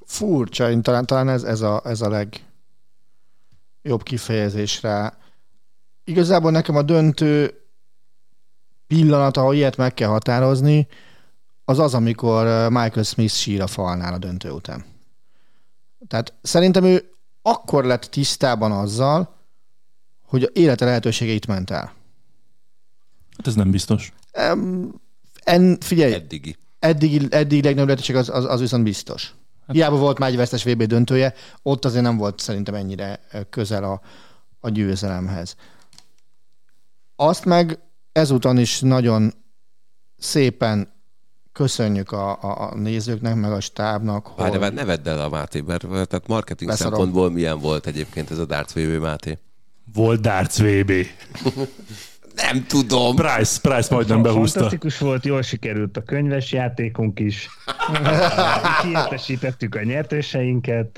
[0.07, 2.46] Furcsa, én talán, talán ez, ez, a, ez a legjobb
[4.03, 5.19] kifejezés rá.
[6.05, 7.61] Igazából nekem a döntő
[8.87, 10.89] pillanat, ahol ilyet meg kell határozni,
[11.65, 14.85] az az, amikor Michael Smith sír a falnál a döntő után.
[16.09, 17.11] Tehát szerintem ő
[17.43, 19.35] akkor lett tisztában azzal,
[20.23, 21.95] hogy a élete lehetőségeit ment el.
[23.37, 24.13] Hát ez nem biztos.
[25.45, 26.57] En, figyelj, Eddigi.
[26.79, 29.35] eddig, eddig legnagyobb lehetőség az, az, az viszont biztos.
[29.67, 33.85] Hiába volt már egy vesztes VB döntője, ott azért nem volt szerintem ennyire ö, közel
[33.85, 34.01] a,
[34.61, 35.57] a győzelemhez.
[37.17, 37.79] Azt meg
[38.13, 39.33] ezúton is nagyon
[40.19, 40.95] szépen
[41.53, 44.45] köszönjük a, a, a nézőknek, meg a stábnak, hogy...
[44.45, 46.93] Várj, várj, ne vedd el a Máté, mert tehát marketing Leszarom.
[46.93, 49.39] szempontból milyen volt egyébként ez a Darts VB Máté?
[49.93, 50.93] Volt Darts VB.
[52.37, 53.17] Nem tudom.
[53.17, 54.59] Price, Price majdnem behúzta.
[54.59, 57.49] Fantasztikus volt, jól sikerült a könyves játékunk is.
[58.83, 59.83] Kiértesítettük a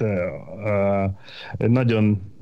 [0.01, 1.05] ö,
[1.57, 2.33] Nagyon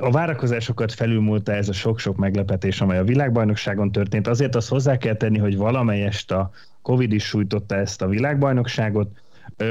[0.00, 4.26] a várakozásokat felülmúlta ez a sok-sok meglepetés, amely a világbajnokságon történt.
[4.26, 6.50] Azért azt hozzá kell tenni, hogy valamelyest a
[6.82, 9.08] Covid is sújtotta ezt a világbajnokságot,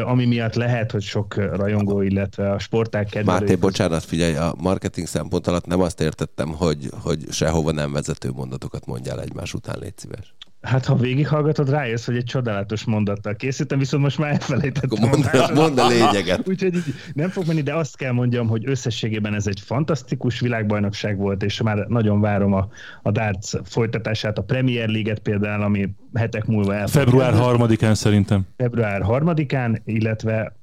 [0.03, 5.07] ami miatt lehet, hogy sok rajongó, illetve a sporták kedvelői Máté, bocsánat, figyelj, a marketing
[5.07, 9.97] szempont alatt nem azt értettem, hogy, hogy sehova nem vezető mondatokat mondjál egymás után, légy
[9.97, 10.33] szíves.
[10.61, 15.09] Hát ha végighallgatod, rájössz, hogy egy csodálatos mondattal készítem, viszont most már elfelejtettem.
[15.09, 16.47] Mondd, a mondd a lényeget.
[16.47, 21.17] Úgyhogy így nem fog menni, de azt kell mondjam, hogy összességében ez egy fantasztikus világbajnokság
[21.17, 22.69] volt, és már nagyon várom a,
[23.01, 27.75] a darts folytatását, a Premier League-et például, ami hetek múlva el Február kezdődni.
[27.75, 28.47] 3-án szerintem.
[28.57, 30.55] február 3-án, illetve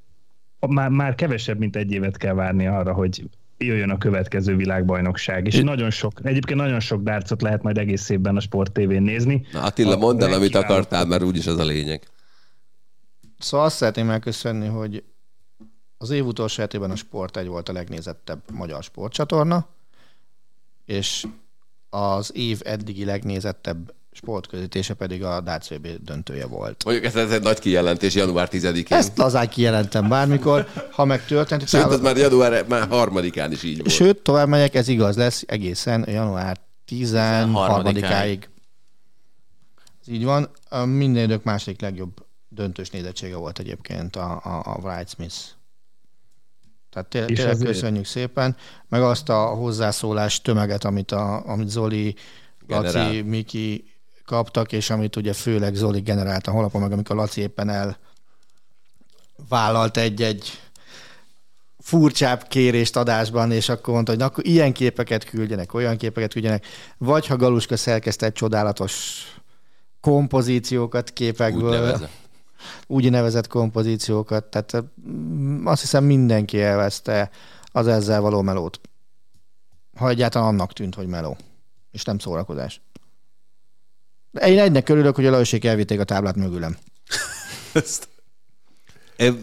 [0.66, 3.22] már, már kevesebb, mint egy évet kell várni arra, hogy
[3.59, 5.46] jöjjön a következő világbajnokság.
[5.46, 9.02] És É- nagyon sok, egyébként nagyon sok dárcot lehet majd egész évben a Sport TV-n
[9.02, 9.46] nézni.
[9.52, 12.02] Na Attila, A mondd el, amit akartál, mert úgyis az a lényeg.
[13.38, 15.04] Szóval azt szeretném megköszönni, hogy
[15.98, 19.66] az év utolsó hetében a Sport egy volt a legnézettebb magyar sportcsatorna,
[20.84, 21.26] és
[21.90, 26.84] az év eddigi legnézettebb sportközítése pedig a VB döntője volt.
[26.84, 28.84] Mondjuk ez, ez egy nagy kijelentés január 10-én.
[28.98, 31.68] Ezt lazán kijelentem bármikor, ha megtörtént.
[31.68, 33.90] Sőt, az már január már harmadikán is így volt.
[33.90, 38.42] Sőt, tovább megyek, ez igaz lesz egészen január 13-áig.
[40.00, 40.50] Ez így van.
[40.86, 45.34] Minden idők második legjobb döntős nézettsége volt egyébként a, a, a Wright Smith.
[46.90, 48.56] Tehát té- tényleg azért- köszönjük szépen,
[48.88, 52.14] meg azt a hozzászólás tömeget, amit, a, amit Zoli,
[52.68, 53.22] Laci, Generál.
[53.22, 53.84] Miki
[54.28, 57.98] kaptak, és amit ugye főleg Zoli generált a honlapon, meg amikor Laci éppen el
[59.48, 60.60] vállalt egy-egy
[61.78, 66.66] furcsább kérést adásban, és akkor mondta, hogy na, akkor ilyen képeket küldjenek, olyan képeket küldjenek,
[66.98, 69.22] vagy ha Galuska szerkesztett csodálatos
[70.00, 71.68] kompozíciókat képekből.
[71.68, 72.10] Úgynevezett.
[72.86, 77.30] Úgy nevezett kompozíciókat, tehát mm, azt hiszem mindenki elveszte
[77.66, 78.80] az ezzel való melót.
[79.96, 81.36] Ha egyáltalán annak tűnt, hogy meló,
[81.90, 82.80] és nem szórakozás.
[84.47, 86.76] Én egynek örülök, hogy a Lajosék elvitték a táblát mögülem.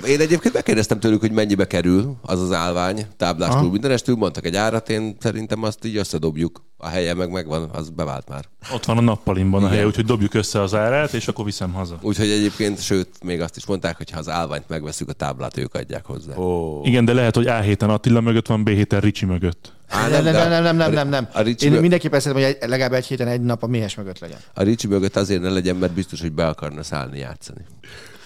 [0.07, 4.89] Én egyébként megkérdeztem tőlük, hogy mennyibe kerül az az állvány, táblástól, mindenestől, mondtak egy árat,
[4.89, 6.63] én szerintem azt így összedobjuk.
[6.77, 8.45] A helye meg megvan, az bevált már.
[8.73, 9.77] Ott van a nappalimban a Igen.
[9.77, 11.97] hely, úgyhogy dobjuk össze az árát, és akkor viszem haza.
[12.01, 15.73] Úgyhogy egyébként, sőt, még azt is mondták, hogy ha az állványt megveszük, a táblát ők
[15.73, 16.35] adják hozzá.
[16.37, 16.81] Ó.
[16.83, 19.73] Igen, de lehet, hogy A héten Attila mögött van, B héten Ricsi mögött.
[19.89, 21.27] Á, Nem, nem, de nem, nem, nem, nem, nem.
[21.33, 23.95] A Ricsi, Én mög- mindenképpen szeretném, hogy egy, legalább egy héten egy nap a méhes
[23.95, 24.37] mögött legyen.
[24.53, 27.61] a Ricsi mögött azért ne legyen, mert biztos, hogy be akarna szállni játszani.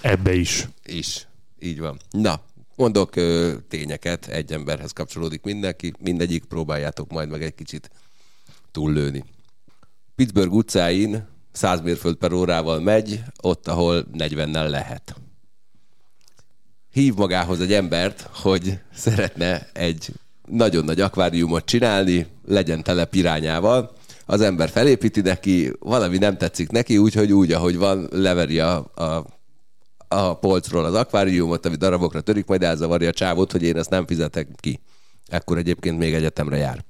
[0.01, 0.67] Ebbe is.
[0.85, 1.27] Is.
[1.59, 1.97] Így van.
[2.09, 2.41] Na,
[2.75, 7.89] mondok ö, tényeket, egy emberhez kapcsolódik mindenki, mindegyik, próbáljátok majd meg egy kicsit
[8.71, 9.23] túllőni.
[10.15, 15.15] Pittsburgh utcáin 100 mérföld per órával megy, ott, ahol 40-nel lehet.
[16.91, 20.09] Hív magához egy embert, hogy szeretne egy
[20.47, 23.91] nagyon nagy akváriumot csinálni, legyen tele pirányával.
[24.25, 29.38] Az ember felépíti neki, valami nem tetszik neki, úgyhogy úgy, ahogy van, leveri a, a
[30.11, 34.05] a polcról az akváriumot, ami darabokra törik, majd elzavarja a csávót, hogy én ezt nem
[34.05, 34.79] fizetek ki.
[35.27, 36.85] Ekkor egyébként még egyetemre jár.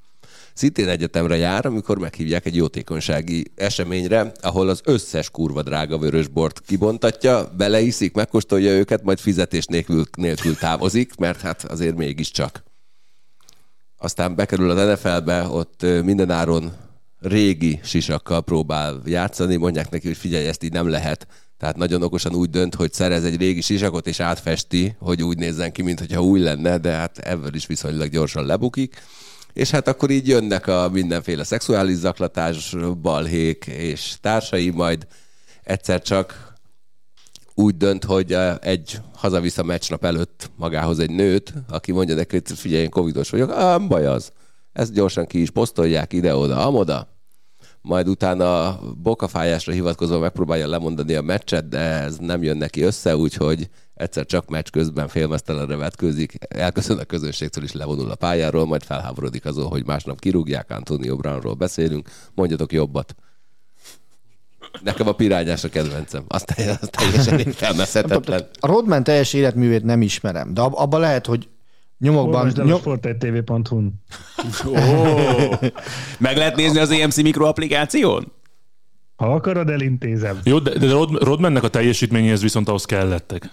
[0.54, 7.52] Szintén egyetemre jár, amikor meghívják egy jótékonysági eseményre, ahol az összes kurva drága vörösbort kibontatja,
[7.58, 12.64] beleiszik, megkóstolja őket, majd fizetés nélkül, nélkül távozik, mert hát azért mégiscsak.
[13.98, 16.72] Aztán bekerül az NFL-be, ott mindenáron
[17.20, 21.28] régi sisakkal próbál játszani, mondják neki, hogy figyelj, ezt így nem lehet.
[21.60, 25.72] Tehát nagyon okosan úgy dönt, hogy szerez egy régi sisakot és átfesti, hogy úgy nézzen
[25.72, 29.02] ki, mintha új lenne, de hát ebből is viszonylag gyorsan lebukik.
[29.54, 35.08] És hát akkor így jönnek a mindenféle szexuális zaklatás, balhék és társai, majd
[35.64, 36.54] egyszer csak
[37.54, 42.84] úgy dönt, hogy egy hazavisz meccsnap előtt magához egy nőt, aki mondja neki, hogy figyelj,
[42.84, 44.32] én covidos vagyok, nem baj az.
[44.74, 47.19] Ezt gyorsan ki is posztolják ide-oda, amoda.
[47.82, 53.70] Majd utána bokafájásra hivatkozva megpróbálja lemondani a meccset, de ez nem jön neki össze, úgyhogy
[53.94, 59.46] egyszer csak meccs közben félmeztelenre vetkőzik, elköszön a közönségtől is levonul a pályáról, majd felháborodik
[59.46, 63.16] azon, hogy másnap kirúgják, Antonio Brownról beszélünk, mondjatok jobbat.
[64.84, 66.24] Nekem a pirányás a kedvencem.
[66.28, 68.48] Az, telj- az teljesen értelmezhetetlen.
[68.60, 71.48] A Rodman teljes életművét nem ismerem, de ab- abban lehet, hogy
[72.00, 72.36] nyomokban...
[72.36, 72.82] Olvasd el a Nyom...
[72.84, 73.94] sport1tv.hu-n.
[76.20, 78.32] Meg lehet nézni az EMC Micro applikáción?
[79.16, 80.40] Ha akarod, elintézem.
[80.44, 83.50] Jó, de, de Rod, Rodmannek a teljesítményéhez viszont ahhoz kellettek.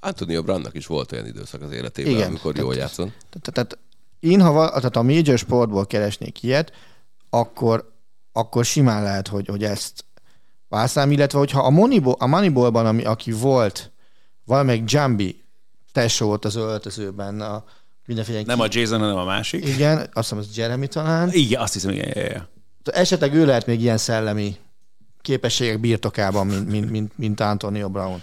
[0.00, 2.28] Antonio Brownnak is volt olyan időszak az életében, Igen.
[2.28, 3.12] amikor jól játszon.
[3.30, 3.78] Tehát, tehát
[4.20, 6.72] én, ha val- tehát a major sportból keresnék ilyet,
[7.30, 7.92] akkor,
[8.32, 10.04] akkor simán lehet, hogy, hogy ezt
[10.68, 13.92] vászám, illetve hogyha a, Moneyball, a Moneyballban, ami, aki volt,
[14.44, 15.43] valamelyik Jambi
[15.94, 17.64] tesó volt az öltözőben, a
[18.06, 18.42] mindenféle...
[18.42, 19.66] Nem a Jason, hanem a másik.
[19.66, 21.30] Igen, azt hiszem, az Jeremy talán.
[21.32, 22.48] Igen, azt hiszem, igen, igen, igen.
[22.84, 24.56] Esetleg ő lehet még ilyen szellemi
[25.20, 28.22] képességek birtokában, mint, mint, mint, mint Antonio Brown.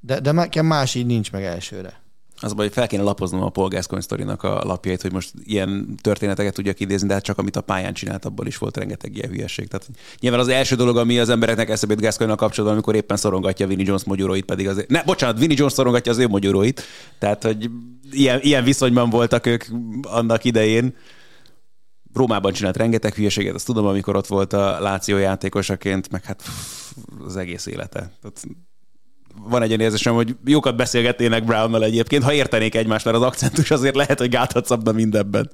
[0.00, 2.02] De, de nekem más így nincs meg elsőre.
[2.40, 6.54] Az baj, hogy fel kéne lapoznom a Polgászkony sztorinak a lapjait, hogy most ilyen történeteket
[6.54, 9.68] tudjak idézni, de hát csak amit a pályán csinált, abból is volt rengeteg ilyen hülyeség.
[9.68, 9.88] Tehát
[10.20, 13.86] nyilván az első dolog, ami az embereknek eszébe jut Gascoigne kapcsolatban, amikor éppen szorongatja Vinnie
[13.86, 14.84] Jones mogyoróit, pedig az...
[14.88, 16.82] Ne, bocsánat, Vinnie Jones szorongatja az ő mogyoróit.
[17.18, 17.70] Tehát, hogy
[18.10, 19.64] ilyen, ilyen viszonyban voltak ők
[20.02, 20.96] annak idején.
[22.14, 26.92] Rómában csinált rengeteg hülyeséget, azt tudom, amikor ott volt a Láció játékosaként, meg hát pff,
[27.26, 28.12] az egész élete.
[28.22, 28.44] Tehát
[29.48, 33.70] van egy ilyen érzésem, hogy jókat beszélgetnének Brownnal egyébként, ha értenék egymást, mert az akcentus
[33.70, 35.50] azért lehet, hogy gátat szabna mindebben.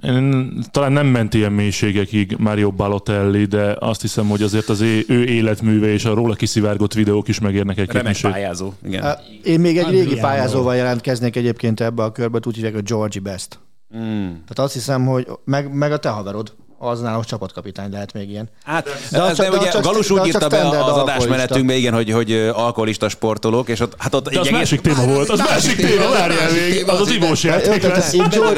[0.00, 5.04] Én, talán nem ment ilyen mélységekig Mario Balotelli, de azt hiszem, hogy azért az ő,
[5.08, 8.72] ő életműve és a róla kiszivárgott videók is megérnek egy-két Remek pályázó.
[8.84, 9.02] Igen.
[9.02, 10.20] Á, Én még egy régi Adriano.
[10.20, 13.58] pályázóval jelentkeznék egyébként ebbe a körbe, úgy hívják a Georgie Best.
[13.96, 14.26] Mm.
[14.26, 16.52] Tehát azt hiszem, hogy meg, meg a te haverod,
[16.84, 18.48] az nálam csapatkapitány lehet még ilyen.
[18.64, 21.94] Hát, De de az csak- de ugye csak- Galus úgy írta be az adásmenetünkbe, igen,
[21.94, 24.58] hogy, hogy alkoholista sportolók, és ott, hát ott De az egész...
[24.58, 28.14] másik téma volt, az másik téma, várjál még, az az ivós játék lesz.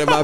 [0.06, 0.22] már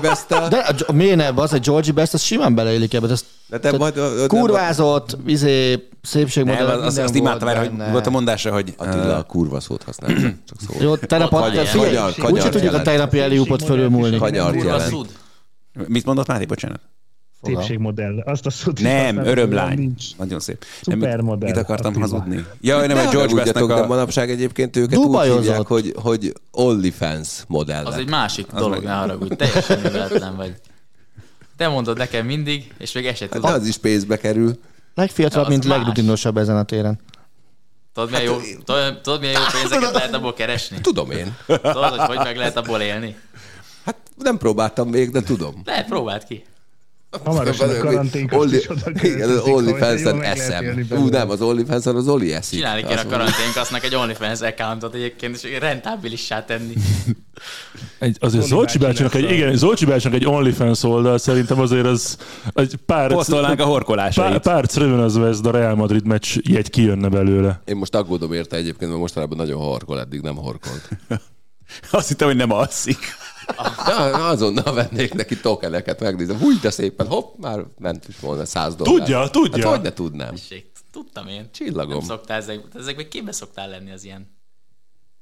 [0.49, 1.39] de miért nem?
[1.39, 3.09] Az, hogy Georgie Best, az simán beleillik ebbe.
[3.11, 7.67] Ez, De te majd- de- kurvázott, izé, Nem, szépségmodell, az, az, azt imádta volt vár,
[7.69, 10.11] hogy volt a mondása, hogy Attila a kurva szót használ.
[10.49, 10.75] Csak szó.
[10.85, 11.33] Jó, tegnap
[12.31, 14.19] úgyse tudjuk a tegnapi Eliupot fölülmúlni.
[14.19, 15.09] Kanyar Kurva jelent.
[15.87, 16.81] mit mondott Máté, bocsánat?
[17.43, 18.23] Szépségmodell.
[18.25, 19.79] Azt a szót Nem, örömlány.
[19.79, 20.05] Nincs.
[20.17, 20.65] Nagyon szép.
[20.83, 22.07] Szupermodell, Mit akartam Attila.
[22.07, 22.45] hazudni?
[22.61, 23.87] Ja, nem, a George Bestnek de a...
[23.87, 25.43] manapság egyébként őket úgy Dubajozott.
[25.43, 27.87] hívják, hogy, hogy OnlyFans modellek.
[27.87, 29.35] Az egy másik Az dolog, meg- ne haragudj.
[29.35, 30.55] Teljesen műveletlen vagy.
[31.57, 34.59] Te mondod nekem mindig, és még eset Hát, de az is pénzbe kerül.
[34.95, 35.77] Legfiatalabb, mint más.
[35.77, 36.99] legrutinosabb ezen a téren.
[37.95, 40.81] Tudod, milyen jó, tudod, tudod, milyen jó pénzeket lehet abból keresni?
[40.81, 41.37] Tudom én.
[41.47, 43.17] Tudod, hogy hogy meg lehet abból élni?
[43.85, 45.63] Hát nem próbáltam még, de tudom.
[45.65, 46.45] Lehet, próbáld ki.
[47.25, 50.87] Hamarosan a karanténkot Only, is oda Igen, az OnlyFans-en eszem.
[50.91, 52.59] Ú, nem, az OnlyFans-en az Oli eszik.
[52.59, 56.75] Csinálni Azt a karanténkasznak egy OnlyFans accountot egyébként, és rentábilissá tenni.
[57.99, 62.17] Egy, azért Zolcsi bácsinak egy, igen, Zolcsi bácsinak egy OnlyFans oldal szerintem azért az
[62.55, 64.39] egy pár, Posztolnánk a pár, horkolásait.
[64.39, 67.63] pár Crvenözve ez a Real Madrid meccs jegy kijönne belőle.
[67.65, 70.89] Én most aggódom érte egyébként, mert mostanában nagyon horkol, eddig nem horkolt.
[71.91, 72.99] Azt hittem, hogy nem alszik.
[73.87, 76.39] De azonnal vennék neki tokeneket, megnézem.
[76.39, 78.95] Húj, de szépen, hopp, már ment is volna 100 dollár.
[78.95, 79.67] Tudja, tudja.
[79.67, 80.35] Hát hogy ne tudnám.
[80.35, 81.49] Tessék, Tudtam én.
[81.53, 81.99] Csillagom.
[81.99, 84.37] Nem szoktál ezek, ezekben képbe szoktál lenni az ilyen,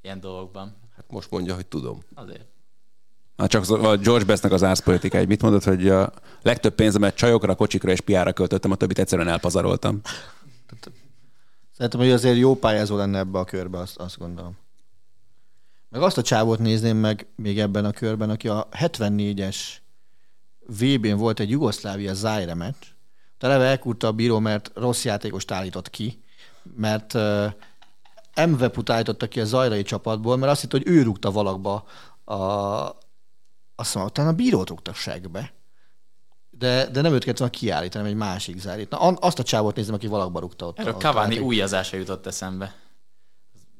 [0.02, 0.76] ilyen dolgokban.
[0.96, 2.02] Hát most mondja, hogy tudom.
[2.14, 2.46] Azért.
[3.36, 5.26] Hát csak a George Bestnek az árszpolitikája.
[5.26, 6.12] Mit mondott, hogy a
[6.42, 10.00] legtöbb pénzemet csajokra, kocsikra és piára költöttem, a többit egyszerűen elpazaroltam.
[11.72, 14.56] Szerintem, hogy azért jó pályázó lenne ebbe a körbe, azt, azt gondolom.
[15.88, 19.56] Meg azt a csávót nézném meg még ebben a körben, aki a 74-es
[20.66, 22.84] VB-n volt egy Jugoszlávia Zaire meccs.
[23.38, 26.22] Televe elkúrta a bíró, mert rossz játékost állított ki,
[26.76, 27.52] mert uh,
[28.46, 31.84] Mveput állította ki a zajrai csapatból, mert azt hitt, hogy ő rúgta valakba
[32.24, 32.34] a,
[33.74, 35.52] azt mondom, utána a bírót rúgta segbe.
[36.50, 38.90] De, de nem őt kellett volna kiállítani, hanem egy másik zárit.
[38.90, 40.78] Na, azt a csávot nézem, aki valakba rúgta ott.
[40.78, 42.74] Erről Cavani újazása jutott eszembe.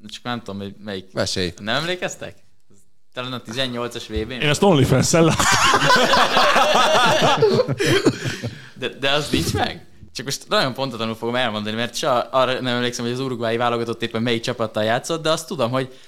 [0.07, 1.13] Csak nem tudom, hogy melyik.
[1.13, 1.53] Mesélj.
[1.61, 2.35] Nem emlékeztek?
[3.13, 5.45] Talán a 18-as vb Én ezt OnlyFans-en láttam.
[8.73, 9.85] De, de az nincs meg?
[10.13, 14.01] Csak most nagyon pontatlanul fogom elmondani, mert se arra nem emlékszem, hogy az urugvái válogatott
[14.01, 15.99] éppen melyik csapattal játszott, de azt tudom, hogy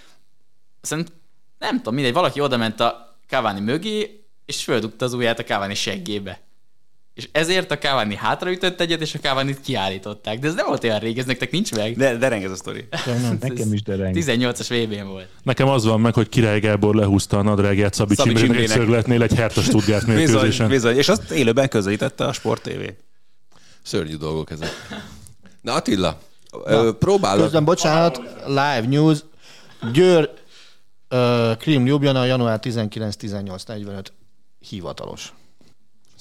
[0.81, 1.13] szerintem
[1.59, 5.73] nem tudom, mindegy, valaki oda ment a Cavani mögé, és földugta az ujját a Cavani
[5.73, 6.39] seggébe.
[7.13, 10.39] És ezért a Cavani hátraütött egyet, és a Cavani-t kiállították.
[10.39, 11.97] De ez nem volt olyan rég, ez nektek nincs meg.
[11.97, 12.87] De, de reng ez a sztori.
[13.39, 14.15] Nekem is dereng.
[14.17, 15.27] 18-as VB-n volt.
[15.43, 19.33] Nekem az van meg, hogy Király Gábor lehúzta a nadrágját Szabi Szabi Csimrének szögletnél egy
[19.33, 20.67] Hertha Stuttgart Bizony, mérkőzésen.
[20.67, 20.97] bizony.
[20.97, 22.81] És azt élőben közelítette a Sport TV.
[23.83, 24.69] Szörnyű dolgok ezek.
[25.61, 26.19] Na Attila,
[26.65, 27.43] Na, próbálod.
[27.43, 29.19] Közben, bocsánat, live news.
[29.93, 30.29] Győr,
[31.09, 34.05] uh, Krim Ljubljana, január 19-18-45
[34.59, 35.33] hivatalos.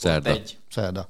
[0.01, 0.31] Szerda.
[0.31, 0.59] Egy.
[0.71, 1.09] Szerda.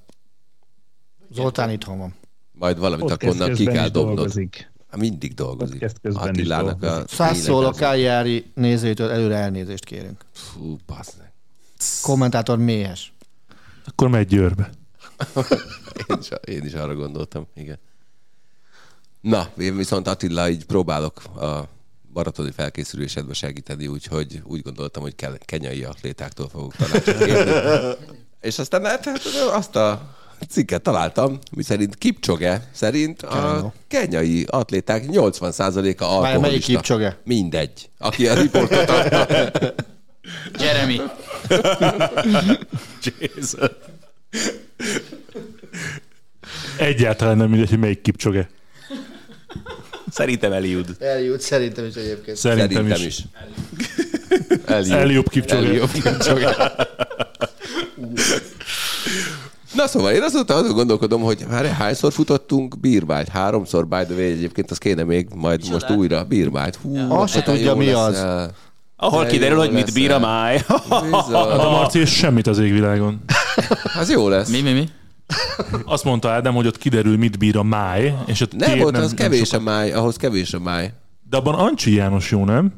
[1.33, 2.15] Zoltán itthon van.
[2.53, 4.15] Majd valamit Podcast akkor onnan ki kell dobnod.
[4.15, 4.71] dolgozik.
[4.97, 5.87] Mindig dolgozik.
[6.03, 7.05] Attilának a.
[7.07, 10.25] Százszól a Káljári nézőitől előre elnézést kérünk.
[10.33, 11.33] Fú, bassz meg.
[12.03, 13.13] Kommentátor méhes.
[13.87, 14.71] Akkor megy Győrbe.
[16.09, 17.79] Én is, én is arra gondoltam, igen.
[19.21, 21.69] Na, én viszont Attila így próbálok a
[22.13, 27.51] maratoni felkészülésedbe segíteni, úgyhogy úgy gondoltam, hogy kell, kenyai atlétáktól fogok tanácsot kérni.
[28.41, 29.21] És aztán hát, hát,
[29.53, 30.03] azt a
[30.49, 36.41] cikket találtam, miszerint Kipcsoge szerint a kenyai atléták 80%-a alkoholista.
[36.41, 37.19] melyik Kipchoge?
[37.25, 37.91] Mindegy.
[37.99, 39.27] Aki a riportot adta.
[40.59, 41.01] Jeremy.
[43.21, 43.61] Jézus.
[46.79, 48.49] Egyáltalán nem mindegy, hogy melyik kipcsoge.
[50.11, 50.97] Szerintem Eliud.
[50.99, 52.37] Eljut, szerintem is egyébként.
[52.37, 53.07] Szerintem, Szerintem is.
[53.07, 53.25] is.
[54.67, 54.99] Eljobb.
[54.99, 55.67] Eljobb Kipchoge.
[55.67, 56.57] Eljobb Kipchoge.
[59.75, 63.29] Na szóval én azóta azon gondolkodom, hogy már hányszor futottunk bírványt?
[63.29, 65.75] Háromszor, by the way, egyébként az kéne még majd Micsoda?
[65.87, 66.77] most újra bírványt.
[66.83, 67.09] Hú, Ja.
[67.09, 68.13] Azt se tudja, mi az.
[68.13, 68.51] leszel.
[68.97, 70.65] Ahol De kiderül, hogy mit bír a máj.
[70.89, 71.51] Bizony.
[71.51, 73.25] Hát a Marci és semmit az égvilágon.
[73.99, 74.49] Az jó lesz.
[74.51, 74.89] Mi, mi, mi?
[75.85, 79.15] Azt mondta Ádám, hogy ott kiderül, mit bír a máj, és ott Nem volt, az
[79.15, 79.65] kevés a sokat.
[79.65, 80.93] máj, ahhoz kevés a máj.
[81.31, 82.73] De abban Ancsi János jó, nem?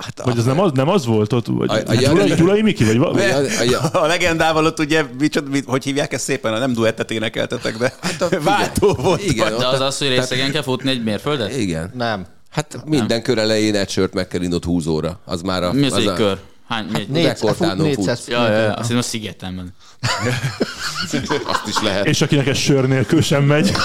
[0.00, 1.46] Hát Vagy az nem az, nem az volt ott?
[1.46, 2.84] Vagy, A- a- Gyulai, a- Gyulai Miki?
[2.84, 6.52] Vagy, va- a, a, a, A legendával ott ugye, micsoda, mit, hogy hívják ezt szépen,
[6.52, 9.22] a nem duettet énekeltetek, de Hát a- váltó volt.
[9.22, 11.56] igen, De az a- az, hogy részegen kell futni egy mérföldet?
[11.56, 11.90] igen.
[11.94, 12.26] Nem.
[12.50, 15.18] Hát minden kör elején egy sört meg kell innod 20 óra.
[15.24, 15.72] Az már a...
[15.72, 16.38] Mi az, az egy a, kör?
[16.70, 16.86] Hány?
[16.92, 18.06] Négy, Négy, rekordtánon fut, fut.
[18.06, 19.74] 400 Ja, ja, ja, azt hiszem a szigeten van.
[21.52, 22.06] Azt is lehet.
[22.06, 23.70] és akinek ez sör nélkül sem megy.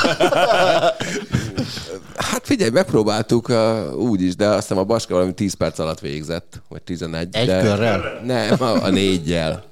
[2.16, 5.99] Hát figyelj, megpróbáltuk uh, úgy is, de azt hiszem a Baska valami 10 perc alatt
[5.99, 7.28] végzett, vagy 11.
[7.32, 7.62] Egy de...
[7.62, 8.22] körrel?
[8.24, 9.64] Nem, a, a négyel.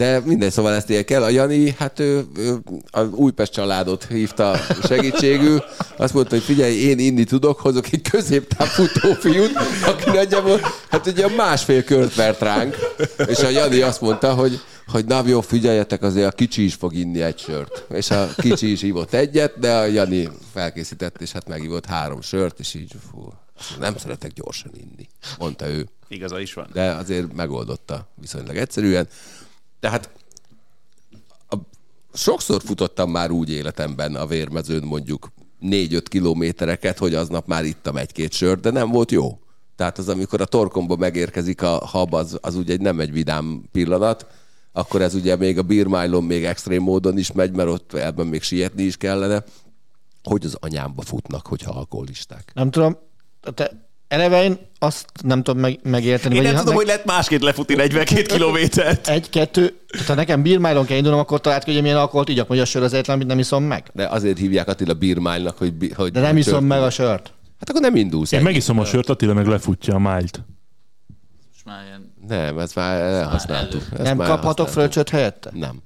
[0.00, 1.22] De minden szóval ezt ilyen kell.
[1.22, 2.58] A Jani, hát ő, ő
[2.90, 5.64] a Újpest családot hívta segítségül.
[5.96, 9.52] Azt mondta, hogy figyelj, én inni tudok, hozok egy középtávfutó fiút,
[9.86, 12.76] aki nagyjából, hát ugye másfél kört vert ránk.
[13.26, 16.94] És a Jani azt mondta, hogy hogy na jó, figyeljetek, azért a kicsi is fog
[16.94, 17.84] inni egy sört.
[17.94, 22.58] És a kicsi is ívott egyet, de a Jani felkészített, és hát megívott három sört,
[22.58, 23.32] és így fú,
[23.78, 25.08] nem szeretek gyorsan inni,
[25.38, 25.88] mondta ő.
[26.08, 26.68] Igaza is van.
[26.72, 29.08] De azért megoldotta viszonylag egyszerűen.
[29.80, 30.10] Tehát
[32.12, 35.32] sokszor futottam már úgy életemben a vérmezőn mondjuk
[35.62, 39.38] 4-5 kilométereket, hogy aznap már ittam egy-két sört, de nem volt jó.
[39.76, 44.26] Tehát az, amikor a torkomba megérkezik a hab, az, az ugye nem egy vidám pillanat,
[44.72, 48.42] akkor ez ugye még a bírmájlon még extrém módon is megy, mert ott ebben még
[48.42, 49.44] sietni is kellene,
[50.22, 52.50] hogy az anyámba futnak, hogyha alkoholisták.
[52.54, 52.98] Nem tudom,
[53.54, 56.34] te eleve én azt nem tudom meg, megérteni.
[56.34, 59.08] Én vagy nem tudom, meg- hogy lehet másként lefutni 42 kilométert.
[59.08, 62.48] Egy, kettő, tehát ha nekem bírmálon kell indulnom, akkor talált ki, hogy milyen alkoholt igyak,
[62.48, 63.90] hogy a sör az egyetlen, amit nem iszom meg.
[63.92, 65.72] De azért hívják Attila bírmánynak, hogy...
[65.96, 67.32] hogy De nem iszom meg a sört.
[67.58, 68.32] Hát akkor nem indulsz.
[68.32, 70.40] Én megiszom a sört, Attila meg lefutja a májlt.
[71.52, 72.14] Most már ilyen...
[72.28, 73.82] Nem, ezt már elhasználtuk.
[73.92, 75.50] Ezt nem már kaphatok fröccsöt helyette?
[75.54, 75.82] Nem.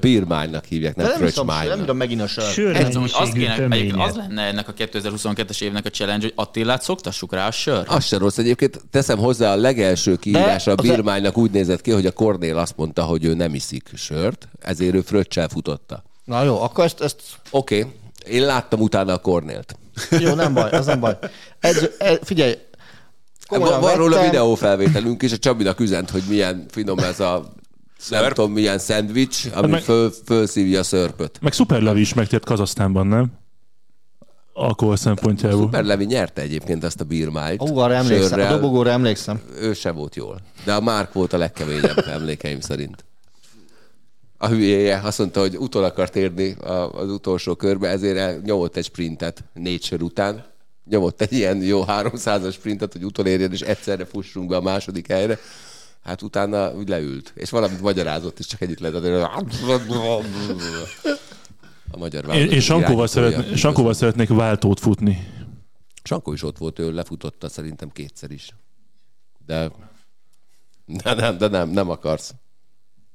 [0.00, 1.78] Bírmánynak hívják, nem, nem iszom, nem fröccsmánynak.
[1.78, 2.26] tudom megint a.
[2.26, 7.32] Sör hogy az, kéne, az lenne ennek a 2022-es évnek a challenge, hogy Attilát szoktassuk
[7.32, 7.84] rá a sör.
[7.88, 8.38] Az se rossz.
[8.38, 12.76] Egyébként teszem hozzá, a legelső kiírásra a bírmánynak úgy nézett ki, hogy a Kornél azt
[12.76, 16.02] mondta, hogy ő nem iszik sört, ezért ő fröccsel futotta.
[16.24, 17.92] Na jó, akkor ezt, ezt Oké, okay.
[18.36, 19.78] én láttam utána a Kornélt.
[20.10, 21.18] jó, nem baj, az nem baj.
[21.60, 22.54] Ez, ez, figyelj,
[23.46, 27.52] komolyan Van, van róla videófelvételünk, és a Csabinak üzent, hogy milyen finom ez a
[28.08, 28.34] nem Szörp?
[28.34, 31.38] tudom milyen szendvics, ami meg- föl, fölszívja a szörpöt.
[31.40, 33.32] Meg Superlavi is megtért Kazasztánban, nem?
[34.52, 35.60] Alkohol szempontjából.
[35.60, 37.60] Super Levi nyerte egyébként ezt a bírmájt.
[37.62, 38.54] Ó, arra emlékszem, a sörrel.
[38.54, 39.40] dobogóra emlékszem.
[39.60, 40.40] Ő se volt jól.
[40.64, 43.04] De a Márk volt a legkeményebb emlékeim szerint.
[44.38, 48.84] A hülyéje azt mondta, hogy utol akart érni a- az utolsó körbe, ezért nyomott egy
[48.84, 50.44] sprintet négy sör után.
[50.90, 55.38] Nyomott egy ilyen jó 300-as sprintet, hogy utolérjen, és egyszerre fussunk be a második helyre.
[56.02, 58.94] Hát utána úgy leült, és valamit magyarázott, és csak együtt lehet.
[61.90, 65.28] A magyar válogatott én Sankóval, szeretné, Sankóval szeretnék váltót futni.
[66.02, 68.54] Sankó is ott volt, ő lefutotta szerintem kétszer is.
[69.46, 69.70] De,
[70.86, 72.34] de nem, de nem, nem akarsz.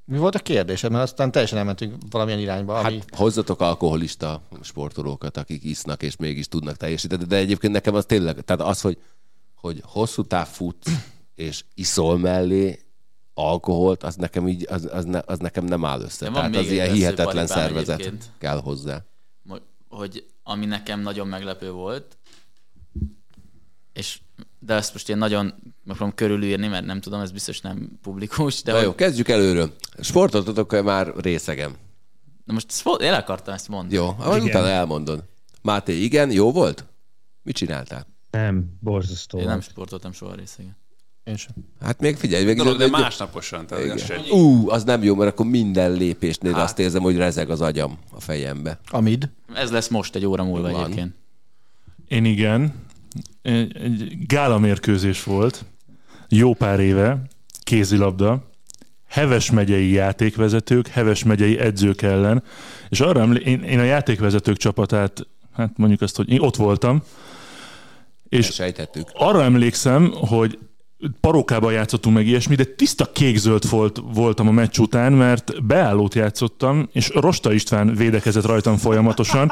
[0.06, 0.91] Mi volt a kérdésed?
[0.91, 2.94] Mert aztán teljesen elmentünk valamilyen irányba, ami...
[2.94, 8.41] Hát hozzatok alkoholista sportolókat, akik isznak és mégis tudnak teljesíteni, de egyébként nekem az tényleg,
[8.41, 8.98] tehát az, hogy,
[9.56, 10.90] hogy hosszú táv fut
[11.36, 12.80] és iszol mellé
[13.34, 16.26] alkoholt, az nekem így, az, az, ne, az nekem nem áll össze.
[16.26, 18.32] De Tehát az ilyen hihetetlen szervezet egyébként.
[18.38, 19.03] kell hozzá.
[19.90, 22.18] Hogy ami nekem nagyon meglepő volt,
[23.94, 24.20] és
[24.60, 28.72] de ezt most én nagyon megpróbálom körülírni, mert nem tudom, ez biztos nem publikus, de
[28.72, 29.76] De hogy, jó, kezdjük előről.
[29.99, 31.76] Sportoltatok-e már részegem?
[32.45, 33.94] na most én akartam ezt mondani.
[33.94, 35.24] Jó, ahogy utána elmondod.
[35.62, 36.86] Máté, igen, jó volt?
[37.44, 38.07] Mit csináltál?
[38.32, 39.40] Nem, borzasztó.
[39.40, 40.78] Én nem sportoltam soha részegen.
[41.26, 41.52] Én sem.
[41.81, 43.68] Hát még figyelj, még Dolog, de egy- másnaposan.
[43.68, 46.64] Tehát ez se- Ú, az nem jó, mert akkor minden lépésnél Hát.
[46.64, 48.80] azt érzem, hogy rezeg az agyam a fejembe.
[48.89, 49.30] Amid.
[49.53, 50.84] Ez lesz most egy óra múlva Van.
[50.84, 51.14] egyébként.
[52.07, 52.73] Én igen.
[53.41, 55.65] Egy, egy gála mérkőzés volt,
[56.30, 57.22] jó pár éve,
[57.64, 58.49] kézilabda,
[59.07, 62.43] Heves megyei játékvezetők, Heves megyei edzők ellen,
[62.89, 67.03] és arra emlé- én, én a játékvezetők csapatát, hát mondjuk azt, hogy én ott voltam,
[68.30, 69.10] és sejtettük.
[69.14, 70.60] arra emlékszem, hogy
[71.22, 76.90] parókában játszottunk meg ilyesmi, de tiszta kékzöld volt, voltam a meccs után, mert beállót játszottam,
[76.91, 79.52] és Rosta István védekezett rajtam folyamatosan,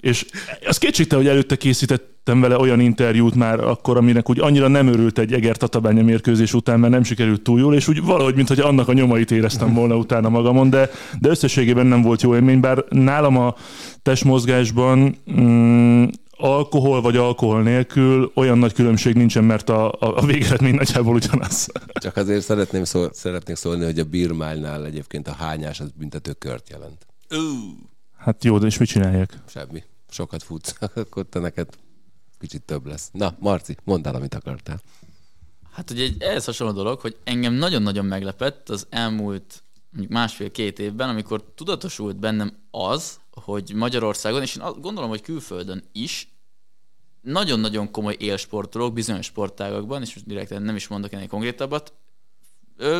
[0.00, 0.26] és
[0.66, 5.18] az kétségte, hogy előtte készítettem vele olyan interjút már akkor, aminek úgy annyira nem örült
[5.18, 8.88] egy Eger Tatabánya mérkőzés után, mert nem sikerült túl jól, és úgy valahogy, mintha annak
[8.88, 10.90] a nyomait éreztem volna utána magamon, de,
[11.20, 13.54] de összességében nem volt jó élmény, bár nálam a
[14.02, 15.87] testmozgásban mm,
[16.38, 21.68] alkohol vagy alkohol nélkül olyan nagy különbség nincsen, mert a, a, a végeredmény nagyjából ugyanaz.
[21.92, 26.70] Csak azért szeretném szól, szeretnék szólni, hogy a Birmálnál egyébként a hányás az büntető kört
[26.70, 27.06] jelent.
[28.16, 29.38] Hát jó, de és mit csinálják?
[29.46, 29.82] Semmi.
[30.10, 31.68] Sokat futsz, akkor te neked
[32.38, 33.08] kicsit több lesz.
[33.12, 34.80] Na, Marci, mondd el, amit akartál.
[35.72, 39.62] Hát ugye egy ehhez hasonló dolog, hogy engem nagyon-nagyon meglepett az elmúlt
[40.08, 46.28] másfél-két évben, amikor tudatosult bennem az, hogy Magyarországon, és én gondolom, hogy külföldön is,
[47.20, 51.92] nagyon-nagyon komoly élsportolók bizonyos sportágakban, és most direkt nem is mondok ennél konkrétabbat,
[52.76, 52.98] ö,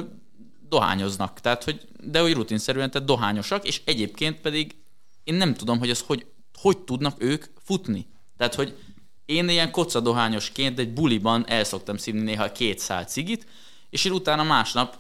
[0.69, 1.41] dohányoznak.
[1.41, 4.77] Tehát, hogy, de hogy rutinszerűen, tehát dohányosak, és egyébként pedig
[5.25, 8.07] én nem tudom, hogy az hogy, hogy tudnak ők futni.
[8.37, 8.77] Tehát, hogy
[9.25, 13.47] én ilyen kocadohányosként egy buliban el szoktam szívni néha két szál cigit,
[13.91, 14.99] és én utána másnap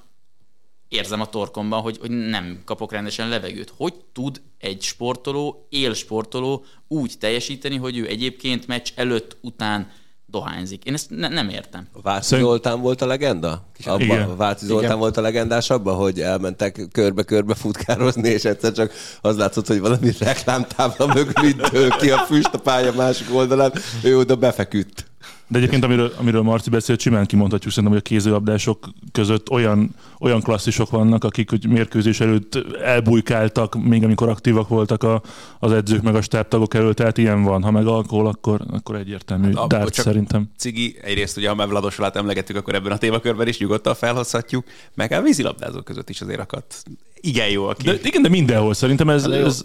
[0.88, 3.72] érzem a torkomban, hogy, hogy nem kapok rendesen levegőt.
[3.76, 9.90] Hogy tud egy sportoló, élsportoló úgy teljesíteni, hogy ő egyébként meccs előtt, után
[10.26, 10.84] dohányzik?
[10.84, 11.88] Én ezt ne, nem értem.
[12.02, 13.66] Váci Szerint- Zoltán volt a legenda?
[13.84, 14.36] Abba, Igen.
[14.36, 14.98] Váci Zoltán Igen.
[14.98, 20.12] volt a legendás abban, hogy elmentek körbe-körbe futkározni, és egyszer csak az látszott, hogy valami
[20.18, 25.06] reklámtábla mögül ki a füst a pálya másik oldalán, ő oda befeküdt.
[25.50, 30.40] De egyébként, amiről, amiről Marci beszélt, simán kimondhatjuk szerintem, hogy a kézilabdások között olyan, olyan
[30.40, 35.22] klasszisok vannak, akik hogy mérkőzés előtt elbujkáltak, még amikor aktívak voltak a,
[35.58, 37.62] az edzők meg a stábtagok előtt, tehát ilyen van.
[37.62, 40.50] Ha meg alkohol, akkor, akkor egyértelmű hát, dárt csak- szerintem.
[40.56, 44.64] Cigi, egyrészt ugye, ha már Vladosolát emlegettük, akkor ebben a témakörben is nyugodtan felhozhatjuk,
[44.94, 46.84] meg a vízilabdázók között is azért akadt.
[47.20, 47.84] Igen jó, aki...
[47.84, 49.64] De igen, de mindenhol szerintem ez, Hát ez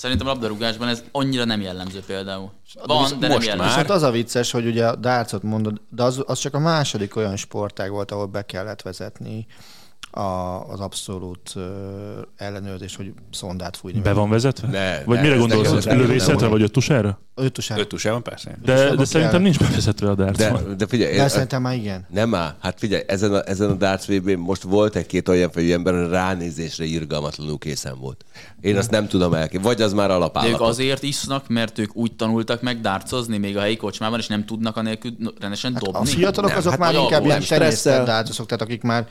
[0.00, 2.50] Szerintem a labdarúgásban ez annyira nem jellemző például.
[2.86, 3.56] Van, de nem most jellemző.
[3.56, 3.66] már.
[3.66, 7.16] Viszont az a vicces, hogy ugye a dárcot mondod, de az, az csak a második
[7.16, 9.46] olyan sportág volt, ahol be kellett vezetni
[10.10, 10.20] a,
[10.68, 11.62] az abszolút uh,
[12.36, 14.00] ellenőrzés, hogy szondát fújni.
[14.00, 14.68] be van vezetve?
[14.68, 15.84] Ne, vagy ne, mire gondolsz?
[16.26, 16.40] volt.
[16.40, 17.18] vagy öttusára?
[17.34, 17.80] Ötusára.
[17.80, 18.58] Öt van, persze.
[18.64, 19.40] De, de szerintem kell.
[19.40, 20.76] nincs bevezetve a De, dárcban.
[20.76, 22.06] de figyelj, De én- szerintem már igen.
[22.10, 22.56] nem áll.
[22.60, 26.84] Hát figyelj, ezen a, ezen a darts vb most volt egy-két olyan fejű ember, ránézésre
[26.84, 28.24] irgalmatlanul készen volt.
[28.60, 29.66] Én azt nem tudom elképzelni.
[29.66, 30.68] Vagy az már De ők alapállapot.
[30.68, 34.76] azért isznak, mert ők úgy tanultak meg dárcozni még a helyi kocsmában, és nem tudnak
[34.76, 36.08] anélkül rendesen A dobni.
[36.10, 38.04] fiatalok Nem, azok hát már inkább ilyen stresszel.
[38.04, 39.06] dárcosok, tehát akik már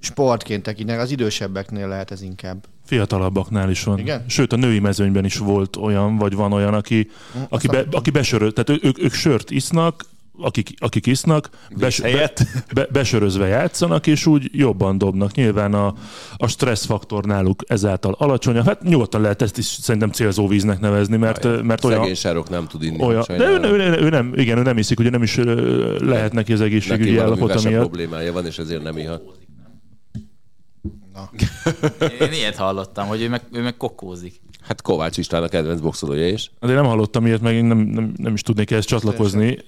[0.00, 2.64] sportként tekintenek, az idősebbeknél lehet ez inkább.
[2.84, 3.98] Fiatalabbaknál is van.
[3.98, 4.24] Igen?
[4.28, 7.10] Sőt, a női mezőnyben is volt olyan, vagy van olyan, aki,
[7.48, 10.04] aki, be, aki besöröz, tehát ők, ők sört isznak,
[10.42, 12.32] akik, akik isznak, bes, be,
[12.74, 15.34] be, besörözve játszanak, és úgy jobban dobnak.
[15.34, 15.94] Nyilván a,
[16.36, 18.66] a stresszfaktor náluk ezáltal alacsonyabb.
[18.66, 22.66] Hát nyugodtan lehet ezt is szerintem célzó víznek nevezni, mert, mert olyan, Szegény sárok nem
[22.66, 23.02] tud inni.
[23.02, 25.36] olyan de ő, ő, ő, ő, nem, igen, ő nem iszik, ugye nem is
[25.98, 27.80] lehet neki az egészségügyi állapota miatt.
[27.80, 29.22] problémája van, és ezért nem ihat.
[32.20, 34.40] Én ilyet hallottam, hogy ő meg, ő meg kokózik.
[34.60, 36.50] Hát Kovács István a kedvenc boxolója is.
[36.58, 39.58] Azért nem hallottam ilyet, meg én nem, nem, nem is tudnék ehhez csatlakozni,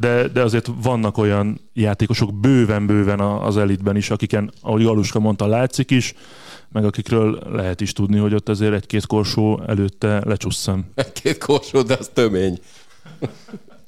[0.00, 5.46] de, de azért vannak olyan játékosok bőven-bőven a- az elitben is, akiken, ahogy Galuska mondta,
[5.46, 6.14] látszik is,
[6.72, 10.84] meg akikről lehet is tudni, hogy ott azért egy-két korsó előtte lecsusszam.
[11.22, 12.58] Két korsó, de az tömény.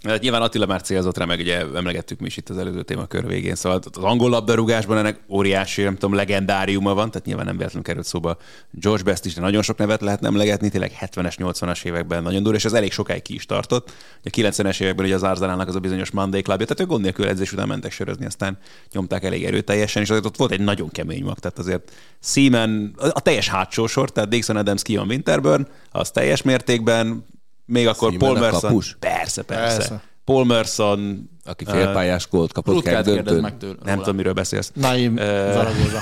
[0.03, 3.27] Hát nyilván Attila már célzott rá, meg ugye emlegettük mi is itt az előző témakör
[3.27, 7.87] végén, szóval az angol labdarúgásban ennek óriási, nem tudom, legendáriuma van, tehát nyilván nem véletlenül
[7.87, 8.37] került szóba
[8.70, 12.59] George Best is, de nagyon sok nevet lehet emlegetni, tényleg 70-es, 80-as években nagyon durva,
[12.59, 13.93] és ez elég sokáig ki is tartott.
[14.24, 17.29] A 90-es években ugye az Arzenának az a bizonyos Monday Clubja, tehát ők gond nélkül
[17.29, 18.59] edzés után mentek sörözni, aztán
[18.93, 23.20] nyomták elég erőteljesen, és azért ott volt egy nagyon kemény mag, tehát azért Seaman, a
[23.20, 27.24] teljes hátsó sor, tehát Dixon Adams, Keon Winterburn, az teljes mértékben,
[27.65, 28.83] még akkor Seaman Paul Merson.
[28.99, 29.77] Persze, persze.
[29.77, 30.03] Persze.
[30.25, 33.77] Paul Merson, Aki félpályás gólt kapott Rutkát kell kérdez meg döntőn.
[33.77, 33.91] tőle.
[33.91, 34.71] nem tudom, miről beszélsz.
[34.75, 35.99] Naim Zaragoza.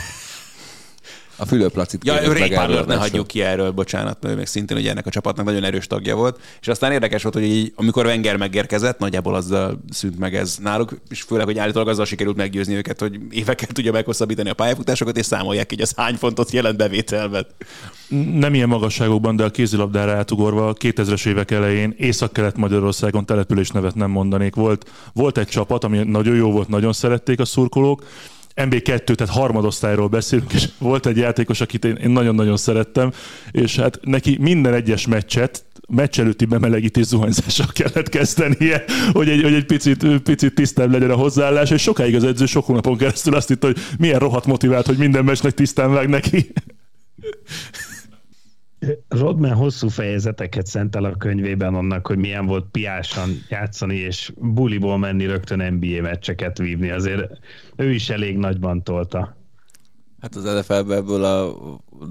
[1.40, 2.14] A Fülöplacit Ja,
[2.54, 5.64] Parlert ne hagyjuk ki erről, bocsánat, mert ő még szintén ugye ennek a csapatnak nagyon
[5.64, 6.40] erős tagja volt.
[6.60, 11.00] És aztán érdekes volt, hogy így, amikor Wenger megérkezett, nagyjából azzal szűnt meg ez náluk,
[11.08, 15.26] és főleg, hogy állítólag azzal sikerült meggyőzni őket, hogy évekkel tudja meghosszabbítani a pályafutásokat, és
[15.26, 17.46] számolják így az hány fontot jelent bevételben.
[18.34, 24.54] Nem ilyen magasságokban, de a kézilabdára átugorva 2000-es évek elején Észak-Kelet-Magyarországon településnevet nem mondanék.
[24.54, 28.04] Volt, volt egy csapat, ami nagyon jó volt, nagyon szerették a szurkolók,
[28.64, 33.12] MB2, tehát harmadosztályról beszélünk, és volt egy játékos, akit én, nagyon-nagyon szerettem,
[33.50, 39.54] és hát neki minden egyes meccset meccs előtti bemelegítés zuhanyzással kellett kezdenie, hogy egy, hogy
[39.54, 43.48] egy picit, picit tisztább legyen a hozzáállás, és sokáig az edző sok hónapon keresztül azt
[43.48, 46.52] hitt, hogy milyen rohadt motivált, hogy minden meccsnek tisztán vág neki.
[49.08, 55.26] Rodman hosszú fejezeteket szentel a könyvében annak, hogy milyen volt piásan játszani, és buliból menni
[55.26, 56.90] rögtön NBA meccseket vívni.
[56.90, 57.38] Azért
[57.76, 59.36] ő is elég nagyban tolta.
[60.20, 61.56] Hát az NFL-ben ebből a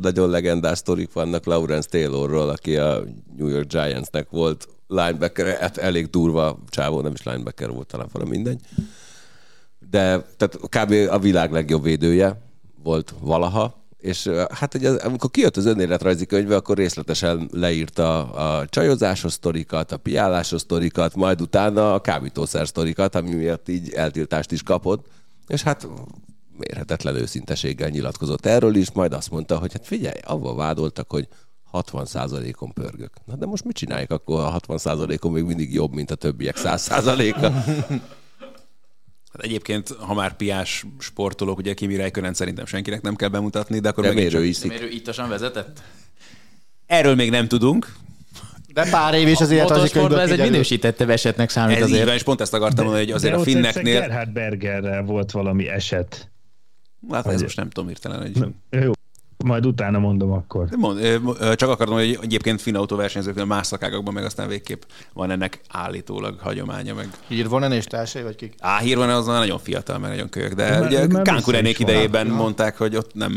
[0.01, 3.03] nagyon legendás sztorik vannak Lawrence Taylorról, aki a
[3.37, 8.29] New York Giantsnek volt linebacker, hát elég durva csávó, nem is linebacker volt talán valami
[8.29, 8.59] mindegy.
[9.89, 10.93] De tehát kb.
[11.09, 12.41] a világ legjobb védője
[12.83, 19.33] volt valaha, és hát ugye, amikor kijött az önéletrajzi könyve, akkor részletesen leírta a csajozásos
[19.33, 25.07] sztorikat, a piálásos sztorikat, majd utána a kábítószer sztorikat, ami miatt így eltiltást is kapott,
[25.47, 25.87] és hát
[26.57, 31.27] mérhetetlen őszinteséggel nyilatkozott erről is, majd azt mondta, hogy hát figyelj, avval vádoltak, hogy
[31.73, 33.13] 60%-on pörgök.
[33.25, 37.51] Na de most mit csináljuk akkor, a 60%-on még mindig jobb, mint a többiek 100%-a?
[39.33, 43.89] Hát egyébként, ha már piás sportolók, ugye Kimi Räikkönen szerintem senkinek nem kell bemutatni, de
[43.89, 44.55] akkor De megint miért ő csak...
[44.55, 44.79] De iszik?
[44.79, 45.81] miért ő ittasan vezetett?
[46.85, 47.93] Erről még nem tudunk.
[48.73, 51.91] De pár év is az életrajzi Motorsportban könyvből ez egy minősítettebb esetnek számít Ez így
[51.91, 52.05] azért.
[52.05, 53.99] van, és pont ezt akartam mondani, hogy azért De a finneknél...
[53.99, 56.29] Gerhard Bergerrel volt valami eset.
[57.11, 58.53] Hát ez most nem tudom hirtelen, hogy...
[58.69, 58.91] Jó,
[59.45, 60.67] majd utána mondom akkor.
[60.67, 60.99] De Mond,
[61.55, 64.81] csak akartam, hogy egyébként finn autóversenyzőknél más szakágakban meg aztán végképp
[65.13, 68.53] van ennek állítólag hagyománya, meg Hírvonen és társai, vagy kik?
[68.59, 72.27] Á, hír van, az már nagyon fiatal, meg nagyon kölyök, de Már- ugye Kánkurenék idejében
[72.27, 72.35] van.
[72.37, 73.33] mondták, hogy ott nem,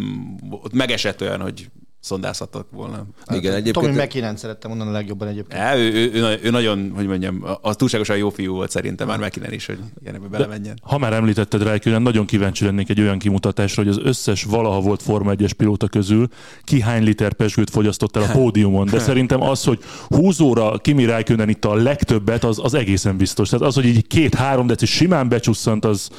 [0.50, 1.70] ott megesett olyan, hogy
[2.02, 3.06] szondázhattak volna.
[3.32, 5.62] Igen, Tommy egyébként McKinnon szerettem mondani a legjobban egyébként.
[5.62, 9.18] Ja, ő, ő, ő, ő, nagyon, hogy mondjam, az túlságosan jó fiú volt szerintem már
[9.18, 10.78] McKinnon is, hogy ilyenekbe belemenjen.
[10.82, 15.02] Ha már említetted Räikkönen, nagyon kíváncsi lennék egy olyan kimutatásra, hogy az összes valaha volt
[15.02, 16.28] Forma 1-es pilóta közül
[16.64, 18.86] ki hány liter pesgőt fogyasztott el a pódiumon.
[18.86, 23.48] De szerintem az, hogy 20 óra Kimi Räikkönen itt a legtöbbet, az, az egészen biztos.
[23.48, 26.10] Tehát az, hogy így két-három deci simán becsusszant, az,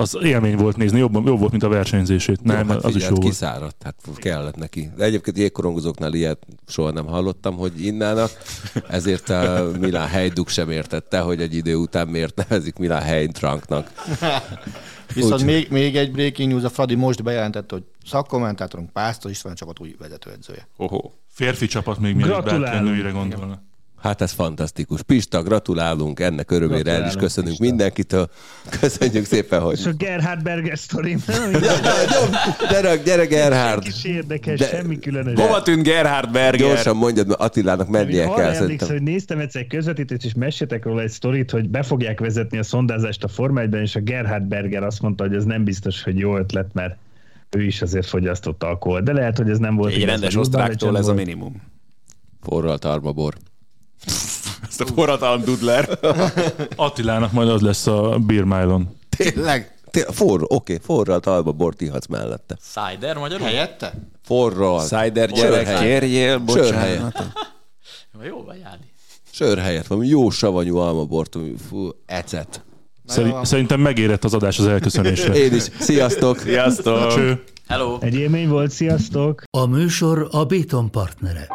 [0.00, 2.42] az élmény volt nézni, jobb, jobb volt, mint a versenyzését.
[2.42, 3.28] Nem, Jó, hát az is figyeld, jó volt.
[3.28, 4.90] kiszáradt, hát kellett neki.
[4.96, 8.30] De egyébként jégkorongozóknál ilyet soha nem hallottam, hogy innának,
[8.88, 13.92] ezért a Milán Hejduk sem értette, hogy egy idő után miért nevezik Milán Heidtranknak.
[15.14, 15.44] Viszont Úgy.
[15.44, 19.94] még, még egy breaking news, a Fradi most bejelentette, hogy szakkommentátorunk Pásztor István csapat új
[19.98, 20.68] vezetőedzője.
[20.76, 21.10] Oho.
[21.28, 23.62] Férfi csapat még mielőtt nőire gondolna.
[24.02, 25.02] Hát ez fantasztikus.
[25.02, 27.64] Pista, gratulálunk, ennek örömére el is Gratulálunk, köszönünk Pista.
[27.64, 28.28] mindenkitől.
[28.80, 29.78] Köszönjük szépen, hogy...
[29.78, 31.50] És a Gerhard Berger sztori, nem?
[32.70, 33.82] Gyere, gyere Gerhard!
[33.82, 35.40] kis érdekes, De- semmi különös.
[35.40, 36.66] Hova tűnt Gerhard Berger?
[36.66, 38.88] Gyorsan mondjad, mert Attilának mennie Arra kell emlékszem, szerintem.
[38.88, 42.62] hogy néztem egyszer egy közvetítést, és meséltek róla egy sztorit, hogy be fogják vezetni a
[42.62, 46.18] szondázást a Forma 1-ben, és a Gerhard Berger azt mondta, hogy ez nem biztos, hogy
[46.18, 46.96] jó ötlet, mert
[47.50, 49.00] ő is azért fogyasztott alkohol.
[49.00, 51.62] De lehet, hogy ez nem volt Egy igaz, rendes osztráktól ez a minimum.
[52.42, 53.34] Forralt armabor.
[54.68, 55.98] Ezt a forradalom dudler.
[56.76, 58.96] Attilának majd az lesz a Beer Mile-on.
[59.16, 59.74] Tényleg?
[59.90, 62.56] Tényleg forró, oké, forralt albabort ihatsz mellette.
[62.60, 63.46] Cider magyarul?
[63.46, 63.92] Helyette?
[64.24, 64.86] Forralt.
[64.86, 67.24] Cider gyerek, kérjél, bocsánat.
[68.28, 68.84] Jó vagy, Ádi.
[69.32, 72.64] Sör helyett valami jó savanyú almabort, ami fú, ecet.
[73.06, 75.34] Szeri- Szerintem megérett az adás az elköszönésre.
[75.34, 75.62] Én is.
[75.78, 76.38] Sziasztok!
[76.46, 77.14] Sziasztok!
[77.14, 77.42] Cső.
[77.68, 77.98] Hello!
[78.00, 79.42] Egy élmény volt, sziasztok!
[79.50, 81.48] A műsor a Béton partnere.